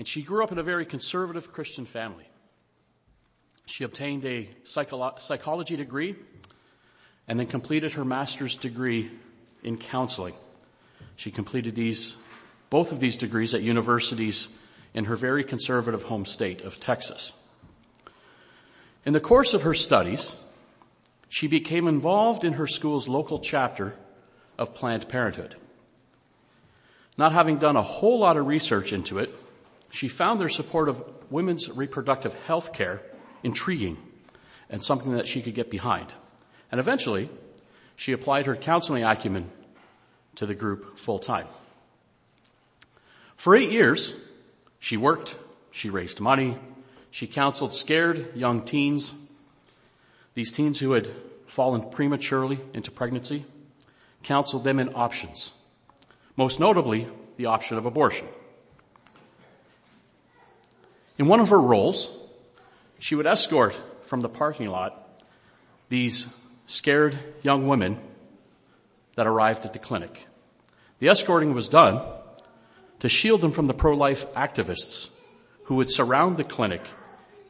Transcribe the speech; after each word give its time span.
And 0.00 0.08
she 0.08 0.22
grew 0.22 0.42
up 0.42 0.50
in 0.50 0.56
a 0.56 0.62
very 0.62 0.86
conservative 0.86 1.52
Christian 1.52 1.84
family. 1.84 2.26
She 3.66 3.84
obtained 3.84 4.24
a 4.24 4.48
psycholo- 4.64 5.20
psychology 5.20 5.76
degree 5.76 6.16
and 7.28 7.38
then 7.38 7.46
completed 7.46 7.92
her 7.92 8.04
master's 8.06 8.56
degree 8.56 9.10
in 9.62 9.76
counseling. 9.76 10.32
She 11.16 11.30
completed 11.30 11.74
these, 11.74 12.16
both 12.70 12.92
of 12.92 13.00
these 13.00 13.18
degrees 13.18 13.52
at 13.52 13.60
universities 13.60 14.48
in 14.94 15.04
her 15.04 15.16
very 15.16 15.44
conservative 15.44 16.04
home 16.04 16.24
state 16.24 16.62
of 16.62 16.80
Texas. 16.80 17.34
In 19.04 19.12
the 19.12 19.20
course 19.20 19.52
of 19.52 19.64
her 19.64 19.74
studies, 19.74 20.34
she 21.28 21.46
became 21.46 21.86
involved 21.86 22.42
in 22.42 22.54
her 22.54 22.66
school's 22.66 23.06
local 23.06 23.38
chapter 23.38 23.92
of 24.56 24.74
Planned 24.74 25.10
Parenthood. 25.10 25.56
Not 27.18 27.32
having 27.32 27.58
done 27.58 27.76
a 27.76 27.82
whole 27.82 28.18
lot 28.18 28.38
of 28.38 28.46
research 28.46 28.94
into 28.94 29.18
it, 29.18 29.30
she 29.90 30.08
found 30.08 30.40
their 30.40 30.48
support 30.48 30.88
of 30.88 31.02
women's 31.30 31.68
reproductive 31.68 32.34
health 32.44 32.72
care 32.72 33.02
intriguing 33.42 33.96
and 34.68 34.82
something 34.82 35.12
that 35.12 35.26
she 35.26 35.42
could 35.42 35.54
get 35.54 35.70
behind. 35.70 36.12
And 36.70 36.80
eventually, 36.80 37.28
she 37.96 38.12
applied 38.12 38.46
her 38.46 38.56
counseling 38.56 39.04
acumen 39.04 39.50
to 40.36 40.46
the 40.46 40.54
group 40.54 40.98
full 40.98 41.18
time. 41.18 41.46
For 43.36 43.56
eight 43.56 43.70
years, 43.70 44.14
she 44.78 44.96
worked, 44.96 45.36
she 45.70 45.90
raised 45.90 46.20
money, 46.20 46.58
she 47.10 47.26
counseled 47.26 47.74
scared 47.74 48.36
young 48.36 48.62
teens, 48.62 49.14
these 50.34 50.52
teens 50.52 50.78
who 50.78 50.92
had 50.92 51.08
fallen 51.46 51.90
prematurely 51.90 52.60
into 52.72 52.90
pregnancy, 52.90 53.44
counseled 54.22 54.64
them 54.64 54.78
in 54.78 54.94
options. 54.94 55.52
Most 56.36 56.60
notably, 56.60 57.08
the 57.36 57.46
option 57.46 57.76
of 57.76 57.86
abortion. 57.86 58.26
In 61.20 61.26
one 61.26 61.40
of 61.40 61.50
her 61.50 61.60
roles, 61.60 62.10
she 62.98 63.14
would 63.14 63.26
escort 63.26 63.76
from 64.04 64.22
the 64.22 64.28
parking 64.30 64.68
lot 64.68 65.20
these 65.90 66.26
scared 66.66 67.18
young 67.42 67.68
women 67.68 67.98
that 69.16 69.26
arrived 69.26 69.66
at 69.66 69.74
the 69.74 69.78
clinic. 69.78 70.26
The 70.98 71.10
escorting 71.10 71.52
was 71.52 71.68
done 71.68 72.00
to 73.00 73.10
shield 73.10 73.42
them 73.42 73.52
from 73.52 73.66
the 73.66 73.74
pro-life 73.74 74.32
activists 74.32 75.14
who 75.64 75.74
would 75.74 75.90
surround 75.90 76.38
the 76.38 76.42
clinic 76.42 76.80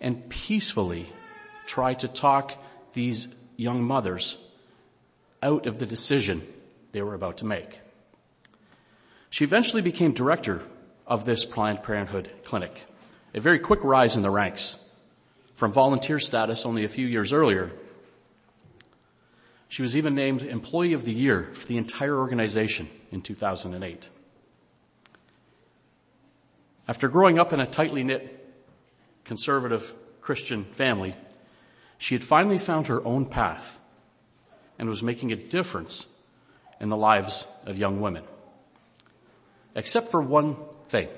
and 0.01 0.29
peacefully 0.29 1.09
try 1.65 1.95
to 1.95 2.09
talk 2.09 2.61
these 2.93 3.29
young 3.57 3.85
mothers 3.85 4.37
out 5.45 5.69
of 5.69 5.79
the 5.79 5.87
decision 5.87 6.45
they 6.91 7.03
were 7.03 7.15
about 7.15 7.37
to 7.37 7.47
make. 7.47 7.79
She 9.29 9.45
eventually 9.45 9.83
became 9.83 10.13
director 10.13 10.61
of 11.07 11.25
this 11.25 11.45
Planned 11.45 11.85
Parenthood 11.85 12.33
clinic, 12.43 12.85
a 13.35 13.41
very 13.41 13.59
quick 13.59 13.85
rise 13.85 14.17
in 14.17 14.23
the 14.23 14.31
ranks 14.31 14.77
from 15.55 15.73
volunteer 15.73 16.19
status 16.19 16.65
only 16.65 16.85
a 16.85 16.89
few 16.89 17.07
years 17.07 17.33
earlier. 17.33 17.71
She 19.69 19.83
was 19.83 19.97
even 19.97 20.15
named 20.15 20.43
Employee 20.43 20.95
of 20.95 21.05
the 21.05 21.13
Year 21.13 21.51
for 21.55 21.67
the 21.67 21.77
entire 21.77 22.17
organization 22.17 22.89
in 23.13 23.23
2008. 23.23 24.09
After 26.89 27.09
growing 27.09 27.39
up 27.39 27.53
in 27.53 27.61
a 27.61 27.67
tightly 27.67 28.03
knit 28.03 28.53
conservative 29.25 29.95
Christian 30.21 30.65
family, 30.65 31.15
she 31.99 32.17
had 32.17 32.25
finally 32.25 32.59
found 32.59 32.89
her 32.89 33.05
own 33.05 33.27
path 33.27 33.79
and 34.79 34.89
was 34.89 35.03
making 35.03 35.31
a 35.31 35.37
difference 35.37 36.07
in 36.81 36.89
the 36.89 36.97
lives 36.97 37.47
of 37.67 37.79
young 37.79 38.01
women. 38.01 38.25
Except 39.77 40.11
for 40.11 40.21
one 40.21 40.57
thing. 40.89 41.09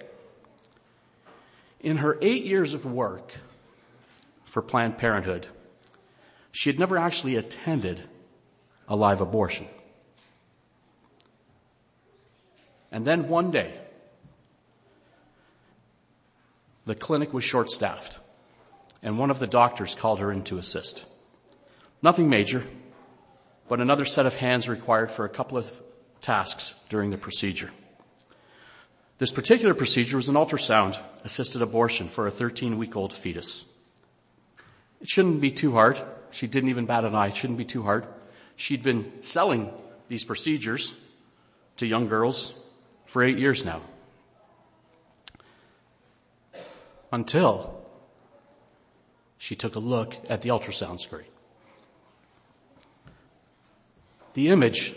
In 1.82 1.98
her 1.98 2.16
eight 2.22 2.44
years 2.44 2.74
of 2.74 2.84
work 2.84 3.32
for 4.44 4.62
Planned 4.62 4.98
Parenthood, 4.98 5.46
she 6.52 6.70
had 6.70 6.78
never 6.78 6.96
actually 6.96 7.36
attended 7.36 8.02
a 8.86 8.94
live 8.94 9.20
abortion. 9.20 9.66
And 12.92 13.04
then 13.04 13.28
one 13.28 13.50
day, 13.50 13.74
the 16.84 16.94
clinic 16.94 17.32
was 17.32 17.42
short 17.42 17.70
staffed 17.70 18.18
and 19.02 19.18
one 19.18 19.30
of 19.30 19.38
the 19.38 19.46
doctors 19.46 19.94
called 19.94 20.20
her 20.20 20.30
in 20.30 20.44
to 20.44 20.58
assist. 20.58 21.06
Nothing 22.02 22.28
major, 22.28 22.64
but 23.68 23.80
another 23.80 24.04
set 24.04 24.26
of 24.26 24.34
hands 24.34 24.68
required 24.68 25.10
for 25.10 25.24
a 25.24 25.28
couple 25.28 25.58
of 25.58 25.70
tasks 26.20 26.74
during 26.88 27.10
the 27.10 27.18
procedure. 27.18 27.70
This 29.22 29.30
particular 29.30 29.72
procedure 29.72 30.16
was 30.16 30.28
an 30.28 30.34
ultrasound 30.34 30.98
assisted 31.22 31.62
abortion 31.62 32.08
for 32.08 32.26
a 32.26 32.30
13 32.32 32.76
week 32.76 32.96
old 32.96 33.12
fetus. 33.12 33.64
It 35.00 35.08
shouldn't 35.08 35.40
be 35.40 35.52
too 35.52 35.70
hard. 35.70 35.96
She 36.32 36.48
didn't 36.48 36.70
even 36.70 36.86
bat 36.86 37.04
an 37.04 37.14
eye. 37.14 37.28
It 37.28 37.36
shouldn't 37.36 37.56
be 37.56 37.64
too 37.64 37.84
hard. 37.84 38.04
She'd 38.56 38.82
been 38.82 39.22
selling 39.22 39.70
these 40.08 40.24
procedures 40.24 40.92
to 41.76 41.86
young 41.86 42.08
girls 42.08 42.52
for 43.06 43.22
eight 43.22 43.38
years 43.38 43.64
now. 43.64 43.82
Until 47.12 47.80
she 49.38 49.54
took 49.54 49.76
a 49.76 49.78
look 49.78 50.16
at 50.28 50.42
the 50.42 50.48
ultrasound 50.48 50.98
screen. 50.98 51.30
The 54.34 54.48
image 54.48 54.96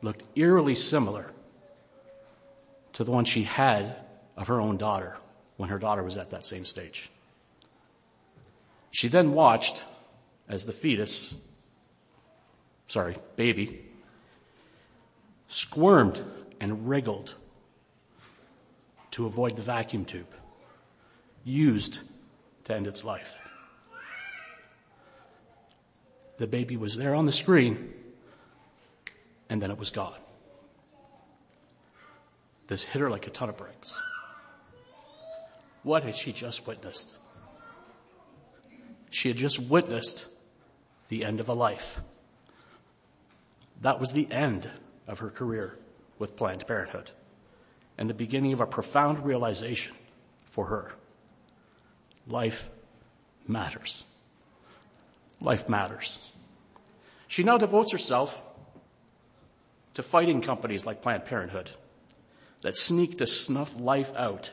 looked 0.00 0.22
eerily 0.34 0.74
similar 0.74 1.33
to 2.94 3.04
the 3.04 3.10
one 3.10 3.24
she 3.24 3.42
had 3.42 3.96
of 4.36 4.48
her 4.48 4.60
own 4.60 4.76
daughter 4.76 5.16
when 5.56 5.68
her 5.68 5.78
daughter 5.78 6.02
was 6.02 6.16
at 6.16 6.30
that 6.30 6.46
same 6.46 6.64
stage. 6.64 7.10
She 8.90 9.08
then 9.08 9.32
watched 9.32 9.84
as 10.48 10.64
the 10.64 10.72
fetus, 10.72 11.34
sorry, 12.88 13.16
baby, 13.36 13.84
squirmed 15.48 16.24
and 16.60 16.88
wriggled 16.88 17.34
to 19.12 19.26
avoid 19.26 19.56
the 19.56 19.62
vacuum 19.62 20.04
tube 20.04 20.32
used 21.44 22.00
to 22.64 22.74
end 22.74 22.86
its 22.86 23.04
life. 23.04 23.34
The 26.38 26.46
baby 26.46 26.76
was 26.76 26.96
there 26.96 27.14
on 27.14 27.26
the 27.26 27.32
screen 27.32 27.92
and 29.48 29.60
then 29.60 29.70
it 29.70 29.78
was 29.78 29.90
gone. 29.90 30.23
This 32.66 32.84
hit 32.84 33.00
her 33.00 33.10
like 33.10 33.26
a 33.26 33.30
ton 33.30 33.48
of 33.48 33.56
bricks. 33.56 34.02
What 35.82 36.02
had 36.02 36.16
she 36.16 36.32
just 36.32 36.66
witnessed? 36.66 37.12
She 39.10 39.28
had 39.28 39.36
just 39.36 39.58
witnessed 39.58 40.26
the 41.08 41.24
end 41.24 41.40
of 41.40 41.48
a 41.48 41.54
life. 41.54 42.00
That 43.82 44.00
was 44.00 44.12
the 44.12 44.30
end 44.32 44.70
of 45.06 45.18
her 45.18 45.30
career 45.30 45.78
with 46.18 46.36
Planned 46.36 46.66
Parenthood 46.66 47.10
and 47.98 48.08
the 48.08 48.14
beginning 48.14 48.52
of 48.52 48.60
a 48.60 48.66
profound 48.66 49.24
realization 49.24 49.94
for 50.50 50.66
her. 50.66 50.92
Life 52.26 52.68
matters. 53.46 54.04
Life 55.40 55.68
matters. 55.68 56.32
She 57.28 57.42
now 57.42 57.58
devotes 57.58 57.92
herself 57.92 58.40
to 59.94 60.02
fighting 60.02 60.40
companies 60.40 60.86
like 60.86 61.02
Planned 61.02 61.26
Parenthood 61.26 61.70
that 62.64 62.74
sneak 62.74 63.18
to 63.18 63.26
snuff 63.26 63.78
life 63.78 64.10
out 64.16 64.50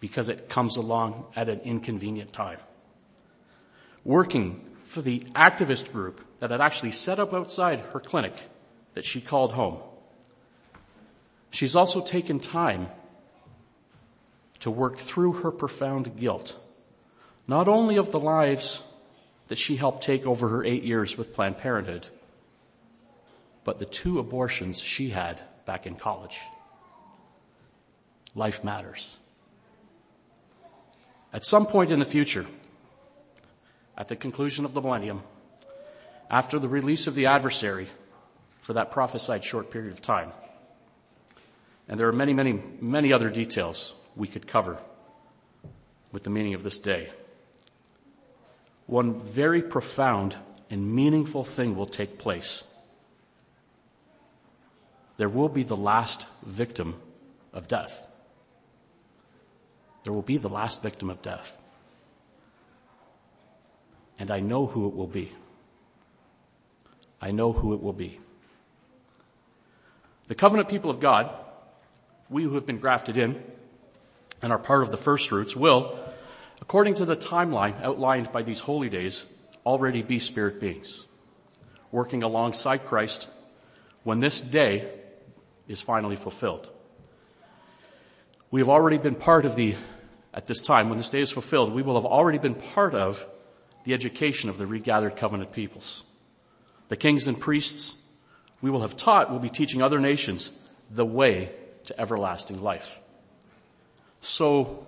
because 0.00 0.30
it 0.30 0.48
comes 0.48 0.78
along 0.78 1.26
at 1.36 1.50
an 1.50 1.60
inconvenient 1.60 2.32
time. 2.32 2.58
Working 4.02 4.64
for 4.84 5.02
the 5.02 5.20
activist 5.34 5.92
group 5.92 6.22
that 6.38 6.50
had 6.50 6.62
actually 6.62 6.92
set 6.92 7.18
up 7.18 7.34
outside 7.34 7.80
her 7.92 8.00
clinic 8.00 8.32
that 8.94 9.04
she 9.04 9.20
called 9.20 9.52
home. 9.52 9.78
She's 11.50 11.76
also 11.76 12.00
taken 12.00 12.40
time 12.40 12.88
to 14.60 14.70
work 14.70 14.96
through 14.96 15.34
her 15.34 15.50
profound 15.50 16.16
guilt, 16.16 16.56
not 17.46 17.68
only 17.68 17.98
of 17.98 18.10
the 18.10 18.20
lives 18.20 18.82
that 19.48 19.58
she 19.58 19.76
helped 19.76 20.02
take 20.02 20.26
over 20.26 20.48
her 20.48 20.64
eight 20.64 20.82
years 20.82 21.18
with 21.18 21.34
Planned 21.34 21.58
Parenthood, 21.58 22.08
but 23.64 23.78
the 23.78 23.84
two 23.84 24.18
abortions 24.18 24.80
she 24.80 25.10
had 25.10 25.42
back 25.66 25.86
in 25.86 25.94
college. 25.94 26.40
Life 28.34 28.64
matters. 28.64 29.16
At 31.32 31.44
some 31.44 31.66
point 31.66 31.90
in 31.90 31.98
the 31.98 32.04
future, 32.04 32.46
at 33.96 34.08
the 34.08 34.16
conclusion 34.16 34.64
of 34.64 34.74
the 34.74 34.80
millennium, 34.80 35.22
after 36.30 36.58
the 36.58 36.68
release 36.68 37.06
of 37.06 37.14
the 37.14 37.26
adversary 37.26 37.88
for 38.62 38.74
that 38.74 38.90
prophesied 38.90 39.44
short 39.44 39.70
period 39.70 39.92
of 39.92 40.00
time, 40.00 40.32
and 41.88 41.98
there 41.98 42.08
are 42.08 42.12
many, 42.12 42.32
many, 42.32 42.60
many 42.80 43.12
other 43.12 43.28
details 43.28 43.94
we 44.16 44.28
could 44.28 44.46
cover 44.46 44.78
with 46.10 46.22
the 46.22 46.30
meaning 46.30 46.54
of 46.54 46.62
this 46.62 46.78
day. 46.78 47.10
One 48.86 49.18
very 49.20 49.62
profound 49.62 50.36
and 50.70 50.94
meaningful 50.94 51.44
thing 51.44 51.76
will 51.76 51.86
take 51.86 52.18
place. 52.18 52.64
There 55.16 55.28
will 55.28 55.48
be 55.48 55.62
the 55.62 55.76
last 55.76 56.26
victim 56.44 57.00
of 57.52 57.68
death. 57.68 58.06
There 60.04 60.12
will 60.12 60.22
be 60.22 60.36
the 60.36 60.48
last 60.48 60.82
victim 60.82 61.10
of 61.10 61.22
death. 61.22 61.56
And 64.18 64.30
I 64.30 64.40
know 64.40 64.66
who 64.66 64.86
it 64.88 64.94
will 64.94 65.06
be. 65.06 65.32
I 67.20 67.30
know 67.30 67.52
who 67.52 67.74
it 67.74 67.82
will 67.82 67.92
be. 67.92 68.18
The 70.28 70.34
covenant 70.34 70.68
people 70.68 70.90
of 70.90 71.00
God, 71.00 71.30
we 72.28 72.44
who 72.44 72.54
have 72.54 72.66
been 72.66 72.78
grafted 72.78 73.16
in 73.16 73.42
and 74.40 74.52
are 74.52 74.58
part 74.58 74.82
of 74.82 74.90
the 74.90 74.96
first 74.96 75.28
fruits 75.28 75.54
will, 75.54 75.98
according 76.60 76.96
to 76.96 77.04
the 77.04 77.16
timeline 77.16 77.80
outlined 77.82 78.32
by 78.32 78.42
these 78.42 78.60
holy 78.60 78.88
days, 78.88 79.24
already 79.64 80.02
be 80.02 80.18
spirit 80.18 80.60
beings, 80.60 81.06
working 81.90 82.22
alongside 82.22 82.86
Christ 82.86 83.28
when 84.04 84.20
this 84.20 84.40
day 84.40 84.90
is 85.68 85.80
finally 85.80 86.16
fulfilled. 86.16 86.68
We 88.50 88.60
have 88.60 88.68
already 88.68 88.98
been 88.98 89.14
part 89.14 89.44
of 89.44 89.56
the, 89.56 89.76
at 90.34 90.46
this 90.46 90.62
time, 90.62 90.88
when 90.88 90.98
this 90.98 91.10
day 91.10 91.20
is 91.20 91.30
fulfilled, 91.30 91.72
we 91.72 91.82
will 91.82 91.94
have 91.94 92.06
already 92.06 92.38
been 92.38 92.54
part 92.54 92.94
of 92.94 93.24
the 93.84 93.94
education 93.94 94.48
of 94.48 94.58
the 94.58 94.66
regathered 94.66 95.16
covenant 95.16 95.52
peoples. 95.52 96.04
The 96.88 96.96
kings 96.96 97.26
and 97.26 97.38
priests 97.38 97.96
we 98.60 98.70
will 98.70 98.82
have 98.82 98.96
taught 98.96 99.30
will 99.30 99.40
be 99.40 99.50
teaching 99.50 99.82
other 99.82 99.98
nations 99.98 100.56
the 100.90 101.04
way 101.04 101.52
to 101.86 102.00
everlasting 102.00 102.62
life. 102.62 102.98
So 104.20 104.86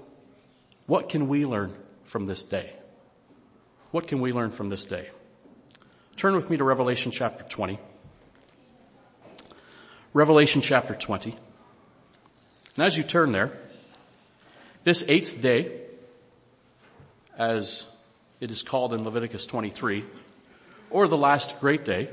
what 0.87 1.09
can 1.09 1.29
we 1.29 1.45
learn 1.45 1.75
from 2.05 2.27
this 2.27 2.45
day? 2.45 2.73
What 3.91 4.07
can 4.07 4.21
we 4.21 4.33
learn 4.33 4.51
from 4.51 4.69
this 4.69 4.85
day? 4.85 5.11
Turn 6.17 6.37
with 6.37 6.49
me 6.49 6.57
to 6.57 6.65
Revelation 6.65 7.11
chapter 7.11 7.45
20. 7.45 7.79
Revelation 10.13 10.61
chapter 10.61 10.95
20. 10.95 11.37
And 12.77 12.87
as 12.87 12.97
you 12.97 13.03
turn 13.03 13.33
there, 13.33 13.59
this 14.85 15.05
eighth 15.09 15.41
day, 15.41 15.81
as 17.37 17.85
it 18.41 18.51
is 18.51 18.63
called 18.63 18.93
in 18.93 19.03
Leviticus 19.03 19.47
23, 19.47 20.05
or 20.91 21.09
the 21.09 21.17
last 21.17 21.59
great 21.61 21.85
day, 21.85 22.09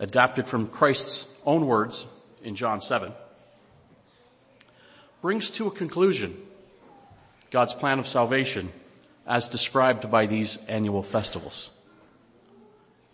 adapted 0.00 0.48
from 0.48 0.68
Christ's 0.68 1.26
own 1.44 1.66
words 1.66 2.06
in 2.42 2.54
John 2.54 2.80
7, 2.80 3.12
brings 5.20 5.50
to 5.50 5.66
a 5.66 5.70
conclusion 5.70 6.36
God's 7.50 7.74
plan 7.74 7.98
of 7.98 8.06
salvation 8.06 8.70
as 9.26 9.48
described 9.48 10.10
by 10.10 10.26
these 10.26 10.56
annual 10.68 11.02
festivals. 11.02 11.70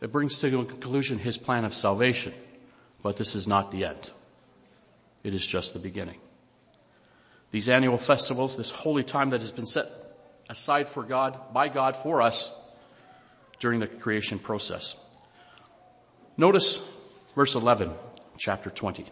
It 0.01 0.13
brings 0.13 0.39
to 0.39 0.61
a 0.61 0.65
conclusion 0.65 1.19
his 1.19 1.39
plan 1.39 1.65
of 1.65 1.75
salvation 1.75 2.35
but 3.05 3.19
this 3.19 3.35
is 3.35 3.47
not 3.47 3.71
the 3.71 3.85
end. 3.85 4.11
It 5.23 5.35
is 5.35 5.47
just 5.47 5.75
the 5.75 5.79
beginning. 5.79 6.19
These 7.55 7.69
annual 7.69 7.99
festivals, 7.99 8.57
this 8.57 8.73
holy 8.73 9.05
time 9.05 9.31
that 9.31 9.41
has 9.41 9.53
been 9.53 9.65
set 9.65 9.87
aside 10.51 10.89
for 10.89 11.05
God, 11.05 11.39
by 11.53 11.69
God 11.69 11.97
for 11.97 12.21
us 12.21 12.53
during 13.61 13.79
the 13.79 13.87
creation 13.87 14.41
process. 14.41 14.97
Notice 16.37 16.83
verse 17.37 17.55
11, 17.55 17.93
chapter 18.39 18.71
20. 18.71 19.07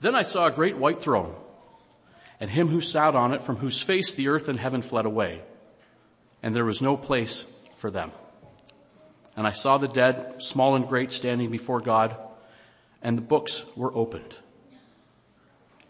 Then 0.00 0.14
I 0.14 0.22
saw 0.22 0.46
a 0.46 0.50
great 0.50 0.78
white 0.78 1.02
throne 1.02 1.34
and 2.40 2.48
him 2.48 2.68
who 2.68 2.80
sat 2.80 3.14
on 3.14 3.34
it 3.34 3.42
from 3.42 3.56
whose 3.56 3.82
face 3.82 4.14
the 4.14 4.28
earth 4.28 4.48
and 4.48 4.58
heaven 4.58 4.80
fled 4.80 5.04
away 5.04 5.42
and 6.42 6.56
there 6.56 6.64
was 6.64 6.80
no 6.80 6.96
place 6.96 7.44
for 7.76 7.90
them. 7.90 8.12
And 9.36 9.46
I 9.46 9.52
saw 9.52 9.76
the 9.76 9.88
dead, 9.88 10.42
small 10.42 10.74
and 10.74 10.88
great, 10.88 11.12
standing 11.12 11.50
before 11.50 11.82
God, 11.82 12.16
and 13.02 13.18
the 13.18 13.20
books 13.20 13.62
were 13.76 13.94
opened. 13.94 14.34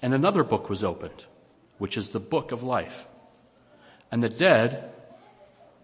And 0.01 0.15
another 0.15 0.45
book 0.45 0.71
was 0.71 0.85
opened, 0.85 1.25
which 1.79 1.97
is 1.97 2.11
the 2.11 2.21
book 2.21 2.53
of 2.53 2.63
life. 2.63 3.07
And 4.11 4.23
the 4.23 4.29
dead 4.29 4.93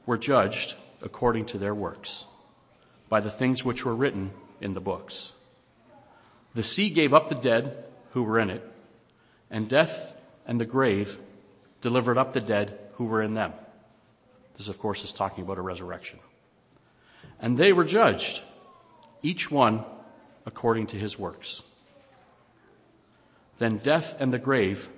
were 0.07 0.19
judged 0.19 0.75
according 1.03 1.47
to 1.47 1.59
their 1.59 1.75
works, 1.75 2.27
by 3.09 3.21
the 3.21 3.31
things 3.31 3.65
which 3.65 3.85
were 3.85 3.95
written 3.95 4.31
in 4.61 4.75
the 4.75 4.81
books. 4.81 5.33
The 6.55 6.63
sea 6.63 6.91
gave 6.91 7.13
up 7.13 7.29
the 7.29 7.35
dead 7.35 7.85
who 8.11 8.23
were 8.23 8.39
in 8.39 8.51
it, 8.51 8.63
and 9.51 9.69
death 9.69 10.15
and 10.47 10.61
the 10.61 10.65
grave 10.65 11.19
delivered 11.81 12.17
up 12.17 12.33
the 12.33 12.41
dead 12.41 12.79
who 12.95 13.05
were 13.05 13.23
in 13.23 13.35
them. 13.35 13.53
This 14.57 14.69
of 14.69 14.79
course 14.79 15.05
is 15.05 15.13
talking 15.13 15.43
about 15.45 15.59
a 15.59 15.63
resurrection. 15.63 16.21
And 17.41 17.59
they 17.59 17.73
were 17.73 17.85
judged, 17.85 18.43
each 19.23 19.51
one 19.51 19.85
according 20.47 20.89
to 20.89 20.97
his 20.97 21.19
works. 21.19 21.63
Then 23.59 23.79
death 23.79 24.17
and 24.19 24.33
the 24.33 24.39
grave 24.39 24.89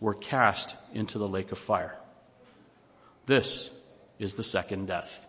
were 0.00 0.14
cast 0.14 0.76
into 0.94 1.18
the 1.18 1.28
lake 1.28 1.52
of 1.52 1.58
fire. 1.58 1.96
This 3.26 3.70
is 4.18 4.34
the 4.34 4.42
second 4.42 4.86
death. 4.86 5.24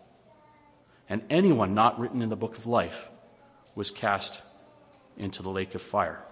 And 1.08 1.22
anyone 1.30 1.74
not 1.74 1.98
written 1.98 2.22
in 2.22 2.28
the 2.28 2.36
book 2.36 2.56
of 2.56 2.66
life 2.66 3.08
was 3.74 3.90
cast 3.90 4.42
into 5.16 5.42
the 5.42 5.50
lake 5.50 5.74
of 5.74 5.82
fire. 5.82 6.22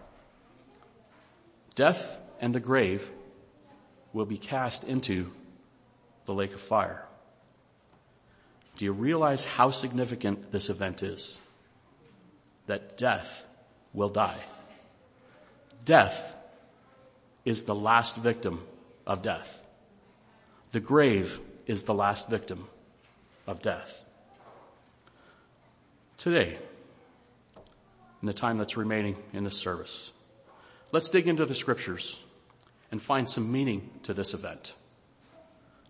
Death 1.75 2.19
and 2.41 2.55
the 2.55 2.61
grave 2.61 3.11
will 4.13 4.27
be 4.27 4.39
cast 4.39 4.85
into 4.85 5.33
the 6.25 6.35
lake 6.35 6.55
of 6.55 6.61
fire. 6.61 7.05
Do 8.77 8.85
you 8.85 8.93
realize 8.93 9.45
how 9.45 9.71
significant 9.71 10.53
this 10.53 10.71
event 10.71 11.03
is? 11.03 11.39
That 12.67 12.97
death 12.97 13.45
will 13.93 14.09
die. 14.09 14.41
Death 15.85 16.35
is 17.45 17.65
the 17.65 17.75
last 17.75 18.17
victim 18.17 18.63
of 19.07 19.23
death. 19.23 19.61
The 20.73 20.81
grave 20.81 21.39
is 21.67 21.85
the 21.85 21.95
last 21.95 22.29
victim 22.29 22.69
of 23.47 23.63
death. 23.63 24.05
Today, 26.17 26.59
in 28.21 28.27
the 28.27 28.33
time 28.33 28.59
that's 28.59 28.77
remaining 28.77 29.17
in 29.33 29.45
this 29.45 29.57
service, 29.57 30.13
let's 30.93 31.09
dig 31.09 31.27
into 31.27 31.47
the 31.47 31.55
scriptures 31.55 32.21
and 32.91 33.01
find 33.01 33.29
some 33.29 33.51
meaning 33.51 33.91
to 34.03 34.13
this 34.13 34.35
event. 34.35 34.75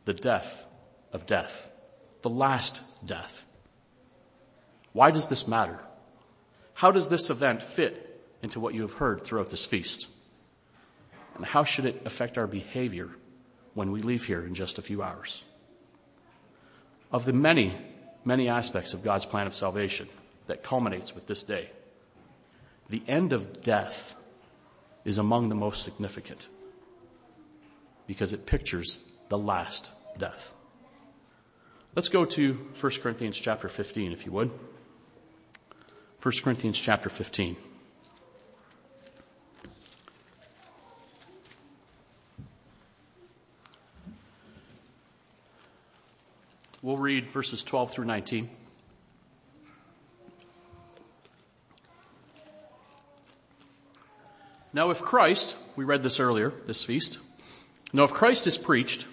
The 0.05 0.15
death 0.15 0.65
of 1.13 1.27
death 1.27 1.71
the 2.23 2.31
last 2.31 2.83
death. 3.05 3.45
Why 4.93 5.11
does 5.11 5.29
this 5.29 5.47
matter? 5.47 5.79
How 6.75 6.91
does 6.91 7.09
this 7.09 7.31
event 7.31 7.63
fit 7.63 8.10
into 8.43 8.61
what 8.61 8.75
you 8.75 8.83
have 8.83 8.93
heard 8.93 9.23
throughout 9.23 9.51
this 9.51 9.65
feast? 9.65 10.09
And 11.37 11.45
how 11.45 11.65
should 11.65 11.87
it 11.87 12.03
affect 12.05 12.39
our 12.39 12.47
behavior 12.47 13.09
when 13.75 13.93
we 13.93 14.03
leave 14.03 14.25
here 14.25 14.45
in 14.45 14.55
just 14.55 14.79
a 14.79 14.83
few 14.83 15.03
hours? 15.03 15.43
Of 17.13 17.25
the 17.25 17.33
many, 17.33 17.77
many 18.25 18.49
aspects 18.49 18.95
of 18.95 19.03
God's 19.03 19.27
plan 19.27 19.47
of 19.47 19.55
salvation 19.55 20.09
that 20.47 20.63
culminates 20.63 21.15
with 21.15 21.27
this 21.27 21.43
day, 21.43 21.71
the 22.89 23.03
end 23.07 23.33
of 23.33 23.63
death 23.63 24.15
is 25.05 25.19
among 25.19 25.49
the 25.49 25.55
most 25.55 25.83
significant 25.85 26.49
because 28.07 28.33
it 28.33 28.47
pictures 28.47 28.99
the 29.29 29.39
last 29.39 29.91
death. 30.19 30.53
Let's 31.95 32.09
go 32.09 32.25
to 32.25 32.55
1 32.81 32.93
Corinthians 33.03 33.39
chapter 33.39 33.69
15, 33.69 34.13
if 34.13 34.27
you 34.27 34.33
would. 34.33 34.51
1 36.23 36.35
Corinthians 36.43 36.79
chapter 36.79 37.09
15. 37.09 37.57
We'll 46.83 46.97
read 47.11 47.29
verses 47.33 47.65
12 47.65 47.91
through 47.91 48.05
19. 48.05 48.49
Now 54.73 54.91
if 54.91 55.01
Christ, 55.01 55.57
we 55.75 55.85
read 55.85 56.05
this 56.05 56.21
earlier, 56.21 56.53
this 56.69 56.85
feast, 56.85 57.19
now 57.93 58.05
if 58.05 58.13
Christ 58.13 58.47
is 58.47 58.57
preached 58.57 59.09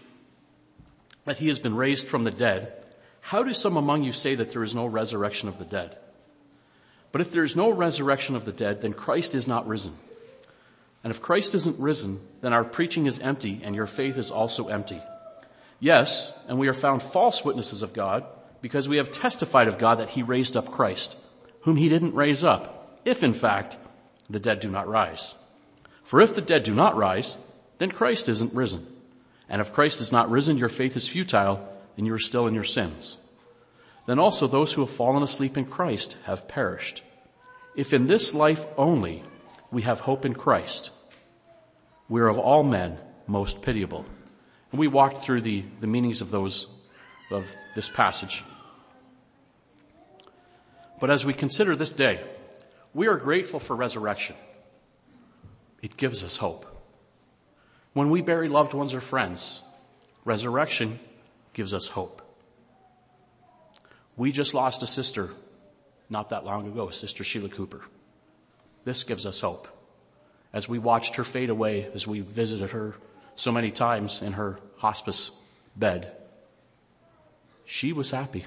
that 1.25 1.39
he 1.39 1.47
has 1.47 1.57
been 1.57 1.75
raised 1.75 2.07
from 2.07 2.23
the 2.23 2.29
dead, 2.29 2.71
how 3.19 3.41
do 3.41 3.51
some 3.51 3.77
among 3.77 4.03
you 4.03 4.13
say 4.13 4.35
that 4.35 4.51
there 4.51 4.61
is 4.61 4.75
no 4.75 4.85
resurrection 4.85 5.49
of 5.49 5.57
the 5.57 5.65
dead? 5.65 5.97
But 7.11 7.21
if 7.21 7.31
there 7.31 7.41
is 7.41 7.55
no 7.55 7.71
resurrection 7.71 8.35
of 8.35 8.45
the 8.45 8.51
dead, 8.51 8.83
then 8.83 8.93
Christ 8.93 9.33
is 9.33 9.47
not 9.47 9.67
risen. 9.67 9.97
And 11.03 11.09
if 11.09 11.19
Christ 11.19 11.55
isn't 11.55 11.79
risen, 11.79 12.19
then 12.41 12.53
our 12.53 12.63
preaching 12.63 13.07
is 13.07 13.17
empty 13.17 13.61
and 13.63 13.73
your 13.73 13.87
faith 13.87 14.19
is 14.19 14.29
also 14.29 14.67
empty. 14.67 15.01
Yes, 15.79 16.31
and 16.47 16.57
we 16.57 16.67
are 16.67 16.73
found 16.73 17.03
false 17.03 17.45
witnesses 17.45 17.81
of 17.81 17.93
God 17.93 18.25
because 18.61 18.89
we 18.89 18.97
have 18.97 19.11
testified 19.11 19.67
of 19.67 19.77
God 19.77 19.99
that 19.99 20.09
he 20.09 20.23
raised 20.23 20.57
up 20.57 20.71
Christ, 20.71 21.17
whom 21.61 21.75
he 21.75 21.89
didn't 21.89 22.15
raise 22.15 22.43
up, 22.43 22.99
if 23.05 23.23
in 23.23 23.33
fact 23.33 23.77
the 24.29 24.39
dead 24.39 24.59
do 24.59 24.69
not 24.69 24.87
rise. 24.87 25.35
For 26.03 26.21
if 26.21 26.33
the 26.33 26.41
dead 26.41 26.63
do 26.63 26.73
not 26.73 26.97
rise, 26.97 27.37
then 27.77 27.91
Christ 27.91 28.27
isn't 28.29 28.53
risen. 28.53 28.87
And 29.49 29.61
if 29.61 29.73
Christ 29.73 29.99
is 29.99 30.11
not 30.11 30.29
risen, 30.29 30.57
your 30.57 30.69
faith 30.69 30.95
is 30.95 31.07
futile 31.07 31.67
and 31.95 32.05
you 32.05 32.13
are 32.13 32.19
still 32.19 32.47
in 32.47 32.53
your 32.53 32.63
sins. 32.63 33.17
Then 34.05 34.19
also 34.19 34.47
those 34.47 34.73
who 34.73 34.81
have 34.81 34.89
fallen 34.89 35.21
asleep 35.21 35.57
in 35.57 35.65
Christ 35.65 36.17
have 36.23 36.47
perished. 36.47 37.03
If 37.75 37.93
in 37.93 38.07
this 38.07 38.33
life 38.33 38.65
only 38.77 39.23
we 39.71 39.83
have 39.83 39.99
hope 39.99 40.25
in 40.25 40.33
Christ, 40.33 40.91
we're 42.09 42.27
of 42.27 42.39
all 42.39 42.63
men 42.63 42.97
most 43.27 43.61
pitiable. 43.61 44.05
We 44.77 44.87
walked 44.87 45.19
through 45.19 45.41
the, 45.41 45.63
the 45.81 45.87
meanings 45.87 46.21
of 46.21 46.29
those, 46.29 46.67
of 47.31 47.51
this 47.75 47.89
passage. 47.89 48.43
But 50.99 51.09
as 51.09 51.25
we 51.25 51.33
consider 51.33 51.75
this 51.75 51.91
day, 51.91 52.23
we 52.93 53.07
are 53.07 53.17
grateful 53.17 53.59
for 53.59 53.75
resurrection. 53.75 54.35
It 55.81 55.97
gives 55.97 56.23
us 56.23 56.37
hope. 56.37 56.65
When 57.93 58.09
we 58.09 58.21
bury 58.21 58.49
loved 58.49 58.73
ones 58.73 58.93
or 58.93 59.01
friends, 59.01 59.61
resurrection 60.25 60.99
gives 61.53 61.73
us 61.73 61.87
hope. 61.87 62.21
We 64.15 64.31
just 64.31 64.53
lost 64.53 64.83
a 64.83 64.87
sister 64.87 65.31
not 66.09 66.29
that 66.29 66.45
long 66.45 66.67
ago, 66.67 66.89
Sister 66.89 67.23
Sheila 67.23 67.49
Cooper. 67.49 67.81
This 68.85 69.03
gives 69.03 69.25
us 69.25 69.41
hope. 69.41 69.67
As 70.53 70.69
we 70.69 70.79
watched 70.79 71.15
her 71.15 71.23
fade 71.23 71.49
away, 71.49 71.89
as 71.93 72.07
we 72.07 72.21
visited 72.21 72.71
her 72.71 72.95
so 73.35 73.51
many 73.51 73.71
times 73.71 74.21
in 74.21 74.33
her 74.33 74.59
hospice 74.77 75.31
bed, 75.75 76.11
she 77.65 77.93
was 77.93 78.11
happy. 78.11 78.45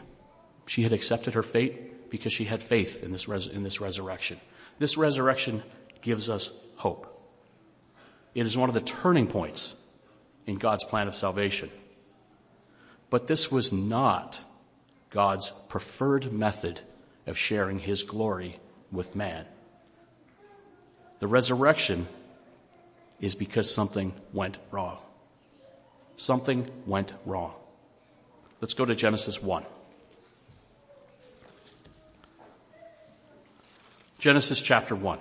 She 0.66 0.82
had 0.82 0.92
accepted 0.92 1.34
her 1.34 1.42
fate 1.42 2.10
because 2.10 2.32
she 2.32 2.44
had 2.44 2.62
faith 2.62 3.02
in 3.02 3.12
this, 3.12 3.28
res- 3.28 3.46
in 3.46 3.62
this 3.62 3.80
resurrection. 3.80 4.40
This 4.78 4.96
resurrection 4.96 5.62
gives 6.00 6.30
us 6.30 6.50
hope. 6.76 7.06
It 8.34 8.46
is 8.46 8.56
one 8.56 8.68
of 8.68 8.74
the 8.74 8.80
turning 8.80 9.26
points 9.26 9.74
in 10.46 10.56
God's 10.56 10.84
plan 10.84 11.08
of 11.08 11.16
salvation. 11.16 11.70
But 13.10 13.26
this 13.26 13.50
was 13.50 13.72
not 13.72 14.40
God's 15.10 15.50
preferred 15.68 16.32
method 16.32 16.80
of 17.26 17.36
sharing 17.36 17.78
his 17.78 18.04
glory 18.04 18.58
with 18.90 19.14
man. 19.14 19.44
The 21.18 21.26
resurrection 21.26 22.06
is 23.20 23.34
because 23.34 23.72
something 23.72 24.14
went 24.32 24.58
wrong. 24.70 24.98
Something 26.20 26.70
went 26.84 27.14
wrong. 27.24 27.54
Let's 28.60 28.74
go 28.74 28.84
to 28.84 28.94
Genesis 28.94 29.42
1. 29.42 29.64
Genesis 34.18 34.60
chapter 34.60 34.94
1. 34.94 35.18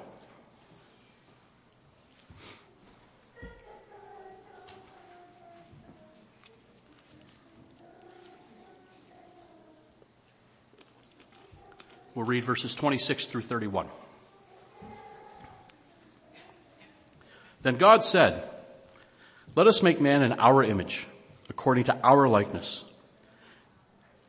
We'll 12.14 12.26
read 12.26 12.44
verses 12.44 12.76
26 12.76 13.28
through 13.28 13.44
31. 13.44 13.88
Then 17.62 17.78
God 17.78 18.04
said, 18.04 18.44
let 19.56 19.68
us 19.68 19.84
make 19.84 20.00
man 20.00 20.24
in 20.24 20.34
our 20.34 20.64
image, 20.64 21.08
according 21.50 21.86
to 21.86 21.98
our 22.04 22.28
likeness, 22.28 22.86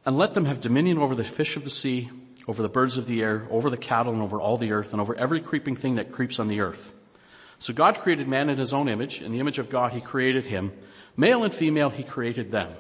and 0.05 0.17
let 0.17 0.35
them 0.35 0.47
have 0.47 0.61
dominion 0.61 0.99
over 0.99 1.15
the 1.15 1.25
fish 1.25 1.57
of 1.57 1.65
the 1.65 1.71
sea, 1.71 2.11
over 2.49 2.63
the 2.63 2.69
birds 2.69 2.97
of 2.97 3.07
the 3.07 3.23
air, 3.23 3.47
over 3.51 3.71
the 3.71 3.77
cattle, 3.77 4.13
and 4.13 4.23
over 4.23 4.41
all 4.41 4.57
the 4.57 4.73
earth, 4.73 4.93
and 4.93 5.01
over 5.01 5.15
every 5.15 5.41
creeping 5.41 5.77
thing 5.77 5.97
that 5.97 6.11
creeps 6.11 6.39
on 6.39 6.49
the 6.49 6.61
earth. 6.61 6.93
So 7.59 7.75
God 7.75 8.01
created 8.01 8.27
man 8.27 8.49
in 8.49 8.59
his 8.59 8.73
own 8.73 8.89
image. 8.89 9.21
In 9.21 9.33
the 9.33 9.41
image 9.41 9.59
of 9.59 9.69
God, 9.69 9.93
he 9.93 10.01
created 10.01 10.47
him. 10.47 10.73
Male 11.17 11.45
and 11.45 11.53
female, 11.53 11.91
he 11.91 12.03
created 12.03 12.51
them. 12.51 12.73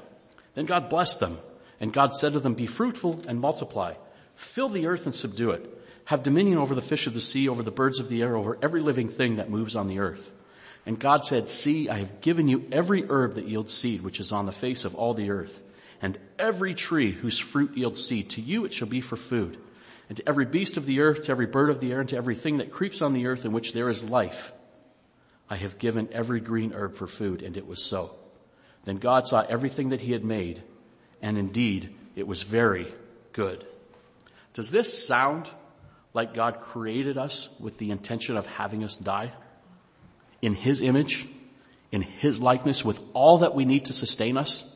Then 0.54 0.64
God 0.64 0.88
blessed 0.88 1.20
them, 1.20 1.38
and 1.78 1.92
God 1.92 2.16
said 2.16 2.32
to 2.32 2.40
them, 2.40 2.54
be 2.54 2.66
fruitful 2.66 3.22
and 3.28 3.38
multiply. 3.38 3.94
Fill 4.36 4.70
the 4.70 4.86
earth 4.86 5.04
and 5.04 5.14
subdue 5.14 5.50
it. 5.50 5.78
Have 6.06 6.22
dominion 6.22 6.56
over 6.56 6.74
the 6.74 6.80
fish 6.80 7.06
of 7.06 7.12
the 7.12 7.20
sea, 7.20 7.48
over 7.48 7.62
the 7.62 7.70
birds 7.70 8.00
of 8.00 8.08
the 8.08 8.22
air, 8.22 8.34
over 8.34 8.58
every 8.62 8.80
living 8.80 9.08
thing 9.08 9.36
that 9.36 9.50
moves 9.50 9.76
on 9.76 9.86
the 9.86 9.98
earth. 9.98 10.32
And 10.86 10.98
God 10.98 11.24
said, 11.24 11.48
see, 11.48 11.88
I 11.88 11.98
have 11.98 12.20
given 12.20 12.48
you 12.48 12.66
every 12.72 13.04
herb 13.08 13.34
that 13.34 13.48
yields 13.48 13.72
seed, 13.72 14.02
which 14.02 14.20
is 14.20 14.32
on 14.32 14.46
the 14.46 14.52
face 14.52 14.84
of 14.84 14.94
all 14.94 15.14
the 15.14 15.30
earth, 15.30 15.60
and 16.00 16.18
every 16.38 16.74
tree 16.74 17.12
whose 17.12 17.38
fruit 17.38 17.76
yields 17.76 18.04
seed. 18.04 18.30
To 18.30 18.40
you 18.40 18.64
it 18.64 18.72
shall 18.72 18.88
be 18.88 19.00
for 19.00 19.16
food. 19.16 19.58
And 20.08 20.16
to 20.16 20.28
every 20.28 20.46
beast 20.46 20.76
of 20.76 20.86
the 20.86 21.00
earth, 21.00 21.24
to 21.24 21.32
every 21.32 21.46
bird 21.46 21.70
of 21.70 21.80
the 21.80 21.92
air, 21.92 22.00
and 22.00 22.08
to 22.08 22.16
everything 22.16 22.58
that 22.58 22.72
creeps 22.72 23.02
on 23.02 23.12
the 23.12 23.26
earth 23.26 23.44
in 23.44 23.52
which 23.52 23.72
there 23.72 23.88
is 23.88 24.02
life, 24.02 24.52
I 25.48 25.56
have 25.56 25.78
given 25.78 26.08
every 26.12 26.40
green 26.40 26.72
herb 26.72 26.96
for 26.96 27.06
food, 27.06 27.42
and 27.42 27.56
it 27.56 27.66
was 27.66 27.82
so. 27.82 28.16
Then 28.84 28.96
God 28.96 29.26
saw 29.26 29.40
everything 29.40 29.90
that 29.90 30.00
he 30.00 30.12
had 30.12 30.24
made, 30.24 30.62
and 31.20 31.36
indeed 31.36 31.94
it 32.16 32.26
was 32.26 32.42
very 32.42 32.92
good. 33.32 33.66
Does 34.52 34.70
this 34.70 35.06
sound 35.06 35.48
like 36.14 36.34
God 36.34 36.60
created 36.60 37.18
us 37.18 37.48
with 37.60 37.78
the 37.78 37.90
intention 37.90 38.36
of 38.36 38.46
having 38.46 38.82
us 38.82 38.96
die? 38.96 39.32
In 40.42 40.54
His 40.54 40.80
image, 40.80 41.28
in 41.92 42.02
His 42.02 42.40
likeness, 42.40 42.84
with 42.84 42.98
all 43.12 43.38
that 43.38 43.54
we 43.54 43.64
need 43.64 43.86
to 43.86 43.92
sustain 43.92 44.36
us? 44.36 44.66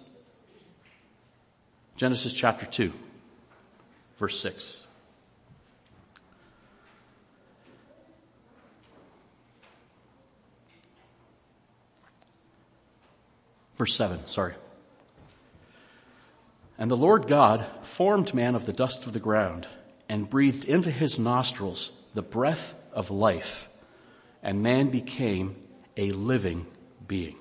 Genesis 1.97 2.33
chapter 2.33 2.67
2, 2.67 2.93
verse 4.19 4.41
6. 4.41 4.85
Verse 13.77 13.97
7, 13.97 14.27
sorry. 14.29 14.55
And 16.79 16.91
the 16.91 16.97
Lord 16.97 17.27
God 17.27 17.67
formed 17.83 18.35
man 18.35 18.55
of 18.55 18.67
the 18.67 18.73
dust 18.73 19.07
of 19.07 19.13
the 19.13 19.21
ground 19.21 19.67
and 20.09 20.29
breathed 20.29 20.65
into 20.65 20.91
his 20.91 21.19
nostrils 21.19 21.91
the 22.15 22.23
breath 22.23 22.75
of 22.93 23.11
life 23.11 23.69
and 24.45 24.63
man 24.63 24.89
became 24.89 25.57
a 25.97 26.13
living 26.13 26.67
being. 27.09 27.37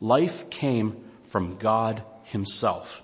Life 0.00 0.50
came 0.50 1.04
from 1.28 1.56
God 1.56 2.02
himself. 2.24 3.02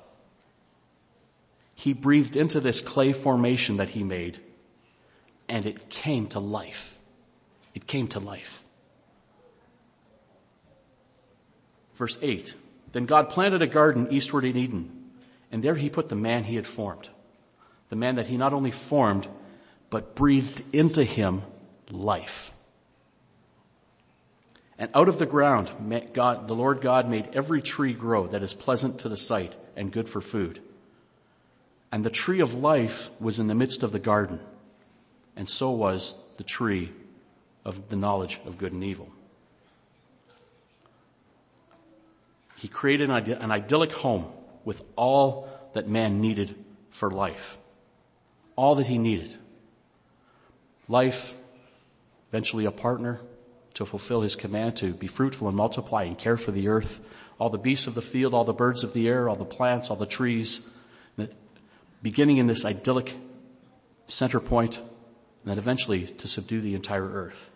He 1.74 1.92
breathed 1.92 2.36
into 2.36 2.60
this 2.60 2.80
clay 2.80 3.12
formation 3.12 3.76
that 3.76 3.90
he 3.90 4.02
made 4.02 4.40
and 5.48 5.64
it 5.64 5.88
came 5.88 6.26
to 6.28 6.40
life. 6.40 6.98
It 7.74 7.86
came 7.86 8.08
to 8.08 8.20
life. 8.20 8.62
Verse 11.94 12.18
8. 12.20 12.54
Then 12.92 13.06
God 13.06 13.30
planted 13.30 13.62
a 13.62 13.66
garden 13.66 14.08
eastward 14.10 14.44
in 14.44 14.56
Eden, 14.56 15.10
and 15.50 15.62
there 15.62 15.74
he 15.74 15.88
put 15.88 16.08
the 16.08 16.16
man 16.16 16.44
he 16.44 16.56
had 16.56 16.66
formed. 16.66 17.08
The 17.88 17.96
man 17.96 18.16
that 18.16 18.26
he 18.26 18.36
not 18.36 18.52
only 18.52 18.70
formed, 18.70 19.28
but 19.90 20.14
breathed 20.14 20.62
into 20.72 21.04
him 21.04 21.42
life. 21.90 22.52
And 24.78 24.90
out 24.94 25.08
of 25.08 25.18
the 25.18 25.26
ground, 25.26 25.70
God, 26.12 26.46
the 26.46 26.54
Lord 26.54 26.80
God 26.80 27.08
made 27.08 27.30
every 27.32 27.62
tree 27.62 27.92
grow 27.92 28.28
that 28.28 28.42
is 28.42 28.54
pleasant 28.54 29.00
to 29.00 29.08
the 29.08 29.16
sight 29.16 29.54
and 29.76 29.92
good 29.92 30.08
for 30.08 30.20
food. 30.20 30.60
And 31.90 32.04
the 32.04 32.10
tree 32.10 32.40
of 32.40 32.54
life 32.54 33.10
was 33.18 33.38
in 33.40 33.48
the 33.48 33.54
midst 33.54 33.82
of 33.82 33.90
the 33.90 33.98
garden. 33.98 34.40
And 35.36 35.48
so 35.48 35.70
was 35.70 36.14
the 36.36 36.44
tree 36.44 36.92
of 37.64 37.88
the 37.88 37.96
knowledge 37.96 38.40
of 38.46 38.58
good 38.58 38.72
and 38.72 38.84
evil. 38.84 39.08
He 42.56 42.68
created 42.68 43.10
an 43.10 43.50
idyllic 43.52 43.92
home 43.92 44.26
with 44.64 44.82
all 44.96 45.48
that 45.74 45.88
man 45.88 46.20
needed 46.20 46.54
for 46.90 47.10
life. 47.10 47.56
All 48.56 48.76
that 48.76 48.86
he 48.86 48.98
needed. 48.98 49.34
Life, 50.88 51.34
eventually 52.28 52.64
a 52.64 52.70
partner, 52.70 53.20
to 53.74 53.86
fulfill 53.86 54.22
his 54.22 54.34
command 54.34 54.76
to 54.76 54.92
be 54.92 55.06
fruitful 55.06 55.46
and 55.46 55.56
multiply 55.56 56.02
and 56.02 56.18
care 56.18 56.36
for 56.36 56.50
the 56.50 56.68
earth, 56.68 57.00
all 57.38 57.48
the 57.48 57.58
beasts 57.58 57.86
of 57.86 57.94
the 57.94 58.02
field, 58.02 58.34
all 58.34 58.44
the 58.44 58.52
birds 58.52 58.82
of 58.82 58.92
the 58.92 59.06
air, 59.06 59.28
all 59.28 59.36
the 59.36 59.44
plants, 59.44 59.90
all 59.90 59.96
the 59.96 60.06
trees, 60.06 60.68
beginning 62.02 62.38
in 62.38 62.46
this 62.46 62.64
idyllic 62.64 63.14
center 64.08 64.40
point, 64.40 64.78
and 64.78 64.86
then 65.44 65.58
eventually 65.58 66.06
to 66.06 66.26
subdue 66.26 66.60
the 66.60 66.74
entire 66.74 67.08
earth. 67.08 67.50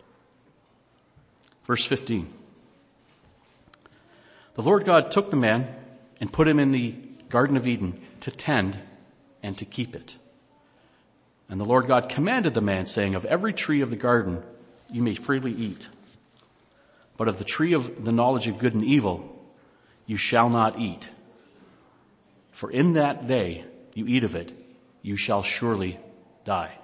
Verse 1.64 1.84
15. 1.84 2.32
The 4.54 4.62
Lord 4.62 4.84
God 4.84 5.10
took 5.10 5.30
the 5.30 5.36
man 5.36 5.74
and 6.20 6.32
put 6.32 6.46
him 6.46 6.60
in 6.60 6.72
the 6.72 6.94
Garden 7.28 7.56
of 7.56 7.66
Eden 7.66 8.00
to 8.20 8.30
tend 8.30 8.78
and 9.42 9.56
to 9.58 9.64
keep 9.64 9.96
it. 9.96 10.16
And 11.48 11.60
the 11.60 11.64
Lord 11.64 11.86
God 11.86 12.08
commanded 12.08 12.54
the 12.54 12.60
man 12.60 12.86
saying, 12.86 13.14
of 13.14 13.24
every 13.24 13.52
tree 13.52 13.80
of 13.80 13.90
the 13.90 13.96
garden 13.96 14.42
you 14.92 15.02
may 15.02 15.14
freely 15.14 15.52
eat, 15.52 15.88
but 17.16 17.28
of 17.28 17.38
the 17.38 17.44
tree 17.44 17.72
of 17.72 18.04
the 18.04 18.12
knowledge 18.12 18.48
of 18.48 18.58
good 18.58 18.74
and 18.74 18.84
evil 18.84 19.28
you 20.06 20.16
shall 20.16 20.48
not 20.48 20.78
eat. 20.78 21.10
For 22.50 22.70
in 22.70 22.94
that 22.94 23.26
day 23.26 23.64
you 23.94 24.06
eat 24.06 24.24
of 24.24 24.34
it, 24.34 24.52
you 25.02 25.16
shall 25.16 25.42
surely 25.42 25.98
die. 26.44 26.76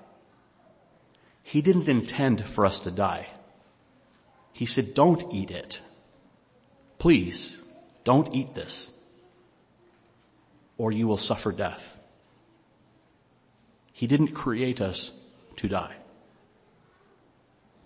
He 1.43 1.63
didn't 1.63 1.89
intend 1.89 2.45
for 2.45 2.67
us 2.67 2.81
to 2.81 2.91
die. 2.91 3.29
He 4.53 4.67
said, 4.67 4.95
don't 4.95 5.33
eat 5.33 5.51
it. 5.51 5.81
Please, 6.99 7.57
don't 8.05 8.35
eat 8.35 8.55
this 8.55 8.91
or 10.79 10.93
you 10.93 11.07
will 11.09 11.19
suffer 11.19 11.53
death. 11.53 11.99
He 13.93 14.07
didn't 14.07 14.29
create 14.29 14.81
us 14.81 15.13
to 15.57 15.69
die. 15.69 15.97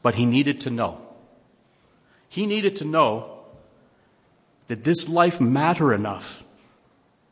But 0.03 0.17
he 0.17 0.27
needed 0.27 0.61
to 0.63 0.71
know 0.71 1.01
He 2.29 2.47
needed 2.47 2.77
to 2.77 2.85
know 2.85 3.33
did 4.69 4.85
this 4.85 5.09
life 5.09 5.41
matter 5.41 5.93
enough 5.93 6.45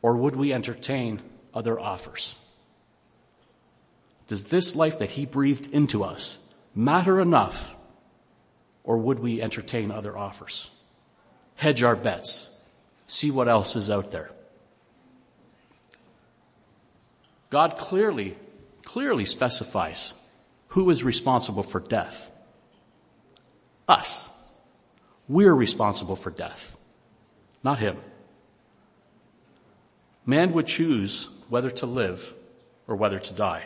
or 0.01 0.15
would 0.15 0.35
we 0.35 0.53
entertain 0.53 1.21
other 1.53 1.79
offers? 1.79 2.35
Does 4.27 4.45
this 4.45 4.75
life 4.75 4.99
that 4.99 5.11
he 5.11 5.25
breathed 5.25 5.73
into 5.73 6.03
us 6.03 6.37
matter 6.75 7.19
enough 7.19 7.73
or 8.83 8.97
would 8.97 9.19
we 9.19 9.41
entertain 9.41 9.91
other 9.91 10.17
offers? 10.17 10.69
Hedge 11.55 11.83
our 11.83 11.95
bets. 11.95 12.49
See 13.07 13.31
what 13.31 13.47
else 13.47 13.75
is 13.75 13.89
out 13.89 14.11
there. 14.11 14.31
God 17.49 17.77
clearly, 17.77 18.37
clearly 18.83 19.25
specifies 19.25 20.13
who 20.69 20.89
is 20.89 21.03
responsible 21.03 21.63
for 21.63 21.79
death. 21.79 22.31
Us. 23.91 24.29
We're 25.27 25.53
responsible 25.53 26.15
for 26.15 26.31
death, 26.31 26.77
not 27.63 27.79
him. 27.79 27.97
Man 30.25 30.53
would 30.53 30.67
choose 30.67 31.27
whether 31.49 31.69
to 31.71 31.85
live 31.85 32.33
or 32.87 32.95
whether 32.95 33.19
to 33.19 33.33
die. 33.33 33.65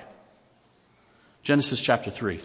Genesis 1.43 1.79
chapter 1.79 2.09
3. 2.09 2.41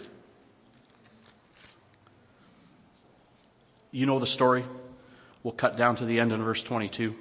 You 3.93 4.05
know 4.05 4.19
the 4.19 4.27
story. 4.27 4.65
We'll 5.43 5.55
cut 5.55 5.79
down 5.79 5.97
to 5.97 6.05
the 6.05 6.21
end 6.21 6.33
in 6.33 6.43
verse 6.43 6.63
22. 6.63 7.15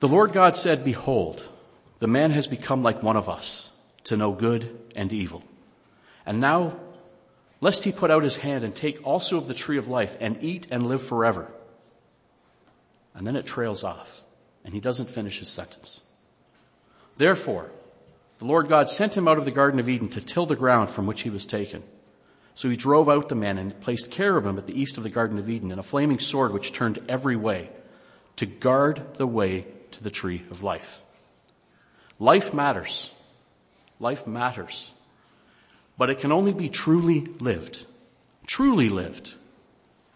The 0.00 0.08
Lord 0.08 0.32
God 0.32 0.56
said, 0.56 0.84
behold, 0.84 1.44
the 2.00 2.08
man 2.08 2.32
has 2.32 2.48
become 2.48 2.82
like 2.82 3.00
one 3.00 3.16
of 3.16 3.28
us 3.28 3.70
to 4.04 4.16
know 4.16 4.32
good 4.32 4.76
and 4.96 5.12
evil. 5.12 5.42
And 6.26 6.40
now, 6.40 6.78
lest 7.60 7.84
he 7.84 7.92
put 7.92 8.10
out 8.10 8.22
his 8.22 8.36
hand 8.36 8.64
and 8.64 8.74
take 8.74 9.06
also 9.06 9.36
of 9.36 9.46
the 9.46 9.54
tree 9.54 9.78
of 9.78 9.88
life 9.88 10.16
and 10.20 10.42
eat 10.42 10.66
and 10.70 10.86
live 10.86 11.02
forever. 11.02 11.50
And 13.14 13.26
then 13.26 13.36
it 13.36 13.46
trails 13.46 13.84
off 13.84 14.22
and 14.64 14.74
he 14.74 14.80
doesn't 14.80 15.10
finish 15.10 15.38
his 15.38 15.48
sentence. 15.48 16.00
Therefore, 17.16 17.70
the 18.38 18.46
Lord 18.46 18.68
God 18.68 18.88
sent 18.88 19.16
him 19.16 19.28
out 19.28 19.38
of 19.38 19.44
the 19.44 19.50
Garden 19.50 19.78
of 19.78 19.88
Eden 19.88 20.08
to 20.10 20.20
till 20.20 20.46
the 20.46 20.56
ground 20.56 20.90
from 20.90 21.06
which 21.06 21.22
he 21.22 21.30
was 21.30 21.46
taken. 21.46 21.82
So 22.54 22.68
he 22.68 22.76
drove 22.76 23.08
out 23.08 23.28
the 23.28 23.34
man 23.34 23.58
and 23.58 23.80
placed 23.80 24.12
cherubim 24.12 24.58
at 24.58 24.66
the 24.66 24.78
east 24.78 24.96
of 24.96 25.02
the 25.02 25.10
Garden 25.10 25.38
of 25.38 25.50
Eden 25.50 25.70
and 25.70 25.80
a 25.80 25.84
flaming 25.84 26.18
sword 26.18 26.52
which 26.52 26.72
turned 26.72 26.98
every 27.08 27.36
way 27.36 27.70
to 28.36 28.46
guard 28.46 29.02
the 29.16 29.26
way 29.26 29.66
to 29.92 30.02
the 30.02 30.10
tree 30.10 30.44
of 30.50 30.62
life. 30.62 31.00
Life 32.18 32.54
matters. 32.54 33.10
Life 34.00 34.26
matters. 34.26 34.92
But 35.96 36.10
it 36.10 36.18
can 36.18 36.32
only 36.32 36.52
be 36.52 36.68
truly 36.68 37.20
lived. 37.20 37.84
Truly 38.46 38.88
lived. 38.88 39.34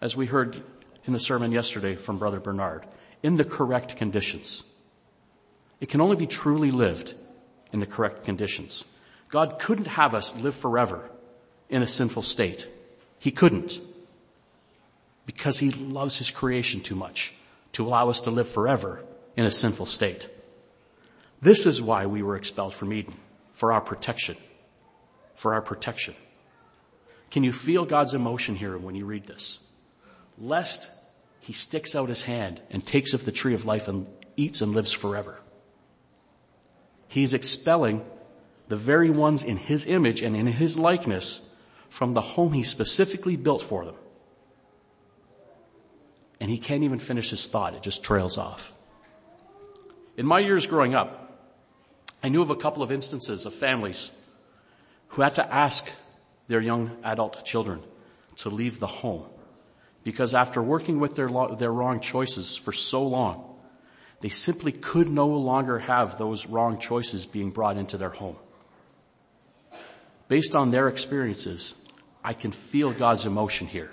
As 0.01 0.15
we 0.15 0.25
heard 0.25 0.61
in 1.05 1.13
the 1.13 1.19
sermon 1.19 1.51
yesterday 1.51 1.95
from 1.95 2.19
Brother 2.19 2.39
Bernard. 2.39 2.85
In 3.23 3.35
the 3.35 3.45
correct 3.45 3.97
conditions. 3.97 4.63
It 5.79 5.89
can 5.89 6.01
only 6.01 6.15
be 6.15 6.27
truly 6.27 6.71
lived 6.71 7.15
in 7.71 7.79
the 7.79 7.85
correct 7.85 8.23
conditions. 8.23 8.83
God 9.29 9.59
couldn't 9.59 9.87
have 9.87 10.13
us 10.13 10.35
live 10.35 10.55
forever 10.55 11.09
in 11.69 11.81
a 11.81 11.87
sinful 11.87 12.23
state. 12.23 12.67
He 13.19 13.31
couldn't. 13.31 13.79
Because 15.25 15.59
he 15.59 15.71
loves 15.71 16.17
his 16.17 16.31
creation 16.31 16.81
too 16.81 16.95
much 16.95 17.33
to 17.73 17.85
allow 17.85 18.09
us 18.09 18.21
to 18.21 18.31
live 18.31 18.49
forever 18.49 19.03
in 19.37 19.45
a 19.45 19.51
sinful 19.51 19.85
state. 19.85 20.27
This 21.41 21.65
is 21.65 21.81
why 21.81 22.07
we 22.07 22.23
were 22.23 22.35
expelled 22.35 22.73
from 22.73 22.91
Eden. 22.91 23.15
For 23.53 23.73
our 23.73 23.81
protection. 23.81 24.37
For 25.39 25.53
our 25.53 25.61
protection. 25.61 26.15
Can 27.31 27.45
you 27.45 27.53
feel 27.53 27.85
God's 27.85 28.13
emotion 28.13 28.55
here 28.55 28.77
when 28.77 28.95
you 28.95 29.05
read 29.05 29.25
this? 29.25 29.59
Lest 30.37 30.91
he 31.39 31.53
sticks 31.53 31.95
out 31.95 32.09
his 32.09 32.23
hand 32.23 32.61
and 32.69 32.85
takes 32.85 33.13
of 33.13 33.23
the 33.23 33.31
tree 33.31 33.53
of 33.53 33.63
life 33.63 33.87
and 33.87 34.05
eats 34.35 34.59
and 34.59 34.73
lives 34.73 34.91
forever. 34.91 35.39
He's 37.07 37.33
expelling 37.33 38.03
the 38.67 38.75
very 38.75 39.09
ones 39.09 39.41
in 39.41 39.55
his 39.55 39.87
image 39.87 40.21
and 40.21 40.35
in 40.35 40.45
his 40.45 40.77
likeness 40.77 41.49
from 41.87 42.11
the 42.11 42.19
home 42.19 42.51
he 42.51 42.63
specifically 42.63 43.37
built 43.37 43.63
for 43.63 43.85
them. 43.85 43.95
And 46.41 46.51
he 46.51 46.57
can't 46.57 46.83
even 46.83 46.99
finish 46.99 47.29
his 47.29 47.45
thought. 47.45 47.75
It 47.75 47.81
just 47.81 48.03
trails 48.03 48.37
off. 48.37 48.73
In 50.17 50.25
my 50.25 50.39
years 50.39 50.67
growing 50.67 50.95
up, 50.95 51.39
I 52.21 52.27
knew 52.27 52.41
of 52.41 52.49
a 52.49 52.57
couple 52.57 52.83
of 52.83 52.91
instances 52.91 53.45
of 53.45 53.55
families 53.55 54.11
who 55.09 55.21
had 55.21 55.35
to 55.35 55.53
ask 55.53 55.87
their 56.47 56.61
young 56.61 56.97
adult 57.03 57.45
children 57.45 57.81
to 58.37 58.49
leave 58.49 58.79
the 58.79 58.87
home 58.87 59.25
because 60.03 60.33
after 60.33 60.61
working 60.61 60.99
with 60.99 61.15
their, 61.15 61.29
their 61.57 61.71
wrong 61.71 61.99
choices 61.99 62.57
for 62.57 62.71
so 62.71 63.05
long, 63.05 63.45
they 64.21 64.29
simply 64.29 64.71
could 64.71 65.09
no 65.09 65.27
longer 65.27 65.79
have 65.79 66.17
those 66.17 66.45
wrong 66.45 66.79
choices 66.79 67.25
being 67.25 67.51
brought 67.51 67.77
into 67.77 67.97
their 67.97 68.09
home. 68.09 68.35
Based 70.27 70.55
on 70.55 70.71
their 70.71 70.87
experiences, 70.87 71.75
I 72.23 72.33
can 72.33 72.51
feel 72.51 72.91
God's 72.91 73.25
emotion 73.25 73.67
here. 73.67 73.91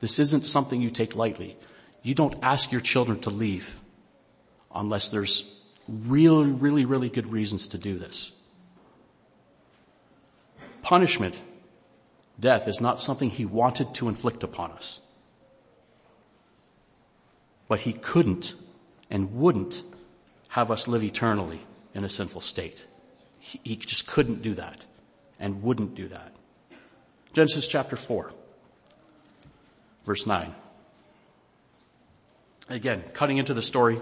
This 0.00 0.18
isn't 0.18 0.44
something 0.44 0.80
you 0.80 0.90
take 0.90 1.16
lightly. 1.16 1.56
You 2.02 2.14
don't 2.14 2.38
ask 2.42 2.70
your 2.72 2.80
children 2.80 3.20
to 3.20 3.30
leave 3.30 3.80
unless 4.74 5.08
there's 5.08 5.60
really, 5.88 6.50
really, 6.50 6.84
really 6.84 7.08
good 7.08 7.32
reasons 7.32 7.68
to 7.68 7.78
do 7.78 7.98
this. 7.98 8.32
Punishment, 10.86 11.34
death, 12.38 12.68
is 12.68 12.80
not 12.80 13.00
something 13.00 13.28
he 13.28 13.44
wanted 13.44 13.92
to 13.92 14.08
inflict 14.08 14.44
upon 14.44 14.70
us. 14.70 15.00
But 17.66 17.80
he 17.80 17.92
couldn't 17.92 18.54
and 19.10 19.34
wouldn't 19.34 19.82
have 20.46 20.70
us 20.70 20.86
live 20.86 21.02
eternally 21.02 21.60
in 21.92 22.04
a 22.04 22.08
sinful 22.08 22.40
state. 22.40 22.86
He, 23.40 23.60
he 23.64 23.74
just 23.74 24.06
couldn't 24.06 24.42
do 24.42 24.54
that 24.54 24.86
and 25.40 25.60
wouldn't 25.60 25.96
do 25.96 26.06
that. 26.06 26.32
Genesis 27.32 27.66
chapter 27.66 27.96
4, 27.96 28.30
verse 30.04 30.24
9. 30.24 30.54
Again, 32.68 33.02
cutting 33.12 33.38
into 33.38 33.54
the 33.54 33.62
story. 33.62 34.00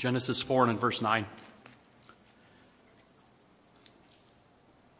Genesis 0.00 0.40
4 0.40 0.62
and 0.62 0.72
in 0.72 0.78
verse 0.78 1.02
9. 1.02 1.26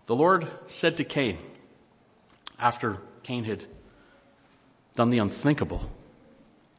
The 0.05 0.15
Lord 0.15 0.47
said 0.67 0.99
to 0.99 1.05
Cain, 1.05 1.39
after 2.59 2.99
Cain 3.23 3.45
had 3.45 3.65
done 4.97 5.09
the 5.09 5.17
unthinkable 5.17 5.91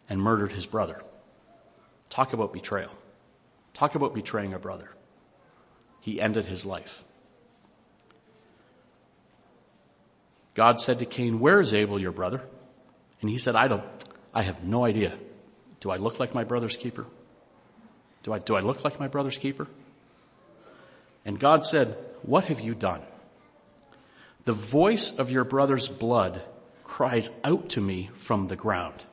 and 0.07 0.21
murdered 0.21 0.51
his 0.51 0.67
brother, 0.67 1.01
talk 2.11 2.33
about 2.33 2.53
betrayal. 2.53 2.91
Talk 3.73 3.95
about 3.95 4.13
betraying 4.13 4.53
a 4.53 4.59
brother. 4.59 4.91
He 6.01 6.21
ended 6.21 6.45
his 6.45 6.63
life. 6.63 7.03
God 10.53 10.79
said 10.79 10.99
to 10.99 11.05
Cain, 11.07 11.39
where 11.39 11.59
is 11.59 11.73
Abel, 11.73 11.99
your 11.99 12.11
brother? 12.11 12.43
And 13.19 13.31
he 13.31 13.39
said, 13.39 13.55
I 13.55 13.67
don't, 13.67 13.83
I 14.31 14.43
have 14.43 14.63
no 14.63 14.85
idea. 14.85 15.17
Do 15.79 15.89
I 15.89 15.97
look 15.97 16.19
like 16.19 16.35
my 16.35 16.43
brother's 16.43 16.77
keeper? 16.77 17.07
Do 18.23 18.33
I, 18.33 18.39
do 18.39 18.55
I 18.55 18.59
look 18.59 18.83
like 18.83 18.99
my 18.99 19.07
brother's 19.07 19.37
keeper? 19.37 19.67
And 21.25 21.39
God 21.39 21.65
said, 21.65 21.97
what 22.23 22.45
have 22.45 22.59
you 22.59 22.75
done? 22.75 23.01
The 24.45 24.53
voice 24.53 25.17
of 25.17 25.31
your 25.31 25.43
brother's 25.43 25.87
blood 25.87 26.41
cries 26.83 27.29
out 27.43 27.69
to 27.69 27.81
me 27.81 28.09
from 28.17 28.47
the 28.47 28.55
ground. 28.55 29.03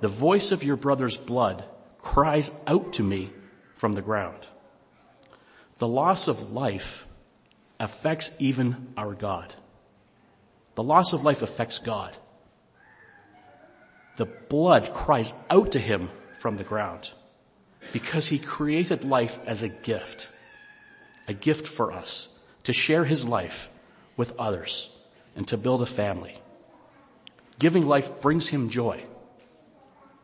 The 0.00 0.08
voice 0.08 0.52
of 0.52 0.62
your 0.62 0.76
brother's 0.76 1.16
blood 1.16 1.64
cries 1.98 2.52
out 2.66 2.94
to 2.94 3.02
me 3.02 3.32
from 3.76 3.94
the 3.94 4.02
ground. 4.02 4.38
The 5.78 5.88
loss 5.88 6.28
of 6.28 6.52
life 6.52 7.06
affects 7.80 8.32
even 8.38 8.92
our 8.96 9.14
God. 9.14 9.54
The 10.74 10.82
loss 10.82 11.12
of 11.12 11.24
life 11.24 11.42
affects 11.42 11.78
God. 11.78 12.16
The 14.16 14.26
blood 14.26 14.92
cries 14.92 15.32
out 15.48 15.72
to 15.72 15.80
him 15.80 16.10
from 16.38 16.56
the 16.56 16.64
ground 16.64 17.10
because 17.92 18.28
he 18.28 18.38
created 18.38 19.04
life 19.04 19.38
as 19.46 19.62
a 19.62 19.68
gift, 19.68 20.30
a 21.26 21.32
gift 21.32 21.66
for 21.66 21.92
us 21.92 22.28
to 22.64 22.72
share 22.72 23.04
his 23.04 23.24
life 23.24 23.68
with 24.16 24.34
others 24.38 24.90
and 25.36 25.46
to 25.48 25.56
build 25.56 25.82
a 25.82 25.86
family. 25.86 26.40
Giving 27.58 27.86
life 27.86 28.20
brings 28.20 28.48
him 28.48 28.68
joy 28.68 29.02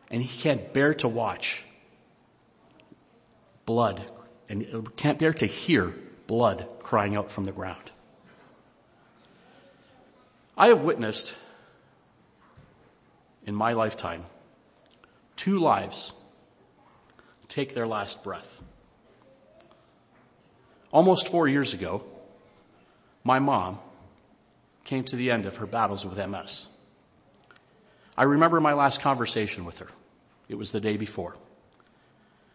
and 0.09 0.21
he 0.21 0.41
can't 0.41 0.73
bear 0.73 0.93
to 0.95 1.07
watch 1.07 1.63
blood 3.65 4.05
and 4.47 4.95
can't 4.95 5.19
bear 5.19 5.33
to 5.33 5.45
hear 5.45 5.93
blood 6.27 6.67
crying 6.79 7.15
out 7.15 7.31
from 7.31 7.45
the 7.45 7.51
ground. 7.51 7.91
I 10.57 10.67
have 10.67 10.81
witnessed 10.81 11.35
in 13.45 13.55
my 13.55 13.73
lifetime 13.73 14.23
two 15.35 15.59
lives 15.59 16.13
take 17.55 17.73
their 17.73 17.87
last 17.87 18.21
breath. 18.21 18.61
Almost 20.91 21.29
four 21.29 21.47
years 21.47 21.73
ago, 21.73 22.03
my 23.23 23.39
mom 23.39 23.79
came 24.83 25.05
to 25.05 25.15
the 25.15 25.31
end 25.31 25.45
of 25.45 25.57
her 25.57 25.65
battles 25.65 26.05
with 26.05 26.17
MS. 26.17 26.67
I 28.17 28.23
remember 28.23 28.59
my 28.59 28.73
last 28.73 28.99
conversation 28.99 29.63
with 29.63 29.79
her. 29.79 29.87
It 30.49 30.55
was 30.55 30.73
the 30.73 30.81
day 30.81 30.97
before. 30.97 31.35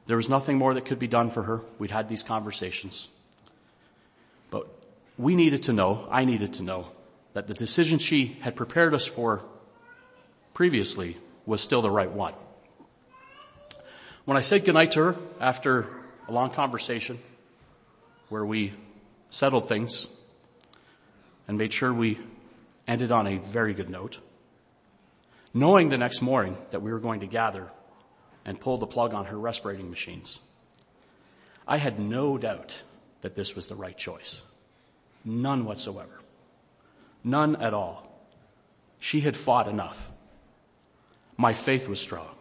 There 0.07 0.17
was 0.17 0.29
nothing 0.29 0.59
more 0.59 0.75
that 0.75 0.85
could 0.85 0.99
be 0.99 1.09
done 1.09 1.31
for 1.31 1.43
her. 1.45 1.63
We'd 1.79 1.91
had 1.91 2.09
these 2.09 2.23
conversations. 2.23 3.09
But 4.51 4.67
we 5.17 5.35
needed 5.35 5.63
to 5.65 5.73
know, 5.73 6.07
I 6.11 6.25
needed 6.27 6.55
to 6.55 6.63
know, 6.63 6.89
that 7.33 7.47
the 7.47 7.55
decision 7.55 7.99
she 7.99 8.27
had 8.43 8.55
prepared 8.55 8.93
us 8.93 9.07
for 9.07 9.43
previously 10.53 11.17
was 11.47 11.63
still 11.63 11.81
the 11.81 11.91
right 11.91 12.11
one. 12.11 12.35
When 14.31 14.37
I 14.37 14.43
said 14.43 14.65
goodnight 14.65 14.93
to 14.93 15.03
her 15.03 15.17
after 15.41 15.89
a 16.29 16.33
long 16.33 16.51
conversation 16.51 17.19
where 18.29 18.47
we 18.47 18.73
settled 19.31 19.69
things 19.69 20.07
and 21.49 21.59
made 21.59 21.73
sure 21.73 21.93
we 21.93 22.17
ended 22.87 23.11
on 23.11 23.27
a 23.27 23.39
very 23.39 23.75
good 23.75 23.91
note, 23.91 24.21
knowing 25.53 25.89
the 25.89 25.99
next 25.99 26.23
morning 26.23 26.57
that 26.71 26.81
we 26.81 26.93
were 26.93 27.01
going 27.01 27.19
to 27.23 27.27
gather 27.27 27.73
and 28.45 28.61
pull 28.61 28.79
the 28.79 28.87
plug 28.87 29.15
on 29.15 29.25
her 29.25 29.37
respirating 29.37 29.91
machines. 29.91 30.39
I 31.67 31.79
had 31.79 31.99
no 31.99 32.39
doubt 32.39 32.81
that 33.23 33.35
this 33.35 33.57
was 33.57 33.67
the 33.67 33.75
right 33.75 33.99
choice. 33.99 34.43
None 35.25 35.65
whatsoever. 35.65 36.21
None 37.25 37.57
at 37.57 37.75
all. 37.75 38.07
She 39.01 39.23
had 39.23 39.37
fought 39.37 39.67
enough. 39.67 40.13
My 41.37 41.53
faith 41.53 41.89
was 41.89 42.01
strong. 42.01 42.37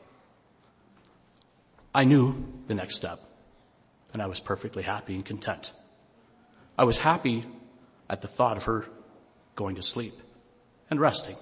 I 1.93 2.03
knew 2.03 2.45
the 2.67 2.75
next 2.75 2.95
step 2.95 3.19
and 4.13 4.21
I 4.21 4.27
was 4.27 4.39
perfectly 4.39 4.83
happy 4.83 5.15
and 5.15 5.25
content. 5.25 5.71
I 6.77 6.83
was 6.83 6.97
happy 6.97 7.45
at 8.09 8.21
the 8.21 8.27
thought 8.27 8.57
of 8.57 8.63
her 8.63 8.85
going 9.55 9.75
to 9.75 9.81
sleep 9.81 10.13
and 10.89 10.99
resting. 10.99 11.35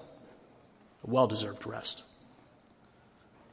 A 1.03 1.09
well-deserved 1.09 1.65
rest. 1.65 2.03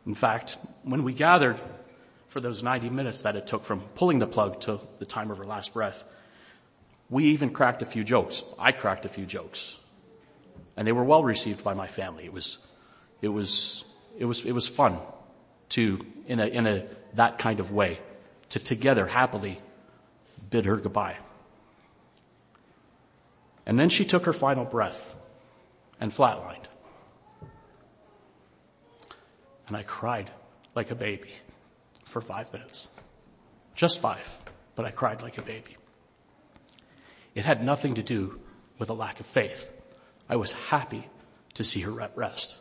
In 0.06 0.14
fact, 0.14 0.56
when 0.82 1.04
we 1.04 1.12
gathered 1.12 1.60
for 2.26 2.40
those 2.40 2.62
90 2.62 2.90
minutes 2.90 3.22
that 3.22 3.36
it 3.36 3.46
took 3.46 3.64
from 3.64 3.80
pulling 3.94 4.18
the 4.18 4.26
plug 4.26 4.60
to 4.62 4.80
the 4.98 5.06
time 5.06 5.30
of 5.30 5.38
her 5.38 5.44
last 5.44 5.74
breath, 5.74 6.02
we 7.10 7.26
even 7.26 7.50
cracked 7.50 7.82
a 7.82 7.86
few 7.86 8.02
jokes. 8.02 8.42
I 8.58 8.72
cracked 8.72 9.04
a 9.04 9.08
few 9.08 9.26
jokes. 9.26 9.78
And 10.76 10.86
they 10.86 10.92
were 10.92 11.04
well 11.04 11.22
received 11.22 11.62
by 11.62 11.74
my 11.74 11.86
family. 11.86 12.24
It 12.24 12.32
was, 12.32 12.58
it 13.22 13.28
was, 13.28 13.84
it 14.18 14.24
was, 14.24 14.44
it 14.44 14.52
was 14.52 14.66
fun 14.66 14.98
to, 15.70 15.98
in 16.26 16.40
a, 16.40 16.46
in 16.46 16.66
a, 16.66 16.86
that 17.14 17.38
kind 17.38 17.60
of 17.60 17.70
way, 17.70 18.00
to 18.50 18.58
together 18.58 19.06
happily 19.06 19.60
bid 20.50 20.64
her 20.64 20.76
goodbye. 20.76 21.16
And 23.66 23.78
then 23.78 23.88
she 23.88 24.04
took 24.04 24.24
her 24.26 24.32
final 24.32 24.64
breath 24.64 25.14
and 26.00 26.12
flatlined. 26.12 26.66
And 29.66 29.76
I 29.76 29.82
cried 29.82 30.30
like 30.74 30.90
a 30.90 30.94
baby 30.94 31.30
for 32.04 32.20
five 32.20 32.52
minutes. 32.52 32.88
Just 33.74 34.00
five, 34.00 34.28
but 34.76 34.84
I 34.84 34.90
cried 34.90 35.22
like 35.22 35.38
a 35.38 35.42
baby. 35.42 35.76
It 37.34 37.44
had 37.44 37.64
nothing 37.64 37.94
to 37.94 38.02
do 38.02 38.38
with 38.78 38.90
a 38.90 38.94
lack 38.94 39.20
of 39.20 39.26
faith. 39.26 39.70
I 40.28 40.36
was 40.36 40.52
happy 40.52 41.08
to 41.54 41.64
see 41.64 41.80
her 41.80 42.00
at 42.00 42.16
rest. 42.16 42.58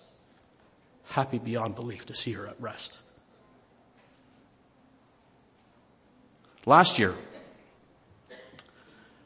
Happy 1.05 1.37
beyond 1.37 1.75
belief 1.75 2.05
to 2.07 2.13
see 2.13 2.31
her 2.33 2.47
at 2.47 2.59
rest. 2.59 2.97
Last 6.65 6.97
year, 6.97 7.13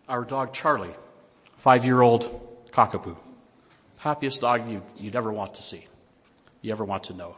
our 0.10 0.24
dog 0.24 0.54
Charlie, 0.54 0.96
five-year-old 1.58 2.72
cockapoo, 2.72 3.16
happiest 3.98 4.42
dog 4.42 4.68
you'd, 4.70 4.82
you'd 4.98 5.16
ever 5.16 5.32
want 5.32 5.56
to 5.56 5.64
see, 5.64 5.86
you 6.62 6.72
ever 6.72 6.84
want 6.84 7.06
to 7.06 7.14
know, 7.14 7.36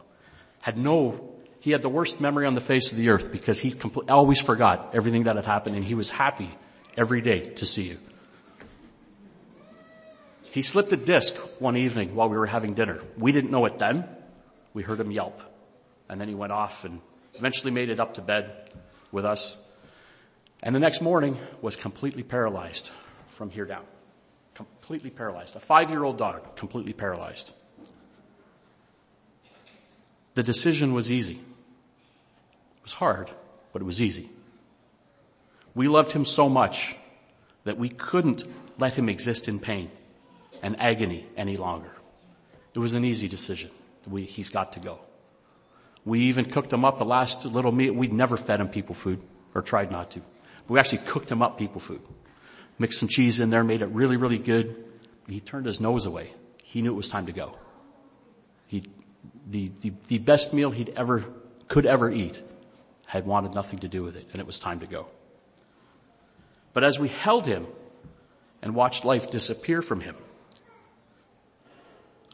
had 0.62 0.78
no, 0.78 1.34
he 1.60 1.70
had 1.70 1.82
the 1.82 1.88
worst 1.88 2.20
memory 2.20 2.46
on 2.46 2.54
the 2.54 2.60
face 2.60 2.92
of 2.92 2.98
the 2.98 3.10
earth 3.10 3.30
because 3.30 3.60
he 3.60 3.72
compl- 3.72 4.10
always 4.10 4.40
forgot 4.40 4.90
everything 4.94 5.24
that 5.24 5.36
had 5.36 5.44
happened 5.44 5.76
and 5.76 5.84
he 5.84 5.94
was 5.94 6.08
happy 6.08 6.50
every 6.96 7.20
day 7.20 7.50
to 7.50 7.66
see 7.66 7.82
you. 7.82 7.98
He 10.52 10.62
slipped 10.62 10.92
a 10.92 10.96
disc 10.96 11.36
one 11.60 11.76
evening 11.76 12.14
while 12.14 12.28
we 12.28 12.36
were 12.36 12.46
having 12.46 12.74
dinner. 12.74 13.00
We 13.16 13.32
didn't 13.32 13.50
know 13.50 13.66
it 13.66 13.78
then. 13.78 14.08
We 14.74 14.82
heard 14.82 15.00
him 15.00 15.10
yelp. 15.10 15.40
And 16.08 16.20
then 16.20 16.28
he 16.28 16.34
went 16.34 16.52
off 16.52 16.84
and 16.84 17.00
eventually 17.34 17.70
made 17.70 17.88
it 17.88 18.00
up 18.00 18.14
to 18.14 18.22
bed 18.22 18.72
with 19.12 19.24
us. 19.24 19.58
And 20.62 20.74
the 20.74 20.80
next 20.80 21.00
morning 21.00 21.38
was 21.62 21.76
completely 21.76 22.22
paralyzed 22.22 22.90
from 23.28 23.50
here 23.50 23.64
down. 23.64 23.84
Completely 24.54 25.10
paralyzed. 25.10 25.56
A 25.56 25.60
five-year-old 25.60 26.18
dog, 26.18 26.56
completely 26.56 26.92
paralyzed. 26.92 27.54
The 30.34 30.42
decision 30.42 30.92
was 30.92 31.10
easy. 31.10 31.34
It 31.34 32.82
was 32.82 32.92
hard, 32.92 33.30
but 33.72 33.82
it 33.82 33.84
was 33.84 34.02
easy. 34.02 34.30
We 35.74 35.88
loved 35.88 36.12
him 36.12 36.24
so 36.24 36.48
much 36.48 36.96
that 37.64 37.78
we 37.78 37.88
couldn't 37.88 38.44
let 38.78 38.94
him 38.94 39.08
exist 39.08 39.48
in 39.48 39.60
pain 39.60 39.90
and 40.62 40.78
agony 40.80 41.26
any 41.36 41.56
longer. 41.56 41.90
It 42.74 42.78
was 42.78 42.94
an 42.94 43.04
easy 43.04 43.28
decision. 43.28 43.70
We, 44.10 44.24
he's 44.24 44.50
got 44.50 44.72
to 44.74 44.80
go. 44.80 45.00
We 46.04 46.20
even 46.22 46.46
cooked 46.46 46.72
him 46.72 46.84
up 46.84 46.98
the 46.98 47.04
last 47.04 47.44
little 47.44 47.72
meal. 47.72 47.92
We'd 47.92 48.12
never 48.12 48.36
fed 48.36 48.60
him 48.60 48.68
people 48.68 48.94
food 48.94 49.20
or 49.54 49.62
tried 49.62 49.90
not 49.90 50.10
to. 50.12 50.20
But 50.20 50.70
We 50.70 50.78
actually 50.78 50.98
cooked 50.98 51.30
him 51.30 51.42
up 51.42 51.58
people 51.58 51.80
food. 51.80 52.00
Mixed 52.78 52.98
some 52.98 53.08
cheese 53.08 53.40
in 53.40 53.50
there, 53.50 53.62
made 53.62 53.82
it 53.82 53.88
really, 53.88 54.16
really 54.16 54.38
good. 54.38 54.84
He 55.28 55.40
turned 55.40 55.66
his 55.66 55.80
nose 55.80 56.06
away. 56.06 56.32
He 56.64 56.82
knew 56.82 56.92
it 56.92 56.96
was 56.96 57.08
time 57.08 57.26
to 57.26 57.32
go. 57.32 57.56
He, 58.66 58.84
the, 59.48 59.70
the, 59.80 59.92
the 60.08 60.18
best 60.18 60.52
meal 60.54 60.70
he'd 60.70 60.92
ever, 60.96 61.24
could 61.68 61.86
ever 61.86 62.10
eat 62.10 62.42
had 63.06 63.26
wanted 63.26 63.54
nothing 63.54 63.80
to 63.80 63.88
do 63.88 64.02
with 64.02 64.16
it 64.16 64.26
and 64.32 64.40
it 64.40 64.46
was 64.46 64.58
time 64.58 64.80
to 64.80 64.86
go. 64.86 65.08
But 66.72 66.84
as 66.84 66.98
we 66.98 67.08
held 67.08 67.44
him 67.46 67.66
and 68.62 68.74
watched 68.74 69.04
life 69.04 69.30
disappear 69.30 69.82
from 69.82 70.00
him, 70.00 70.16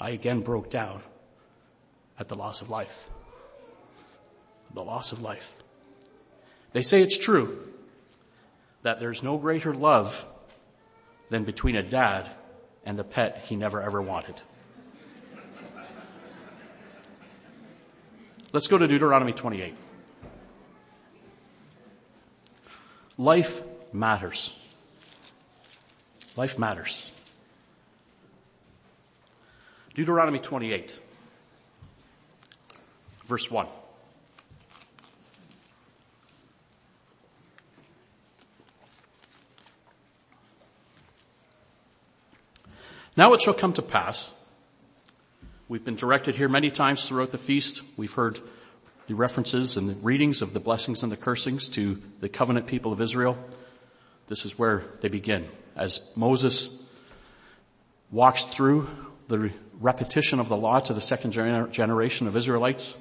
I 0.00 0.10
again 0.10 0.42
broke 0.42 0.70
down 0.70 1.02
at 2.18 2.28
the 2.28 2.34
loss 2.34 2.60
of 2.60 2.70
life. 2.70 3.08
The 4.74 4.82
loss 4.82 5.12
of 5.12 5.20
life. 5.20 5.48
They 6.72 6.82
say 6.82 7.02
it's 7.02 7.18
true 7.18 7.58
that 8.82 9.00
there's 9.00 9.22
no 9.22 9.38
greater 9.38 9.74
love 9.74 10.26
than 11.30 11.44
between 11.44 11.76
a 11.76 11.82
dad 11.82 12.28
and 12.84 12.98
the 12.98 13.04
pet 13.04 13.44
he 13.46 13.56
never 13.56 13.82
ever 13.82 14.00
wanted. 14.00 14.40
Let's 18.52 18.68
go 18.68 18.78
to 18.78 18.86
Deuteronomy 18.86 19.32
28. 19.32 19.74
Life 23.18 23.60
matters. 23.92 24.54
Life 26.36 26.58
matters. 26.58 27.10
Deuteronomy 29.94 30.38
28, 30.38 31.00
verse 33.26 33.50
1. 33.50 33.66
Now 43.16 43.32
it 43.32 43.40
shall 43.40 43.54
come 43.54 43.72
to 43.72 43.82
pass, 43.82 44.30
we've 45.68 45.84
been 45.84 45.96
directed 45.96 46.34
here 46.34 46.48
many 46.48 46.70
times 46.70 47.08
throughout 47.08 47.32
the 47.32 47.38
feast, 47.38 47.80
we've 47.96 48.12
heard 48.12 48.38
the 49.06 49.14
references 49.14 49.78
and 49.78 49.88
the 49.88 49.94
readings 49.94 50.42
of 50.42 50.52
the 50.52 50.60
blessings 50.60 51.02
and 51.02 51.10
the 51.10 51.16
cursings 51.16 51.68
to 51.70 52.02
the 52.20 52.28
covenant 52.28 52.66
people 52.66 52.92
of 52.92 53.00
Israel. 53.00 53.38
This 54.28 54.44
is 54.44 54.58
where 54.58 54.84
they 55.00 55.08
begin. 55.08 55.48
As 55.76 56.12
Moses 56.14 56.86
walks 58.10 58.44
through 58.44 58.88
the 59.28 59.50
repetition 59.80 60.38
of 60.38 60.48
the 60.48 60.56
law 60.56 60.80
to 60.80 60.92
the 60.92 61.00
second 61.00 61.30
generation 61.30 62.26
of 62.26 62.36
Israelites, 62.36 62.98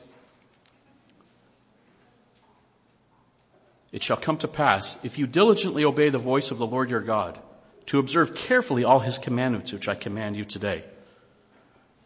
it 3.96 4.04
shall 4.04 4.18
come 4.18 4.38
to 4.40 4.48
pass, 4.50 4.98
if 5.04 5.18
you 5.18 5.26
diligently 5.26 5.86
obey 5.86 6.10
the 6.10 6.18
voice 6.18 6.52
of 6.52 6.58
the 6.58 6.68
Lord 6.68 6.90
your 6.90 7.00
God, 7.00 7.40
to 7.86 7.98
observe 7.98 8.36
carefully 8.36 8.84
all 8.84 9.00
his 9.00 9.18
commandments 9.18 9.72
which 9.72 9.88
I 9.88 9.96
command 9.96 10.36
you 10.36 10.44
today, 10.44 10.84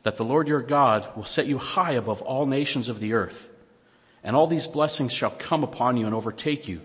that 0.04 0.16
the 0.16 0.24
Lord 0.24 0.48
your 0.48 0.62
God 0.62 1.10
will 1.16 1.24
set 1.24 1.48
you 1.48 1.58
high 1.58 1.94
above 1.94 2.22
all 2.22 2.46
nations 2.46 2.90
of 2.90 3.00
the 3.00 3.14
earth, 3.14 3.50
and 4.24 4.36
all 4.36 4.46
these 4.46 4.68
blessings 4.68 5.12
shall 5.12 5.32
come 5.32 5.64
upon 5.64 5.98
you 5.98 6.06
and 6.06 6.14
overtake 6.14 6.68
you 6.68 6.82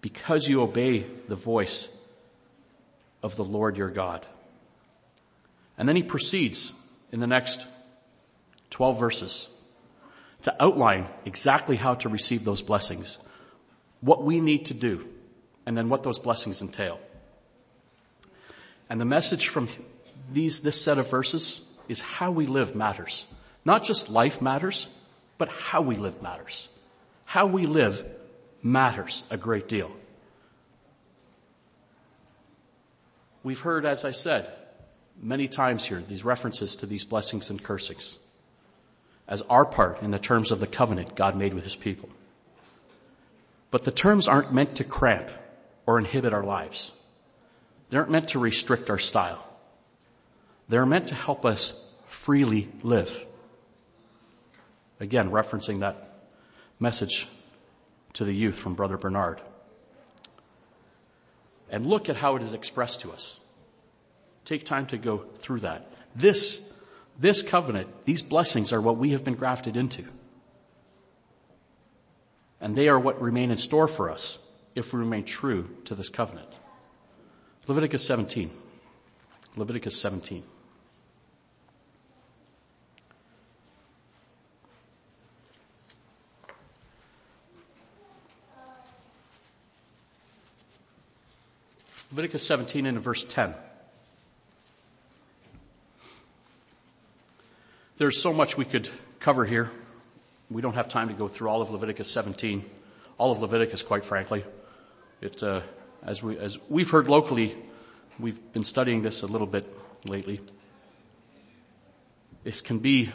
because 0.00 0.48
you 0.48 0.62
obey 0.62 1.04
the 1.26 1.34
voice 1.34 1.88
of 3.24 3.34
the 3.34 3.44
Lord 3.44 3.76
your 3.76 3.90
God. 3.90 4.24
And 5.76 5.88
then 5.88 5.96
he 5.96 6.04
proceeds 6.04 6.72
in 7.10 7.18
the 7.18 7.26
next 7.26 7.66
12 8.70 9.00
verses 9.00 9.48
to 10.44 10.54
outline 10.62 11.08
exactly 11.24 11.74
how 11.74 11.94
to 11.96 12.08
receive 12.08 12.44
those 12.44 12.62
blessings, 12.62 13.18
what 14.06 14.22
we 14.22 14.40
need 14.40 14.66
to 14.66 14.74
do, 14.74 15.04
and 15.66 15.76
then 15.76 15.88
what 15.88 16.04
those 16.04 16.20
blessings 16.20 16.62
entail. 16.62 17.00
And 18.88 19.00
the 19.00 19.04
message 19.04 19.48
from 19.48 19.68
these, 20.32 20.60
this 20.60 20.80
set 20.80 20.98
of 20.98 21.10
verses 21.10 21.62
is 21.88 22.00
how 22.00 22.30
we 22.30 22.46
live 22.46 22.76
matters. 22.76 23.26
Not 23.64 23.82
just 23.82 24.08
life 24.08 24.40
matters, 24.40 24.88
but 25.38 25.48
how 25.48 25.82
we 25.82 25.96
live 25.96 26.22
matters. 26.22 26.68
How 27.24 27.46
we 27.46 27.66
live 27.66 28.06
matters 28.62 29.24
a 29.28 29.36
great 29.36 29.68
deal. 29.68 29.90
We've 33.42 33.58
heard, 33.58 33.84
as 33.84 34.04
I 34.04 34.12
said, 34.12 34.52
many 35.20 35.48
times 35.48 35.84
here, 35.84 36.00
these 36.08 36.24
references 36.24 36.76
to 36.76 36.86
these 36.86 37.04
blessings 37.04 37.50
and 37.50 37.60
cursings 37.60 38.18
as 39.26 39.42
our 39.42 39.64
part 39.64 40.00
in 40.02 40.12
the 40.12 40.20
terms 40.20 40.52
of 40.52 40.60
the 40.60 40.68
covenant 40.68 41.16
God 41.16 41.34
made 41.34 41.54
with 41.54 41.64
his 41.64 41.74
people. 41.74 42.08
But 43.76 43.84
the 43.84 43.92
terms 43.92 44.26
aren't 44.26 44.54
meant 44.54 44.76
to 44.76 44.84
cramp 44.84 45.30
or 45.84 45.98
inhibit 45.98 46.32
our 46.32 46.42
lives. 46.42 46.92
They 47.90 47.98
aren't 47.98 48.10
meant 48.10 48.28
to 48.28 48.38
restrict 48.38 48.88
our 48.88 48.96
style. 48.98 49.46
They're 50.66 50.86
meant 50.86 51.08
to 51.08 51.14
help 51.14 51.44
us 51.44 51.78
freely 52.06 52.70
live. 52.82 53.26
Again, 54.98 55.30
referencing 55.30 55.80
that 55.80 56.22
message 56.80 57.28
to 58.14 58.24
the 58.24 58.32
youth 58.32 58.56
from 58.56 58.76
Brother 58.76 58.96
Bernard. 58.96 59.42
And 61.68 61.84
look 61.84 62.08
at 62.08 62.16
how 62.16 62.36
it 62.36 62.42
is 62.42 62.54
expressed 62.54 63.02
to 63.02 63.12
us. 63.12 63.38
Take 64.46 64.64
time 64.64 64.86
to 64.86 64.96
go 64.96 65.18
through 65.40 65.60
that. 65.60 65.90
This, 66.14 66.66
this 67.18 67.42
covenant, 67.42 67.88
these 68.06 68.22
blessings 68.22 68.72
are 68.72 68.80
what 68.80 68.96
we 68.96 69.10
have 69.10 69.22
been 69.22 69.34
grafted 69.34 69.76
into. 69.76 70.06
And 72.66 72.74
they 72.74 72.88
are 72.88 72.98
what 72.98 73.22
remain 73.22 73.52
in 73.52 73.58
store 73.58 73.86
for 73.86 74.10
us 74.10 74.40
if 74.74 74.92
we 74.92 74.98
remain 74.98 75.22
true 75.22 75.70
to 75.84 75.94
this 75.94 76.08
covenant. 76.08 76.48
Leviticus 77.68 78.04
17. 78.04 78.50
Leviticus 79.54 79.96
17. 80.00 80.42
Leviticus 92.10 92.44
17 92.44 92.86
and 92.86 92.98
verse 92.98 93.24
10. 93.28 93.54
There's 97.98 98.20
so 98.20 98.32
much 98.32 98.56
we 98.56 98.64
could 98.64 98.88
cover 99.20 99.44
here. 99.44 99.70
We 100.50 100.62
don't 100.62 100.74
have 100.74 100.88
time 100.88 101.08
to 101.08 101.14
go 101.14 101.26
through 101.26 101.48
all 101.48 101.60
of 101.60 101.70
Leviticus 101.70 102.10
17, 102.10 102.64
all 103.18 103.32
of 103.32 103.40
Leviticus, 103.40 103.82
quite 103.82 104.04
frankly. 104.04 104.44
It, 105.20 105.42
uh, 105.42 105.62
as 106.02 106.22
we 106.22 106.38
as 106.38 106.58
we've 106.68 106.88
heard 106.88 107.08
locally, 107.08 107.56
we've 108.18 108.52
been 108.52 108.62
studying 108.62 109.02
this 109.02 109.22
a 109.22 109.26
little 109.26 109.46
bit 109.46 109.66
lately. 110.04 110.40
This 112.44 112.60
can 112.60 112.78
be, 112.78 113.10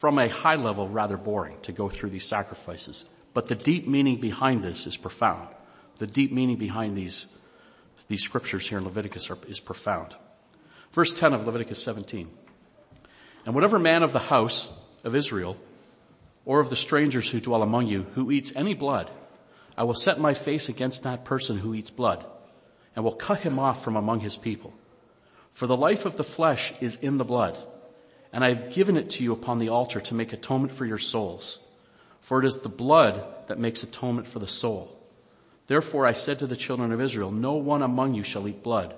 from 0.00 0.18
a 0.18 0.28
high 0.28 0.54
level, 0.54 0.88
rather 0.88 1.18
boring 1.18 1.58
to 1.62 1.72
go 1.72 1.90
through 1.90 2.10
these 2.10 2.24
sacrifices. 2.24 3.04
But 3.34 3.48
the 3.48 3.54
deep 3.54 3.86
meaning 3.86 4.20
behind 4.20 4.62
this 4.62 4.86
is 4.86 4.96
profound. 4.96 5.48
The 5.98 6.06
deep 6.06 6.32
meaning 6.32 6.56
behind 6.56 6.96
these, 6.96 7.26
these 8.08 8.22
scriptures 8.22 8.66
here 8.66 8.78
in 8.78 8.84
Leviticus 8.84 9.28
are, 9.28 9.38
is 9.48 9.60
profound. 9.60 10.14
Verse 10.92 11.12
10 11.12 11.34
of 11.34 11.46
Leviticus 11.46 11.82
17. 11.82 12.30
And 13.44 13.54
whatever 13.54 13.78
man 13.78 14.02
of 14.02 14.12
the 14.12 14.18
house 14.18 14.70
of 15.04 15.14
Israel 15.14 15.56
or 16.44 16.60
of 16.60 16.70
the 16.70 16.76
strangers 16.76 17.30
who 17.30 17.40
dwell 17.40 17.62
among 17.62 17.86
you 17.86 18.06
who 18.14 18.30
eats 18.30 18.52
any 18.56 18.74
blood, 18.74 19.10
I 19.76 19.84
will 19.84 19.94
set 19.94 20.18
my 20.20 20.34
face 20.34 20.68
against 20.68 21.02
that 21.02 21.24
person 21.24 21.58
who 21.58 21.74
eats 21.74 21.90
blood 21.90 22.24
and 22.94 23.04
will 23.04 23.14
cut 23.14 23.40
him 23.40 23.58
off 23.58 23.82
from 23.82 23.96
among 23.96 24.20
his 24.20 24.36
people. 24.36 24.72
For 25.54 25.66
the 25.66 25.76
life 25.76 26.04
of 26.04 26.16
the 26.16 26.24
flesh 26.24 26.72
is 26.80 26.96
in 26.96 27.18
the 27.18 27.24
blood, 27.24 27.56
and 28.32 28.44
I 28.44 28.48
have 28.48 28.72
given 28.72 28.96
it 28.96 29.10
to 29.10 29.24
you 29.24 29.32
upon 29.32 29.58
the 29.58 29.68
altar 29.68 30.00
to 30.00 30.14
make 30.14 30.32
atonement 30.32 30.72
for 30.72 30.86
your 30.86 30.98
souls. 30.98 31.58
For 32.20 32.38
it 32.38 32.46
is 32.46 32.58
the 32.58 32.68
blood 32.68 33.24
that 33.48 33.58
makes 33.58 33.82
atonement 33.82 34.26
for 34.28 34.38
the 34.38 34.46
soul. 34.46 34.98
Therefore 35.66 36.06
I 36.06 36.12
said 36.12 36.38
to 36.40 36.46
the 36.46 36.56
children 36.56 36.92
of 36.92 37.00
Israel, 37.00 37.30
no 37.30 37.54
one 37.54 37.82
among 37.82 38.14
you 38.14 38.22
shall 38.22 38.48
eat 38.48 38.62
blood, 38.62 38.94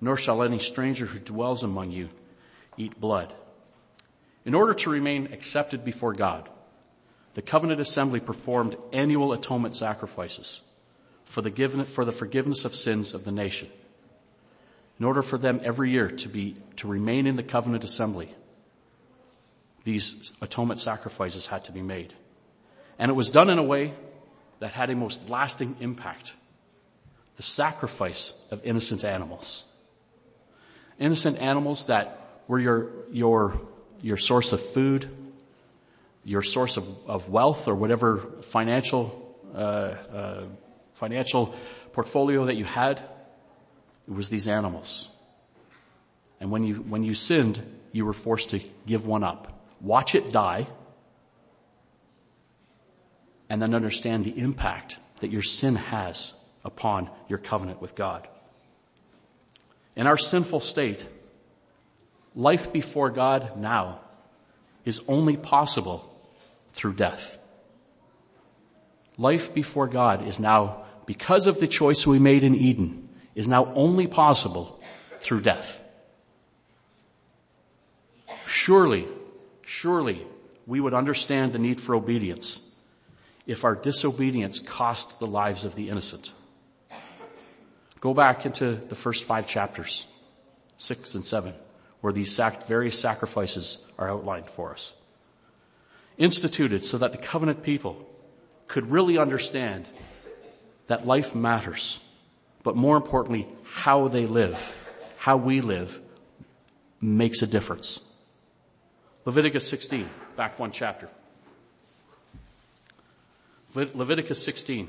nor 0.00 0.16
shall 0.16 0.42
any 0.42 0.58
stranger 0.58 1.06
who 1.06 1.18
dwells 1.18 1.62
among 1.62 1.90
you 1.90 2.08
eat 2.76 3.00
blood. 3.00 3.32
In 4.44 4.54
order 4.54 4.74
to 4.74 4.90
remain 4.90 5.32
accepted 5.32 5.84
before 5.84 6.12
God, 6.12 6.48
the 7.34 7.42
covenant 7.42 7.80
assembly 7.80 8.20
performed 8.20 8.76
annual 8.92 9.32
atonement 9.32 9.76
sacrifices 9.76 10.62
for 11.24 11.40
the, 11.40 12.12
forgiveness 12.12 12.64
of 12.64 12.74
sins 12.74 13.14
of 13.14 13.24
the 13.24 13.32
nation. 13.32 13.68
In 14.98 15.06
order 15.06 15.22
for 15.22 15.38
them 15.38 15.60
every 15.64 15.90
year 15.90 16.10
to 16.10 16.28
be, 16.28 16.56
to 16.76 16.88
remain 16.88 17.26
in 17.26 17.36
the 17.36 17.42
covenant 17.42 17.84
assembly, 17.84 18.28
these 19.84 20.32
atonement 20.40 20.80
sacrifices 20.80 21.46
had 21.46 21.64
to 21.64 21.72
be 21.72 21.82
made. 21.82 22.12
And 22.98 23.10
it 23.10 23.14
was 23.14 23.30
done 23.30 23.50
in 23.50 23.58
a 23.58 23.62
way 23.62 23.94
that 24.60 24.72
had 24.72 24.90
a 24.90 24.94
most 24.94 25.28
lasting 25.28 25.76
impact. 25.80 26.34
The 27.36 27.42
sacrifice 27.42 28.34
of 28.50 28.64
innocent 28.64 29.04
animals. 29.04 29.64
Innocent 30.98 31.38
animals 31.38 31.86
that 31.86 32.42
were 32.46 32.60
your, 32.60 32.90
your, 33.10 33.60
your 34.02 34.16
source 34.16 34.52
of 34.52 34.60
food, 34.60 35.08
your 36.24 36.42
source 36.42 36.76
of, 36.76 36.86
of 37.06 37.28
wealth 37.28 37.68
or 37.68 37.74
whatever 37.74 38.18
financial, 38.42 39.36
uh, 39.54 39.58
uh, 39.58 40.44
financial 40.94 41.54
portfolio 41.92 42.46
that 42.46 42.56
you 42.56 42.64
had, 42.64 42.98
it 44.06 44.12
was 44.12 44.28
these 44.28 44.48
animals. 44.48 45.08
And 46.40 46.50
when 46.50 46.64
you, 46.64 46.74
when 46.74 47.04
you 47.04 47.14
sinned, 47.14 47.62
you 47.92 48.04
were 48.04 48.12
forced 48.12 48.50
to 48.50 48.60
give 48.86 49.06
one 49.06 49.22
up. 49.22 49.48
Watch 49.80 50.14
it 50.14 50.32
die, 50.32 50.66
and 53.48 53.60
then 53.60 53.74
understand 53.74 54.24
the 54.24 54.36
impact 54.36 54.98
that 55.20 55.30
your 55.30 55.42
sin 55.42 55.76
has 55.76 56.32
upon 56.64 57.10
your 57.28 57.38
covenant 57.38 57.80
with 57.80 57.94
God. 57.94 58.26
In 59.94 60.06
our 60.06 60.16
sinful 60.16 60.60
state, 60.60 61.06
life 62.34 62.72
before 62.72 63.10
God 63.10 63.56
now 63.56 64.00
is 64.84 65.02
only 65.08 65.36
possible 65.36 66.08
through 66.74 66.94
death. 66.94 67.38
Life 69.18 69.54
before 69.54 69.86
God 69.86 70.26
is 70.26 70.40
now, 70.40 70.84
because 71.06 71.46
of 71.46 71.60
the 71.60 71.66
choice 71.66 72.06
we 72.06 72.18
made 72.18 72.42
in 72.42 72.54
Eden, 72.54 73.08
is 73.34 73.46
now 73.46 73.72
only 73.74 74.06
possible 74.06 74.80
through 75.20 75.42
death. 75.42 75.82
Surely, 78.46 79.06
surely 79.62 80.26
we 80.66 80.80
would 80.80 80.94
understand 80.94 81.52
the 81.52 81.58
need 81.58 81.80
for 81.80 81.94
obedience 81.94 82.60
if 83.46 83.64
our 83.64 83.74
disobedience 83.74 84.58
cost 84.58 85.18
the 85.18 85.26
lives 85.26 85.64
of 85.64 85.74
the 85.74 85.88
innocent. 85.88 86.32
Go 88.00 88.14
back 88.14 88.46
into 88.46 88.74
the 88.74 88.94
first 88.94 89.24
five 89.24 89.46
chapters, 89.46 90.06
six 90.76 91.14
and 91.14 91.24
seven, 91.24 91.54
where 92.02 92.12
these 92.12 92.34
sac- 92.34 92.66
various 92.66 93.00
sacrifices 93.00 93.78
are 93.98 94.10
outlined 94.10 94.46
for 94.46 94.72
us 94.72 94.92
instituted 96.18 96.84
so 96.84 96.98
that 96.98 97.12
the 97.12 97.18
covenant 97.18 97.62
people 97.62 98.08
could 98.68 98.90
really 98.90 99.18
understand 99.18 99.88
that 100.86 101.06
life 101.06 101.34
matters, 101.34 102.00
but 102.62 102.76
more 102.76 102.96
importantly, 102.96 103.48
how 103.64 104.08
they 104.08 104.26
live, 104.26 104.58
how 105.16 105.36
we 105.36 105.60
live 105.60 106.00
makes 107.00 107.42
a 107.42 107.46
difference. 107.46 108.00
Leviticus 109.24 109.68
16, 109.68 110.08
back 110.36 110.58
one 110.58 110.70
chapter. 110.70 111.08
Le- 113.74 113.88
Leviticus 113.94 114.42
16, 114.44 114.88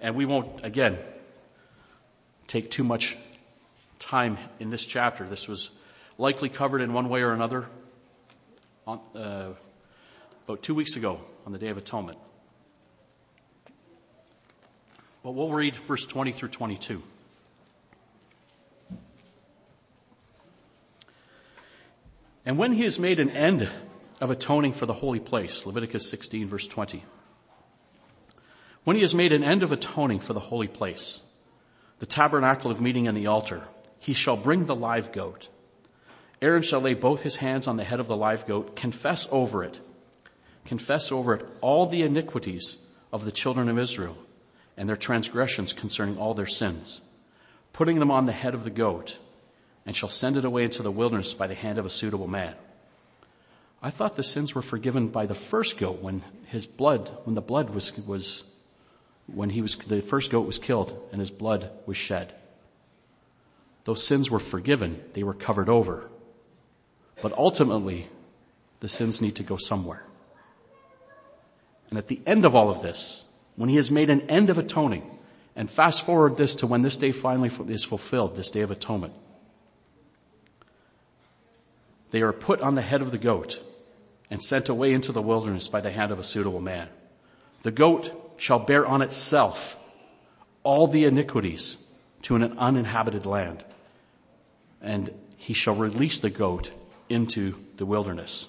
and 0.00 0.14
we 0.14 0.24
won't, 0.24 0.64
again, 0.64 0.98
take 2.46 2.70
too 2.70 2.84
much 2.84 3.16
time 3.98 4.38
in 4.58 4.70
this 4.70 4.84
chapter. 4.84 5.24
This 5.24 5.48
was 5.48 5.70
likely 6.18 6.48
covered 6.48 6.80
in 6.80 6.92
one 6.92 7.08
way 7.08 7.22
or 7.22 7.32
another 7.32 7.66
on, 8.86 9.00
uh, 9.14 9.52
about 10.44 10.62
two 10.62 10.74
weeks 10.74 10.96
ago 10.96 11.20
on 11.44 11.52
the 11.52 11.58
Day 11.58 11.68
of 11.68 11.76
Atonement. 11.76 12.18
But 15.22 15.32
we'll 15.32 15.50
read 15.50 15.74
verse 15.74 16.06
20 16.06 16.32
through 16.32 16.50
22. 16.50 17.02
And 22.44 22.58
when 22.58 22.72
he 22.72 22.84
has 22.84 23.00
made 23.00 23.18
an 23.18 23.30
end 23.30 23.68
of 24.20 24.30
atoning 24.30 24.72
for 24.72 24.86
the 24.86 24.92
holy 24.92 25.18
place, 25.18 25.66
Leviticus 25.66 26.08
16 26.08 26.46
verse 26.48 26.68
20. 26.68 27.04
When 28.84 28.94
he 28.94 29.02
has 29.02 29.16
made 29.16 29.32
an 29.32 29.42
end 29.42 29.64
of 29.64 29.72
atoning 29.72 30.20
for 30.20 30.32
the 30.32 30.38
holy 30.38 30.68
place, 30.68 31.20
the 31.98 32.06
tabernacle 32.06 32.70
of 32.70 32.80
meeting 32.80 33.08
and 33.08 33.16
the 33.16 33.26
altar, 33.26 33.64
he 33.98 34.12
shall 34.12 34.36
bring 34.36 34.66
the 34.66 34.76
live 34.76 35.10
goat. 35.10 35.48
Aaron 36.42 36.62
shall 36.62 36.80
lay 36.80 36.94
both 36.94 37.22
his 37.22 37.36
hands 37.36 37.66
on 37.66 37.76
the 37.76 37.84
head 37.84 38.00
of 38.00 38.08
the 38.08 38.16
live 38.16 38.46
goat, 38.46 38.76
confess 38.76 39.26
over 39.30 39.64
it, 39.64 39.80
confess 40.64 41.10
over 41.10 41.34
it 41.34 41.46
all 41.60 41.86
the 41.86 42.02
iniquities 42.02 42.76
of 43.12 43.24
the 43.24 43.32
children 43.32 43.68
of 43.68 43.78
Israel 43.78 44.16
and 44.76 44.88
their 44.88 44.96
transgressions 44.96 45.72
concerning 45.72 46.18
all 46.18 46.34
their 46.34 46.46
sins, 46.46 47.00
putting 47.72 47.98
them 47.98 48.10
on 48.10 48.26
the 48.26 48.32
head 48.32 48.54
of 48.54 48.64
the 48.64 48.70
goat, 48.70 49.18
and 49.86 49.96
shall 49.96 50.08
send 50.08 50.36
it 50.36 50.44
away 50.44 50.64
into 50.64 50.82
the 50.82 50.90
wilderness 50.90 51.32
by 51.32 51.46
the 51.46 51.54
hand 51.54 51.78
of 51.78 51.86
a 51.86 51.90
suitable 51.90 52.26
man. 52.28 52.54
I 53.82 53.90
thought 53.90 54.16
the 54.16 54.22
sins 54.22 54.54
were 54.54 54.62
forgiven 54.62 55.08
by 55.08 55.26
the 55.26 55.34
first 55.34 55.78
goat 55.78 56.02
when 56.02 56.22
his 56.46 56.66
blood, 56.66 57.10
when 57.24 57.34
the 57.34 57.40
blood 57.40 57.70
was, 57.70 57.96
was, 58.06 58.44
when 59.26 59.48
he 59.48 59.62
was, 59.62 59.76
the 59.76 60.02
first 60.02 60.30
goat 60.30 60.46
was 60.46 60.58
killed 60.58 61.08
and 61.12 61.20
his 61.20 61.30
blood 61.30 61.70
was 61.86 61.96
shed. 61.96 62.34
Those 63.84 64.02
sins 64.02 64.30
were 64.30 64.40
forgiven. 64.40 65.02
They 65.12 65.22
were 65.22 65.34
covered 65.34 65.68
over. 65.68 66.10
But 67.22 67.32
ultimately, 67.32 68.08
the 68.80 68.88
sins 68.88 69.20
need 69.20 69.36
to 69.36 69.42
go 69.42 69.56
somewhere. 69.56 70.04
And 71.88 71.98
at 71.98 72.08
the 72.08 72.20
end 72.26 72.44
of 72.44 72.54
all 72.54 72.70
of 72.70 72.82
this, 72.82 73.24
when 73.56 73.68
he 73.68 73.76
has 73.76 73.90
made 73.90 74.10
an 74.10 74.22
end 74.22 74.50
of 74.50 74.58
atoning, 74.58 75.10
and 75.54 75.70
fast 75.70 76.04
forward 76.04 76.36
this 76.36 76.56
to 76.56 76.66
when 76.66 76.82
this 76.82 76.96
day 76.96 77.12
finally 77.12 77.50
is 77.68 77.84
fulfilled, 77.84 78.36
this 78.36 78.50
day 78.50 78.60
of 78.60 78.70
atonement, 78.70 79.14
they 82.10 82.20
are 82.22 82.32
put 82.32 82.60
on 82.60 82.74
the 82.74 82.82
head 82.82 83.02
of 83.02 83.10
the 83.10 83.18
goat 83.18 83.60
and 84.30 84.42
sent 84.42 84.68
away 84.68 84.92
into 84.92 85.12
the 85.12 85.22
wilderness 85.22 85.68
by 85.68 85.80
the 85.80 85.90
hand 85.90 86.12
of 86.12 86.18
a 86.18 86.24
suitable 86.24 86.60
man. 86.60 86.88
The 87.62 87.70
goat 87.70 88.34
shall 88.36 88.58
bear 88.58 88.86
on 88.86 89.02
itself 89.02 89.76
all 90.62 90.86
the 90.86 91.04
iniquities 91.04 91.78
to 92.22 92.36
an 92.36 92.58
uninhabited 92.58 93.24
land, 93.24 93.64
and 94.82 95.12
he 95.36 95.54
shall 95.54 95.74
release 95.74 96.18
the 96.18 96.30
goat 96.30 96.72
into 97.08 97.54
the 97.76 97.86
wilderness. 97.86 98.48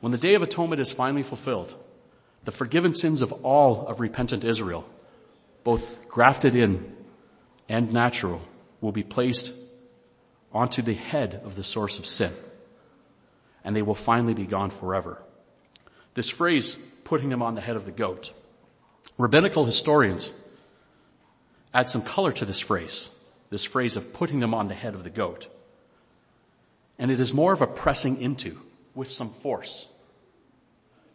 When 0.00 0.12
the 0.12 0.18
day 0.18 0.34
of 0.34 0.42
atonement 0.42 0.80
is 0.80 0.92
finally 0.92 1.22
fulfilled, 1.22 1.74
the 2.44 2.52
forgiven 2.52 2.94
sins 2.94 3.22
of 3.22 3.32
all 3.44 3.86
of 3.86 4.00
repentant 4.00 4.44
Israel, 4.44 4.88
both 5.62 6.08
grafted 6.08 6.56
in 6.56 6.96
and 7.68 7.92
natural, 7.92 8.40
will 8.80 8.92
be 8.92 9.02
placed 9.02 9.54
onto 10.52 10.82
the 10.82 10.94
head 10.94 11.42
of 11.44 11.54
the 11.54 11.64
source 11.64 11.98
of 11.98 12.06
sin. 12.06 12.32
And 13.62 13.76
they 13.76 13.82
will 13.82 13.94
finally 13.94 14.34
be 14.34 14.46
gone 14.46 14.70
forever. 14.70 15.22
This 16.14 16.30
phrase, 16.30 16.76
putting 17.04 17.30
him 17.30 17.42
on 17.42 17.54
the 17.54 17.60
head 17.60 17.76
of 17.76 17.84
the 17.84 17.92
goat, 17.92 18.32
rabbinical 19.18 19.66
historians 19.66 20.32
add 21.74 21.90
some 21.90 22.02
color 22.02 22.32
to 22.32 22.44
this 22.44 22.60
phrase, 22.60 23.10
this 23.50 23.64
phrase 23.64 23.96
of 23.96 24.12
putting 24.12 24.40
them 24.40 24.54
on 24.54 24.68
the 24.68 24.74
head 24.74 24.94
of 24.94 25.04
the 25.04 25.10
goat. 25.10 25.46
And 27.00 27.10
it 27.10 27.18
is 27.18 27.32
more 27.32 27.54
of 27.54 27.62
a 27.62 27.66
pressing 27.66 28.20
into 28.20 28.60
with 28.94 29.10
some 29.10 29.30
force 29.30 29.88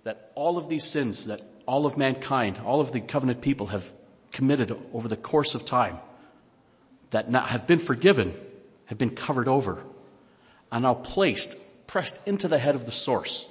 that 0.03 0.31
all 0.33 0.57
of 0.57 0.67
these 0.67 0.83
sins 0.83 1.25
that 1.25 1.41
all 1.67 1.85
of 1.85 1.95
mankind, 1.95 2.59
all 2.65 2.81
of 2.81 2.91
the 2.91 2.99
covenant 2.99 3.41
people 3.41 3.67
have 3.67 3.93
committed 4.31 4.75
over 4.93 5.07
the 5.07 5.15
course 5.15 5.53
of 5.53 5.63
time 5.63 5.99
that 7.11 7.29
have 7.29 7.67
been 7.67 7.77
forgiven, 7.77 8.33
have 8.85 8.97
been 8.97 9.11
covered 9.11 9.47
over, 9.47 9.83
are 10.71 10.79
now 10.79 10.95
placed, 10.95 11.55
pressed 11.85 12.15
into 12.25 12.47
the 12.47 12.57
head 12.57 12.73
of 12.73 12.85
the 12.87 12.91
source. 12.91 13.45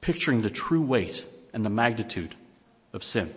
Picturing 0.00 0.40
the 0.40 0.50
true 0.50 0.82
weight 0.82 1.26
and 1.52 1.64
the 1.64 1.70
magnitude 1.70 2.34
of 2.94 3.04
sin. 3.04 3.34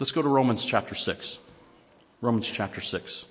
Let's 0.00 0.12
go 0.12 0.20
to 0.20 0.28
Romans 0.28 0.64
chapter 0.64 0.96
6. 0.96 1.38
Romans 2.22 2.50
chapter 2.50 2.82
6. 2.82 3.24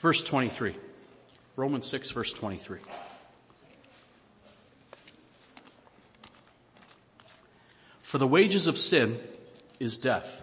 Verse 0.00 0.22
23. 0.22 0.76
Romans 1.56 1.86
6 1.86 2.10
verse 2.12 2.32
23. 2.32 2.78
For 8.02 8.16
the 8.16 8.26
wages 8.26 8.66
of 8.66 8.78
sin 8.78 9.18
is 9.78 9.98
death, 9.98 10.42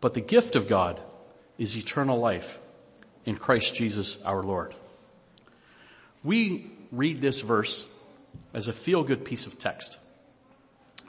but 0.00 0.14
the 0.14 0.20
gift 0.20 0.54
of 0.54 0.68
God 0.68 1.00
is 1.58 1.76
eternal 1.76 2.20
life 2.20 2.60
in 3.24 3.36
Christ 3.36 3.74
Jesus 3.74 4.22
our 4.22 4.42
Lord. 4.42 4.74
We 6.22 6.70
read 6.92 7.20
this 7.20 7.40
verse 7.40 7.86
as 8.52 8.68
a 8.68 8.72
feel-good 8.72 9.24
piece 9.24 9.46
of 9.46 9.58
text. 9.58 9.98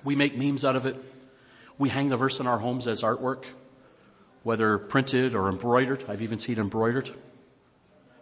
We 0.04 0.16
make 0.16 0.38
memes 0.38 0.66
out 0.66 0.76
of 0.76 0.86
it. 0.86 0.96
We 1.78 1.90
hang 1.90 2.10
the 2.10 2.18
verse 2.18 2.40
in 2.40 2.48
our 2.48 2.58
homes 2.58 2.88
as 2.88 3.02
artwork, 3.02 3.46
whether 4.44 4.78
printed 4.78 5.36
or 5.36 5.50
embroidered. 5.50 6.06
I've 6.08 6.22
even 6.22 6.40
seen 6.40 6.60
embroidered. 6.60 7.12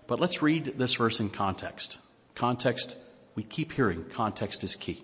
But 0.08 0.20
let's 0.20 0.42
read 0.42 0.74
this 0.78 0.96
verse 0.96 1.20
in 1.20 1.30
context. 1.30 1.98
Context, 2.36 2.98
we 3.36 3.44
keep 3.44 3.72
hearing 3.72 4.06
context 4.12 4.64
is 4.64 4.76
key. 4.76 5.04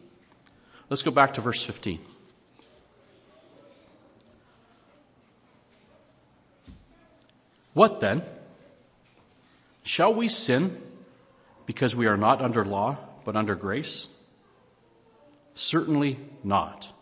Let's 0.89 1.03
go 1.03 1.11
back 1.11 1.35
to 1.35 1.41
verse 1.41 1.63
15. 1.63 1.99
What 7.73 7.99
then? 7.99 8.23
Shall 9.89 10.13
we 10.13 10.27
sin 10.27 10.79
because 11.65 11.95
we 11.95 12.05
are 12.05 12.15
not 12.15 12.43
under 12.43 12.63
law, 12.63 12.95
but 13.25 13.35
under 13.35 13.55
grace? 13.55 14.07
Certainly 15.55 16.19
not. 16.43 16.93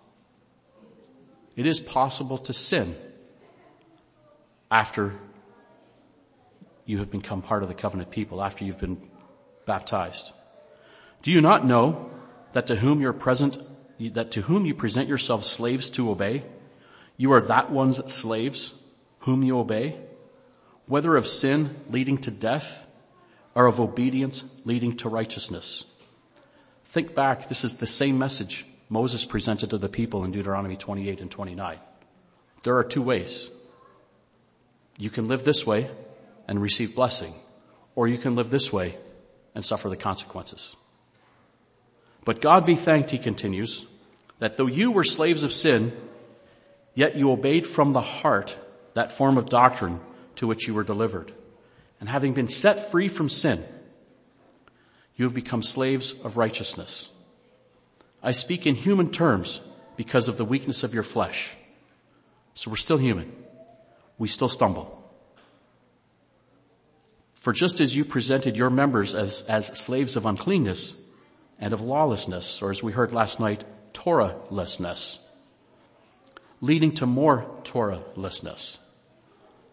It 1.58 1.66
is 1.66 1.82
possible 1.82 2.38
to 2.38 2.54
sin 2.54 2.96
after 4.72 5.16
you 6.86 7.00
have 7.00 7.12
become 7.12 7.42
part 7.42 7.62
of 7.62 7.68
the 7.68 7.76
covenant 7.76 8.10
people 8.10 8.42
after 8.42 8.64
you've 8.64 8.80
been 8.80 9.02
baptized. 9.66 10.32
Do 11.24 11.34
you 11.34 11.42
not 11.42 11.66
know 11.66 12.10
that 12.54 12.68
to 12.68 12.78
whom 12.78 13.02
you're 13.02 13.12
present, 13.12 13.60
that 14.00 14.32
to 14.32 14.44
whom 14.44 14.66
you 14.66 14.74
present 14.74 15.10
yourselves 15.10 15.50
slaves 15.50 15.90
to 15.90 16.10
obey, 16.10 16.46
you 17.18 17.34
are 17.34 17.42
that 17.42 17.70
one's 17.70 17.98
slaves 18.14 18.74
whom 19.20 19.44
you 19.44 19.60
obey, 19.60 20.07
whether 20.88 21.16
of 21.16 21.28
sin 21.28 21.76
leading 21.90 22.18
to 22.20 22.32
death 22.32 22.84
or 23.54 23.66
of 23.66 23.80
obedience 23.80 24.46
leading 24.66 24.96
to 24.98 25.10
righteousness. 25.10 25.86
Think 26.86 27.14
back, 27.14 27.50
this 27.50 27.64
is 27.64 27.76
the 27.76 27.86
same 27.86 28.18
message 28.18 28.66
Moses 28.90 29.26
presented 29.26 29.72
to 29.72 29.78
the 29.78 29.90
people 29.90 30.24
in 30.24 30.32
Deuteronomy 30.32 30.78
28 30.78 31.20
and 31.20 31.30
29. 31.30 31.78
There 32.64 32.78
are 32.78 32.84
two 32.84 33.02
ways. 33.02 33.50
You 34.98 35.10
can 35.10 35.26
live 35.26 35.44
this 35.44 35.66
way 35.66 35.90
and 36.48 36.62
receive 36.62 36.96
blessing, 36.96 37.34
or 37.96 38.08
you 38.08 38.18
can 38.18 38.36
live 38.36 38.50
this 38.50 38.72
way 38.72 38.98
and 39.54 39.66
suffer 39.66 39.90
the 39.90 39.98
consequences. 39.98 40.76
But 42.24 42.42
God 42.42 42.66
be 42.66 42.76
thanked, 42.76 43.12
he 43.12 43.18
continues, 43.18 43.86
that 44.40 44.58
though 44.58 44.68
you 44.68 44.92
were 44.92 45.04
slaves 45.04 45.44
of 45.44 45.54
sin, 45.54 45.96
yet 46.94 47.16
you 47.16 47.32
obeyed 47.32 47.68
from 47.68 47.94
the 47.94 48.02
heart 48.02 48.58
that 48.94 49.12
form 49.12 49.38
of 49.38 49.50
doctrine 49.50 50.00
to 50.38 50.48
which 50.48 50.68
you 50.68 50.74
were 50.74 50.84
delivered. 50.84 51.34
And 52.00 52.10
having 52.10 52.34
been 52.34 52.48
set 52.48 52.92
free 52.92 53.10
from 53.10 53.30
sin, 53.30 53.64
you 55.16 55.26
have 55.26 55.34
become 55.34 55.64
slaves 55.64 56.14
of 56.24 56.38
righteousness. 56.38 57.12
I 58.22 58.32
speak 58.32 58.66
in 58.66 58.76
human 58.76 59.12
terms 59.12 59.62
because 59.96 60.28
of 60.28 60.38
the 60.38 60.46
weakness 60.46 60.84
of 60.84 60.94
your 60.94 61.04
flesh. 61.04 61.56
So 62.54 62.70
we're 62.72 62.78
still 62.78 62.98
human. 62.98 63.32
We 64.18 64.28
still 64.28 64.50
stumble. 64.50 64.94
For 67.36 67.54
just 67.54 67.80
as 67.80 67.96
you 67.96 68.04
presented 68.04 68.58
your 68.58 68.70
members 68.70 69.16
as, 69.16 69.42
as 69.44 69.68
slaves 69.68 70.16
of 70.16 70.26
uncleanness 70.26 70.96
and 71.60 71.74
of 71.74 71.82
lawlessness, 71.82 72.62
or 72.62 72.70
as 72.72 72.84
we 72.84 72.92
heard 72.92 73.14
last 73.14 73.40
night, 73.40 73.64
Torahlessness, 73.94 75.20
leading 76.62 76.92
to 76.96 77.06
more 77.06 77.50
Torahlessness. 77.64 78.78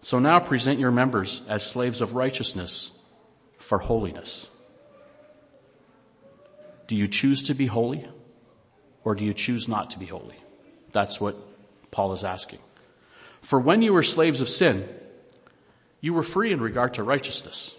So 0.04 0.18
now 0.18 0.38
present 0.38 0.78
your 0.78 0.90
members 0.90 1.40
as 1.48 1.64
slaves 1.64 2.02
of 2.02 2.14
righteousness 2.14 2.90
for 3.56 3.78
holiness. 3.78 4.46
Do 6.88 6.94
you 6.94 7.08
choose 7.08 7.44
to 7.44 7.54
be 7.54 7.64
holy 7.64 8.06
or 9.02 9.14
do 9.14 9.24
you 9.24 9.32
choose 9.32 9.66
not 9.66 9.92
to 9.92 9.98
be 9.98 10.04
holy? 10.04 10.36
That's 10.92 11.18
what 11.18 11.36
Paul 11.90 12.12
is 12.12 12.22
asking. 12.22 12.58
For 13.40 13.58
when 13.58 13.80
you 13.80 13.94
were 13.94 14.02
slaves 14.02 14.42
of 14.42 14.50
sin, 14.50 14.86
you 16.02 16.12
were 16.12 16.22
free 16.22 16.52
in 16.52 16.60
regard 16.60 16.94
to 16.94 17.02
righteousness. 17.02 17.74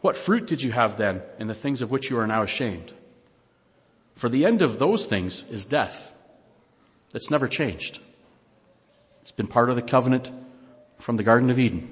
What 0.00 0.16
fruit 0.16 0.46
did 0.46 0.62
you 0.62 0.72
have 0.72 0.96
then 0.96 1.20
in 1.38 1.48
the 1.48 1.54
things 1.54 1.82
of 1.82 1.90
which 1.90 2.08
you 2.08 2.18
are 2.18 2.26
now 2.26 2.44
ashamed? 2.44 2.90
For 4.16 4.30
the 4.30 4.46
end 4.46 4.62
of 4.62 4.78
those 4.78 5.04
things 5.04 5.44
is 5.50 5.66
death. 5.66 6.14
It's 7.12 7.30
never 7.30 7.46
changed. 7.46 8.00
It's 9.24 9.32
been 9.32 9.46
part 9.46 9.70
of 9.70 9.76
the 9.76 9.80
covenant 9.80 10.30
from 10.98 11.16
the 11.16 11.22
Garden 11.22 11.48
of 11.48 11.58
Eden. 11.58 11.90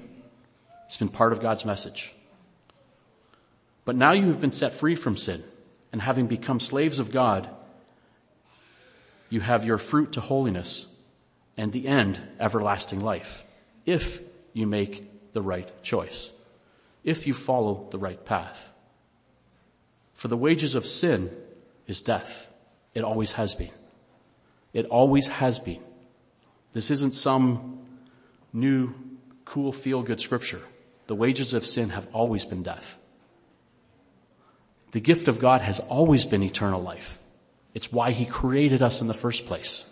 It's 0.85 0.97
been 0.97 1.09
part 1.09 1.31
of 1.31 1.41
God's 1.41 1.65
message. 1.65 2.13
But 3.85 3.95
now 3.95 4.11
you 4.11 4.27
have 4.27 4.39
been 4.39 4.51
set 4.51 4.73
free 4.73 4.95
from 4.95 5.17
sin 5.17 5.43
and 5.91 5.99
having 5.99 6.27
become 6.27 6.59
slaves 6.59 6.99
of 6.99 7.11
God, 7.11 7.49
you 9.31 9.39
have 9.39 9.65
your 9.65 9.79
fruit 9.79 10.11
to 10.11 10.21
holiness 10.21 10.85
and 11.57 11.71
the 11.71 11.87
end 11.87 12.21
everlasting 12.39 13.01
life. 13.01 13.43
If 13.83 14.21
you 14.53 14.67
make 14.67 15.33
the 15.33 15.41
right 15.41 15.81
choice. 15.81 16.31
If 17.03 17.25
you 17.25 17.33
follow 17.33 17.87
the 17.89 17.97
right 17.97 18.23
path. 18.23 18.69
For 20.13 20.27
the 20.27 20.37
wages 20.37 20.75
of 20.75 20.85
sin 20.85 21.35
is 21.87 22.03
death. 22.03 22.45
It 22.93 23.03
always 23.03 23.31
has 23.31 23.55
been. 23.55 23.71
It 24.71 24.85
always 24.85 25.29
has 25.29 25.57
been. 25.57 25.81
This 26.73 26.91
isn't 26.91 27.15
some 27.15 27.79
new, 28.51 28.93
cool, 29.45 29.71
feel-good 29.71 30.19
scripture. 30.19 30.61
The 31.07 31.15
wages 31.15 31.53
of 31.53 31.65
sin 31.65 31.89
have 31.89 32.07
always 32.13 32.45
been 32.45 32.63
death. 32.63 32.97
The 34.91 34.99
gift 34.99 35.27
of 35.27 35.39
God 35.39 35.61
has 35.61 35.79
always 35.79 36.25
been 36.25 36.43
eternal 36.43 36.81
life. 36.81 37.19
It's 37.73 37.91
why 37.91 38.11
He 38.11 38.25
created 38.25 38.81
us 38.81 39.01
in 39.01 39.07
the 39.07 39.13
first 39.13 39.45
place. 39.45 39.85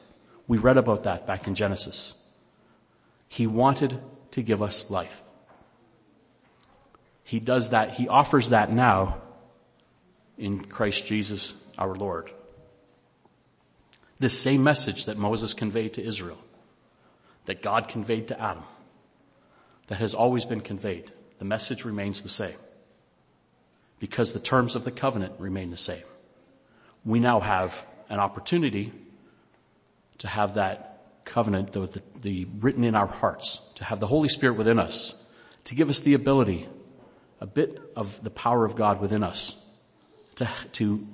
We 0.48 0.58
read 0.58 0.78
about 0.78 1.04
that 1.04 1.26
back 1.26 1.48
in 1.48 1.56
Genesis. 1.56 2.14
He 3.28 3.48
wanted 3.48 4.00
to 4.32 4.42
give 4.42 4.62
us 4.62 4.90
life. 4.90 5.24
He 7.24 7.40
does 7.40 7.70
that, 7.70 7.92
He 7.92 8.08
offers 8.08 8.50
that 8.50 8.72
now 8.72 9.22
in 10.38 10.66
Christ 10.66 11.06
Jesus 11.06 11.54
our 11.78 11.96
Lord. 11.96 12.32
This 14.20 14.38
same 14.38 14.64
message 14.64 15.06
that 15.06 15.18
Moses 15.18 15.54
conveyed 15.54 15.94
to 15.94 16.04
Israel, 16.04 16.38
that 17.46 17.62
God 17.62 17.88
conveyed 17.88 18.28
to 18.30 18.40
Adam, 18.40 18.64
that 19.88 20.00
has 20.00 20.14
always 20.14 20.46
been 20.46 20.62
conveyed, 20.62 21.12
the 21.40 21.46
message 21.46 21.86
remains 21.86 22.22
the 22.22 22.30
same. 22.30 22.56
Because 24.00 24.34
the 24.34 24.40
terms 24.40 24.76
of 24.76 24.84
the 24.84 24.92
covenant 24.92 25.34
remain 25.40 25.70
the 25.70 25.78
same. 25.78 26.04
We 27.06 27.20
now 27.20 27.40
have 27.40 27.86
an 28.10 28.20
opportunity 28.20 28.94
to 30.20 30.28
have 30.28 30.56
that 30.56 31.02
covenant, 31.26 31.74
the, 31.74 31.88
the, 31.88 32.02
the 32.22 32.46
written 32.60 32.84
in 32.84 32.96
our 32.96 33.08
hearts, 33.08 33.60
to 33.76 33.84
have 33.84 34.00
the 34.00 34.08
Holy 34.08 34.30
Spirit 34.30 34.58
within 34.58 34.80
us, 34.80 35.16
to 35.66 35.76
give 35.76 35.90
us 35.90 36.00
the 36.02 36.14
ability, 36.14 36.68
a 37.40 37.48
bit 37.48 37.80
of 37.96 38.24
the 38.24 38.30
power 38.30 38.66
of 38.66 38.76
God 38.76 39.02
within 39.02 39.24
us, 39.24 39.56
to, 40.36 40.50
to 40.74 41.08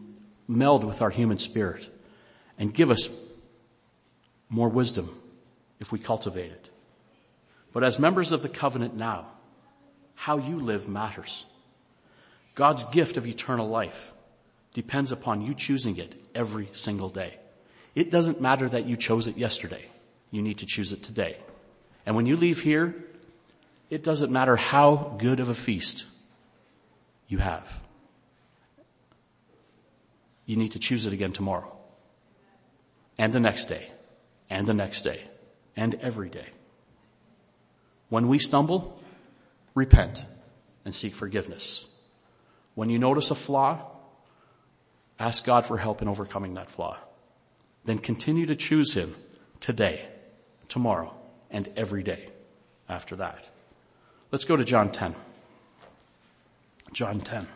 meld 0.48 0.84
with 0.84 1.02
our 1.02 1.10
human 1.10 1.40
spirit 1.40 1.90
and 2.58 2.74
give 2.74 2.90
us 2.90 3.10
more 4.50 4.70
wisdom 4.70 5.10
if 5.80 5.92
we 5.92 6.00
cultivate 6.00 6.52
it. 6.52 6.70
But 7.74 7.84
as 7.84 8.00
members 8.00 8.32
of 8.32 8.42
the 8.42 8.50
covenant 8.50 8.96
now, 8.96 9.28
how 10.16 10.38
you 10.38 10.60
live 10.60 10.88
matters. 10.88 11.46
God's 12.56 12.84
gift 12.86 13.18
of 13.18 13.28
eternal 13.28 13.68
life 13.68 14.14
depends 14.74 15.12
upon 15.12 15.42
you 15.42 15.54
choosing 15.54 15.98
it 15.98 16.16
every 16.34 16.70
single 16.74 17.10
day. 17.10 17.38
It 17.94 18.12
doesn't 18.12 18.42
matter 18.42 18.68
that 18.68 18.86
you 18.86 18.96
chose 18.96 19.28
it 19.28 19.38
yesterday. 19.38 19.86
You 20.32 20.42
need 20.42 20.60
to 20.60 20.66
choose 20.66 20.92
it 20.92 21.04
today. 21.04 21.38
And 22.06 22.16
when 22.16 22.26
you 22.26 22.36
leave 22.36 22.60
here, 22.62 22.96
it 23.90 24.04
doesn't 24.04 24.32
matter 24.32 24.56
how 24.56 25.16
good 25.20 25.40
of 25.40 25.50
a 25.50 25.56
feast 25.56 26.06
you 27.28 27.38
have. 27.38 27.68
You 30.46 30.56
need 30.56 30.72
to 30.72 30.80
choose 30.80 31.06
it 31.06 31.14
again 31.14 31.32
tomorrow. 31.32 31.76
And 33.18 33.34
the 33.34 33.40
next 33.40 33.66
day. 33.66 33.92
And 34.50 34.66
the 34.66 34.74
next 34.74 35.02
day. 35.02 35.22
And 35.78 35.96
every 36.02 36.30
day. 36.30 36.48
When 38.10 38.28
we 38.28 38.40
stumble, 38.40 39.02
repent 39.76 40.26
and 40.84 40.94
seek 40.94 41.14
forgiveness. 41.14 41.86
When 42.76 42.90
you 42.90 43.00
notice 43.00 43.32
a 43.32 43.36
flaw, 43.36 43.86
ask 45.20 45.46
God 45.46 45.66
for 45.66 45.78
help 45.78 46.02
in 46.02 46.08
overcoming 46.08 46.56
that 46.56 46.72
flaw. 46.72 46.98
Then 47.86 48.00
continue 48.00 48.48
to 48.48 48.56
choose 48.56 48.94
Him 48.94 49.16
today, 49.60 50.08
tomorrow, 50.68 51.14
and 51.52 51.70
every 51.78 52.04
day 52.04 52.30
after 52.90 53.16
that. 53.18 53.46
Let's 54.32 54.46
go 54.46 54.56
to 54.56 54.66
John 54.66 54.92
10. 54.92 55.16
John 56.92 57.20
10. 57.20 57.48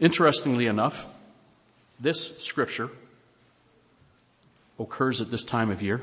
Interestingly 0.00 0.66
enough, 0.66 1.06
this 2.00 2.38
scripture 2.38 2.90
occurs 4.80 5.20
at 5.20 5.30
this 5.30 5.44
time 5.44 5.70
of 5.70 5.82
year. 5.82 6.00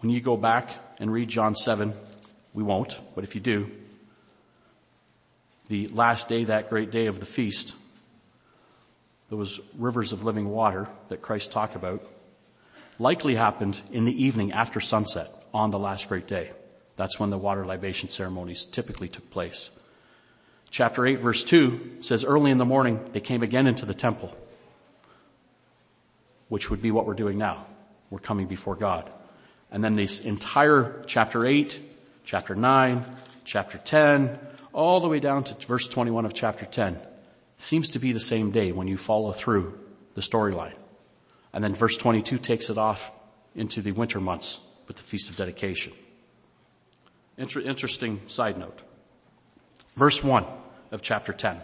When 0.00 0.10
you 0.10 0.20
go 0.20 0.36
back 0.36 0.70
and 0.98 1.12
read 1.12 1.28
John 1.28 1.54
7, 1.54 1.94
we 2.52 2.62
won't, 2.62 2.98
but 3.14 3.24
if 3.24 3.34
you 3.34 3.40
do, 3.40 3.70
the 5.68 5.88
last 5.88 6.28
day, 6.28 6.44
that 6.44 6.70
great 6.70 6.90
day 6.90 7.06
of 7.06 7.20
the 7.20 7.26
feast, 7.26 7.74
those 9.28 9.60
rivers 9.76 10.12
of 10.12 10.24
living 10.24 10.48
water 10.48 10.88
that 11.08 11.20
Christ 11.20 11.52
talked 11.52 11.76
about, 11.76 12.02
likely 12.98 13.34
happened 13.34 13.80
in 13.92 14.04
the 14.04 14.24
evening 14.24 14.52
after 14.52 14.80
sunset 14.80 15.28
on 15.52 15.70
the 15.70 15.78
last 15.78 16.08
great 16.08 16.26
day. 16.26 16.50
That's 16.96 17.20
when 17.20 17.30
the 17.30 17.38
water 17.38 17.64
libation 17.64 18.08
ceremonies 18.08 18.64
typically 18.64 19.08
took 19.08 19.30
place. 19.30 19.70
Chapter 20.70 21.06
8 21.06 21.20
verse 21.20 21.44
2 21.44 21.98
says 22.00 22.24
early 22.24 22.50
in 22.50 22.58
the 22.58 22.64
morning 22.64 23.08
they 23.12 23.20
came 23.20 23.42
again 23.42 23.66
into 23.66 23.86
the 23.86 23.94
temple, 23.94 24.34
which 26.48 26.70
would 26.70 26.82
be 26.82 26.90
what 26.90 27.06
we're 27.06 27.14
doing 27.14 27.38
now. 27.38 27.66
We're 28.10 28.18
coming 28.18 28.46
before 28.46 28.74
God. 28.74 29.10
And 29.70 29.84
then 29.84 29.96
this 29.96 30.20
entire 30.20 31.02
chapter 31.06 31.46
8, 31.46 31.80
chapter 32.24 32.54
9, 32.54 33.04
chapter 33.44 33.78
10, 33.78 34.38
all 34.72 35.00
the 35.00 35.08
way 35.08 35.20
down 35.20 35.44
to 35.44 35.66
verse 35.66 35.88
21 35.88 36.24
of 36.24 36.34
chapter 36.34 36.64
10 36.64 37.00
seems 37.58 37.90
to 37.90 37.98
be 37.98 38.12
the 38.12 38.20
same 38.20 38.50
day 38.50 38.72
when 38.72 38.86
you 38.86 38.96
follow 38.96 39.32
through 39.32 39.78
the 40.14 40.20
storyline. 40.20 40.74
And 41.52 41.62
then 41.62 41.74
verse 41.74 41.96
22 41.96 42.38
takes 42.38 42.70
it 42.70 42.78
off 42.78 43.10
into 43.54 43.82
the 43.82 43.92
winter 43.92 44.20
months 44.20 44.60
with 44.86 44.96
the 44.96 45.02
Feast 45.02 45.28
of 45.28 45.36
Dedication. 45.36 45.92
Inter- 47.36 47.60
interesting 47.60 48.20
side 48.28 48.58
note. 48.58 48.80
Verse 49.96 50.22
1 50.22 50.44
of 50.92 51.02
chapter 51.02 51.32
10. 51.32 51.60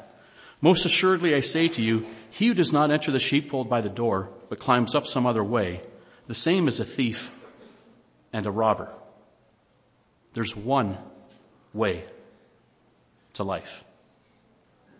Most 0.64 0.86
assuredly 0.86 1.34
I 1.34 1.40
say 1.40 1.68
to 1.68 1.82
you, 1.82 2.06
he 2.30 2.46
who 2.46 2.54
does 2.54 2.72
not 2.72 2.90
enter 2.90 3.12
the 3.12 3.20
sheepfold 3.20 3.68
by 3.68 3.82
the 3.82 3.90
door, 3.90 4.30
but 4.48 4.58
climbs 4.58 4.94
up 4.94 5.06
some 5.06 5.26
other 5.26 5.44
way, 5.44 5.82
the 6.26 6.34
same 6.34 6.68
is 6.68 6.80
a 6.80 6.86
thief 6.86 7.30
and 8.32 8.46
a 8.46 8.50
robber. 8.50 8.88
There's 10.32 10.56
one 10.56 10.96
way 11.74 12.06
to 13.34 13.44
life. 13.44 13.84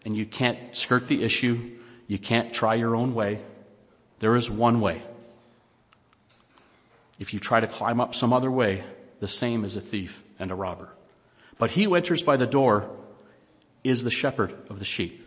And 0.04 0.14
you 0.14 0.26
can't 0.26 0.76
skirt 0.76 1.08
the 1.08 1.22
issue. 1.22 1.78
You 2.08 2.18
can't 2.18 2.52
try 2.52 2.74
your 2.74 2.94
own 2.94 3.14
way. 3.14 3.40
There 4.18 4.36
is 4.36 4.50
one 4.50 4.82
way. 4.82 5.02
If 7.18 7.32
you 7.32 7.40
try 7.40 7.60
to 7.60 7.68
climb 7.68 8.02
up 8.02 8.14
some 8.14 8.34
other 8.34 8.50
way, 8.50 8.84
the 9.20 9.28
same 9.28 9.64
as 9.64 9.76
a 9.76 9.80
thief 9.80 10.22
and 10.38 10.50
a 10.50 10.54
robber. 10.54 10.90
But 11.56 11.70
he 11.70 11.84
who 11.84 11.94
enters 11.94 12.20
by 12.20 12.36
the 12.36 12.46
door 12.46 12.90
is 13.82 14.04
the 14.04 14.10
shepherd 14.10 14.54
of 14.68 14.78
the 14.78 14.84
sheep. 14.84 15.23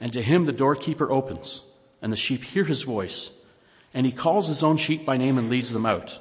And 0.00 0.12
to 0.12 0.22
him 0.22 0.46
the 0.46 0.52
doorkeeper 0.52 1.10
opens, 1.10 1.64
and 2.02 2.12
the 2.12 2.16
sheep 2.16 2.42
hear 2.42 2.64
his 2.64 2.82
voice, 2.82 3.30
and 3.92 4.04
he 4.04 4.12
calls 4.12 4.48
his 4.48 4.62
own 4.62 4.76
sheep 4.76 5.04
by 5.04 5.16
name 5.16 5.38
and 5.38 5.48
leads 5.48 5.72
them 5.72 5.86
out. 5.86 6.20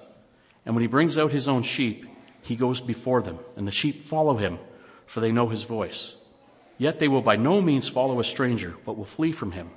And 0.65 0.75
when 0.75 0.81
he 0.81 0.87
brings 0.87 1.17
out 1.17 1.31
his 1.31 1.47
own 1.47 1.63
sheep, 1.63 2.05
he 2.41 2.55
goes 2.55 2.81
before 2.81 3.21
them, 3.21 3.39
and 3.55 3.67
the 3.67 3.71
sheep 3.71 4.05
follow 4.05 4.37
him, 4.37 4.59
for 5.05 5.19
they 5.19 5.31
know 5.31 5.49
his 5.49 5.63
voice. 5.63 6.15
Yet 6.77 6.99
they 6.99 7.07
will 7.07 7.21
by 7.21 7.35
no 7.35 7.61
means 7.61 7.87
follow 7.89 8.19
a 8.19 8.23
stranger, 8.23 8.75
but 8.85 8.97
will 8.97 9.05
flee 9.05 9.31
from 9.31 9.51
him. 9.51 9.69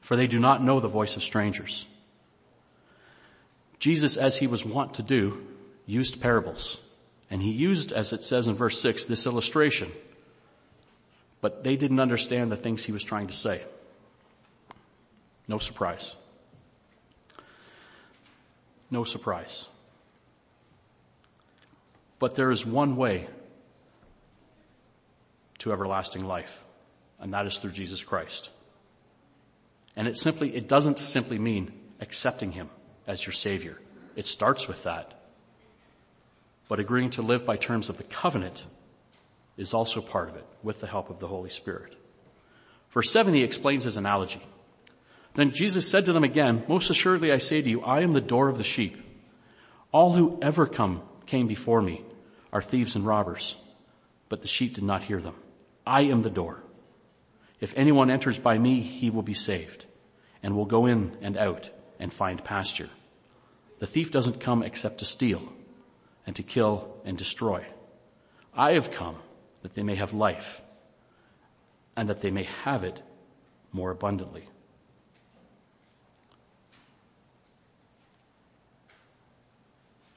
For 0.00 0.16
they 0.16 0.26
do 0.26 0.38
not 0.38 0.62
know 0.62 0.80
the 0.80 0.88
voice 0.88 1.16
of 1.16 1.22
strangers. 1.22 1.86
Jesus, 3.78 4.16
as 4.16 4.38
he 4.38 4.46
was 4.46 4.64
wont 4.64 4.94
to 4.94 5.02
do, 5.02 5.46
used 5.86 6.20
parables. 6.20 6.80
And 7.30 7.40
he 7.40 7.50
used, 7.50 7.92
as 7.92 8.12
it 8.12 8.24
says 8.24 8.48
in 8.48 8.54
verse 8.54 8.80
6, 8.80 9.06
this 9.06 9.26
illustration. 9.26 9.90
But 11.40 11.64
they 11.64 11.76
didn't 11.76 12.00
understand 12.00 12.52
the 12.52 12.56
things 12.56 12.84
he 12.84 12.92
was 12.92 13.02
trying 13.02 13.28
to 13.28 13.32
say. 13.32 13.62
No 15.48 15.58
surprise. 15.58 16.16
No 18.90 19.04
surprise. 19.04 19.68
But 22.18 22.34
there 22.34 22.50
is 22.50 22.66
one 22.66 22.96
way 22.96 23.28
to 25.58 25.72
everlasting 25.72 26.24
life, 26.24 26.62
and 27.18 27.32
that 27.32 27.46
is 27.46 27.58
through 27.58 27.72
Jesus 27.72 28.02
Christ. 28.02 28.50
And 29.96 30.06
it 30.06 30.16
simply, 30.16 30.54
it 30.54 30.68
doesn't 30.68 30.98
simply 30.98 31.38
mean 31.38 31.72
accepting 32.00 32.52
Him 32.52 32.68
as 33.06 33.24
your 33.24 33.32
Savior. 33.32 33.78
It 34.16 34.26
starts 34.26 34.68
with 34.68 34.84
that. 34.84 35.14
But 36.68 36.80
agreeing 36.80 37.10
to 37.10 37.22
live 37.22 37.44
by 37.44 37.56
terms 37.56 37.88
of 37.88 37.96
the 37.96 38.04
covenant 38.04 38.64
is 39.60 39.74
also 39.74 40.00
part 40.00 40.30
of 40.30 40.36
it 40.36 40.46
with 40.62 40.80
the 40.80 40.86
help 40.86 41.10
of 41.10 41.20
the 41.20 41.28
Holy 41.28 41.50
Spirit. 41.50 41.94
Verse 42.92 43.10
7 43.10 43.34
he 43.34 43.42
explains 43.42 43.84
his 43.84 43.98
analogy. 43.98 44.42
Then 45.34 45.52
Jesus 45.52 45.88
said 45.88 46.06
to 46.06 46.12
them 46.12 46.24
again, 46.24 46.64
most 46.66 46.90
assuredly 46.90 47.30
I 47.30 47.38
say 47.38 47.60
to 47.60 47.70
you, 47.70 47.82
I 47.82 48.00
am 48.00 48.14
the 48.14 48.20
door 48.20 48.48
of 48.48 48.56
the 48.56 48.64
sheep. 48.64 48.96
All 49.92 50.12
who 50.12 50.38
ever 50.40 50.66
come 50.66 51.02
came 51.26 51.46
before 51.46 51.82
me 51.82 52.02
are 52.52 52.62
thieves 52.62 52.96
and 52.96 53.06
robbers, 53.06 53.56
but 54.28 54.40
the 54.42 54.48
sheep 54.48 54.74
did 54.74 54.84
not 54.84 55.04
hear 55.04 55.20
them. 55.20 55.34
I 55.86 56.02
am 56.04 56.22
the 56.22 56.30
door. 56.30 56.62
If 57.60 57.74
anyone 57.76 58.10
enters 58.10 58.38
by 58.38 58.56
me, 58.58 58.80
he 58.80 59.10
will 59.10 59.22
be 59.22 59.34
saved 59.34 59.84
and 60.42 60.56
will 60.56 60.64
go 60.64 60.86
in 60.86 61.16
and 61.20 61.36
out 61.36 61.68
and 61.98 62.10
find 62.12 62.42
pasture. 62.42 62.88
The 63.78 63.86
thief 63.86 64.10
doesn't 64.10 64.40
come 64.40 64.62
except 64.62 64.98
to 64.98 65.04
steal 65.04 65.42
and 66.26 66.34
to 66.36 66.42
kill 66.42 66.96
and 67.04 67.16
destroy. 67.16 67.64
I 68.54 68.72
have 68.72 68.90
come 68.90 69.16
that 69.62 69.74
they 69.74 69.82
may 69.82 69.94
have 69.94 70.12
life 70.12 70.60
and 71.96 72.08
that 72.08 72.20
they 72.20 72.30
may 72.30 72.44
have 72.44 72.84
it 72.84 73.02
more 73.72 73.90
abundantly. 73.90 74.48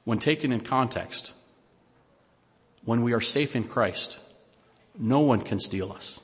When 0.04 0.18
taken 0.18 0.52
in 0.52 0.60
context, 0.60 1.32
when 2.84 3.02
we 3.02 3.14
are 3.14 3.20
safe 3.20 3.56
in 3.56 3.64
Christ, 3.64 4.18
no 4.98 5.20
one 5.20 5.40
can 5.40 5.58
steal 5.58 5.92
us 5.92 6.20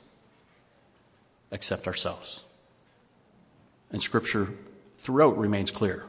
except 1.51 1.87
ourselves. 1.87 2.41
And 3.91 4.01
scripture 4.01 4.49
throughout 4.99 5.37
remains 5.37 5.71
clear. 5.71 6.05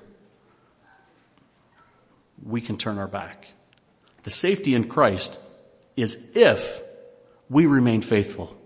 We 2.45 2.61
can 2.61 2.77
turn 2.77 2.99
our 2.99 3.09
back. 3.09 3.47
The 4.23 4.31
safety 4.31 4.75
in 4.75 4.85
Christ 4.85 5.37
is 5.97 6.31
if 6.35 6.81
we 7.53 7.67
remain 7.67 8.01
faithful. 8.01 8.57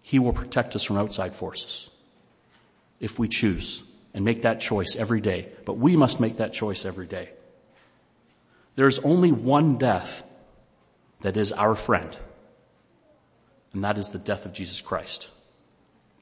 He 0.00 0.20
will 0.20 0.32
protect 0.32 0.76
us 0.76 0.84
from 0.84 0.96
outside 0.96 1.34
forces. 1.34 1.90
If 3.00 3.18
we 3.18 3.26
choose 3.26 3.82
and 4.14 4.24
make 4.24 4.42
that 4.42 4.60
choice 4.60 4.94
every 4.96 5.20
day. 5.20 5.48
But 5.64 5.76
we 5.76 5.96
must 5.96 6.20
make 6.20 6.36
that 6.36 6.52
choice 6.52 6.84
every 6.84 7.06
day. 7.06 7.30
There's 8.76 9.00
only 9.00 9.32
one 9.32 9.76
death 9.76 10.22
that 11.22 11.36
is 11.36 11.52
our 11.52 11.74
friend. 11.74 12.16
And 13.72 13.82
that 13.84 13.98
is 13.98 14.10
the 14.10 14.18
death 14.18 14.46
of 14.46 14.52
Jesus 14.52 14.80
Christ. 14.80 15.30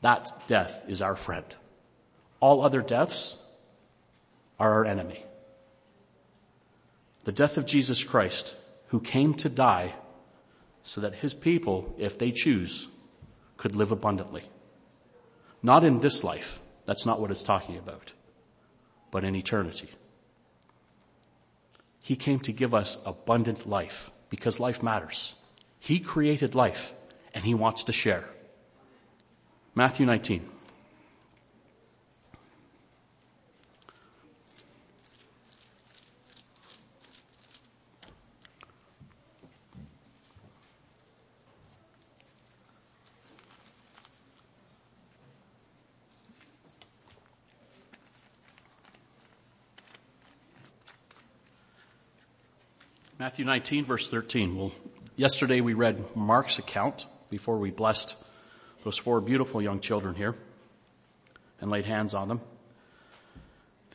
That 0.01 0.31
death 0.49 0.85
is 0.89 1.03
our 1.03 1.17
friend. 1.17 1.45
All 2.41 2.65
other 2.65 2.81
deaths 2.81 3.37
are 4.59 4.73
our 4.73 4.85
enemy. 4.87 5.23
The 7.25 7.33
death 7.33 7.59
of 7.59 7.67
Jesus 7.67 8.03
Christ, 8.03 8.57
who 8.89 9.01
came 9.01 9.35
to 9.35 9.51
die 9.51 9.95
so 10.89 11.03
that 11.03 11.17
his 11.17 11.35
people, 11.35 11.95
if 11.99 12.17
they 12.17 12.31
choose, 12.31 12.89
could 13.59 13.77
live 13.77 13.93
abundantly. 13.93 14.43
Not 15.63 15.85
in 15.85 16.01
this 16.01 16.25
life. 16.25 16.61
That's 16.87 17.05
not 17.05 17.21
what 17.21 17.31
it's 17.31 17.43
talking 17.43 17.77
about. 17.77 18.13
But 19.11 19.23
in 19.23 19.37
eternity. 19.37 19.91
He 22.03 22.17
came 22.17 22.39
to 22.41 22.53
give 22.55 22.75
us 22.75 22.97
abundant 23.05 23.69
life 23.69 24.11
because 24.31 24.61
life 24.61 24.83
matters. 24.83 25.35
He 25.79 26.01
created 26.01 26.55
life 26.55 26.95
and 27.35 27.45
he 27.45 27.53
wants 27.53 27.85
to 27.85 27.93
share. 27.93 28.25
Matthew 29.75 30.07
19. 30.07 30.49
Matthew 53.39 53.53
19 53.53 53.85
verse 53.85 54.11
13. 54.11 54.57
Well, 54.57 54.73
yesterday 55.15 55.61
we 55.61 55.73
read 55.73 56.17
Mark's 56.17 56.59
account 56.59 57.07
before 57.31 57.57
we 57.59 57.71
blessed 57.71 58.17
those 58.83 58.99
four 58.99 59.21
beautiful 59.21 59.63
young 59.63 59.79
children 59.79 60.17
here 60.17 60.35
and 61.61 61.71
laid 61.71 61.87
hands 61.87 62.15
on 62.15 62.27
them. 62.27 62.41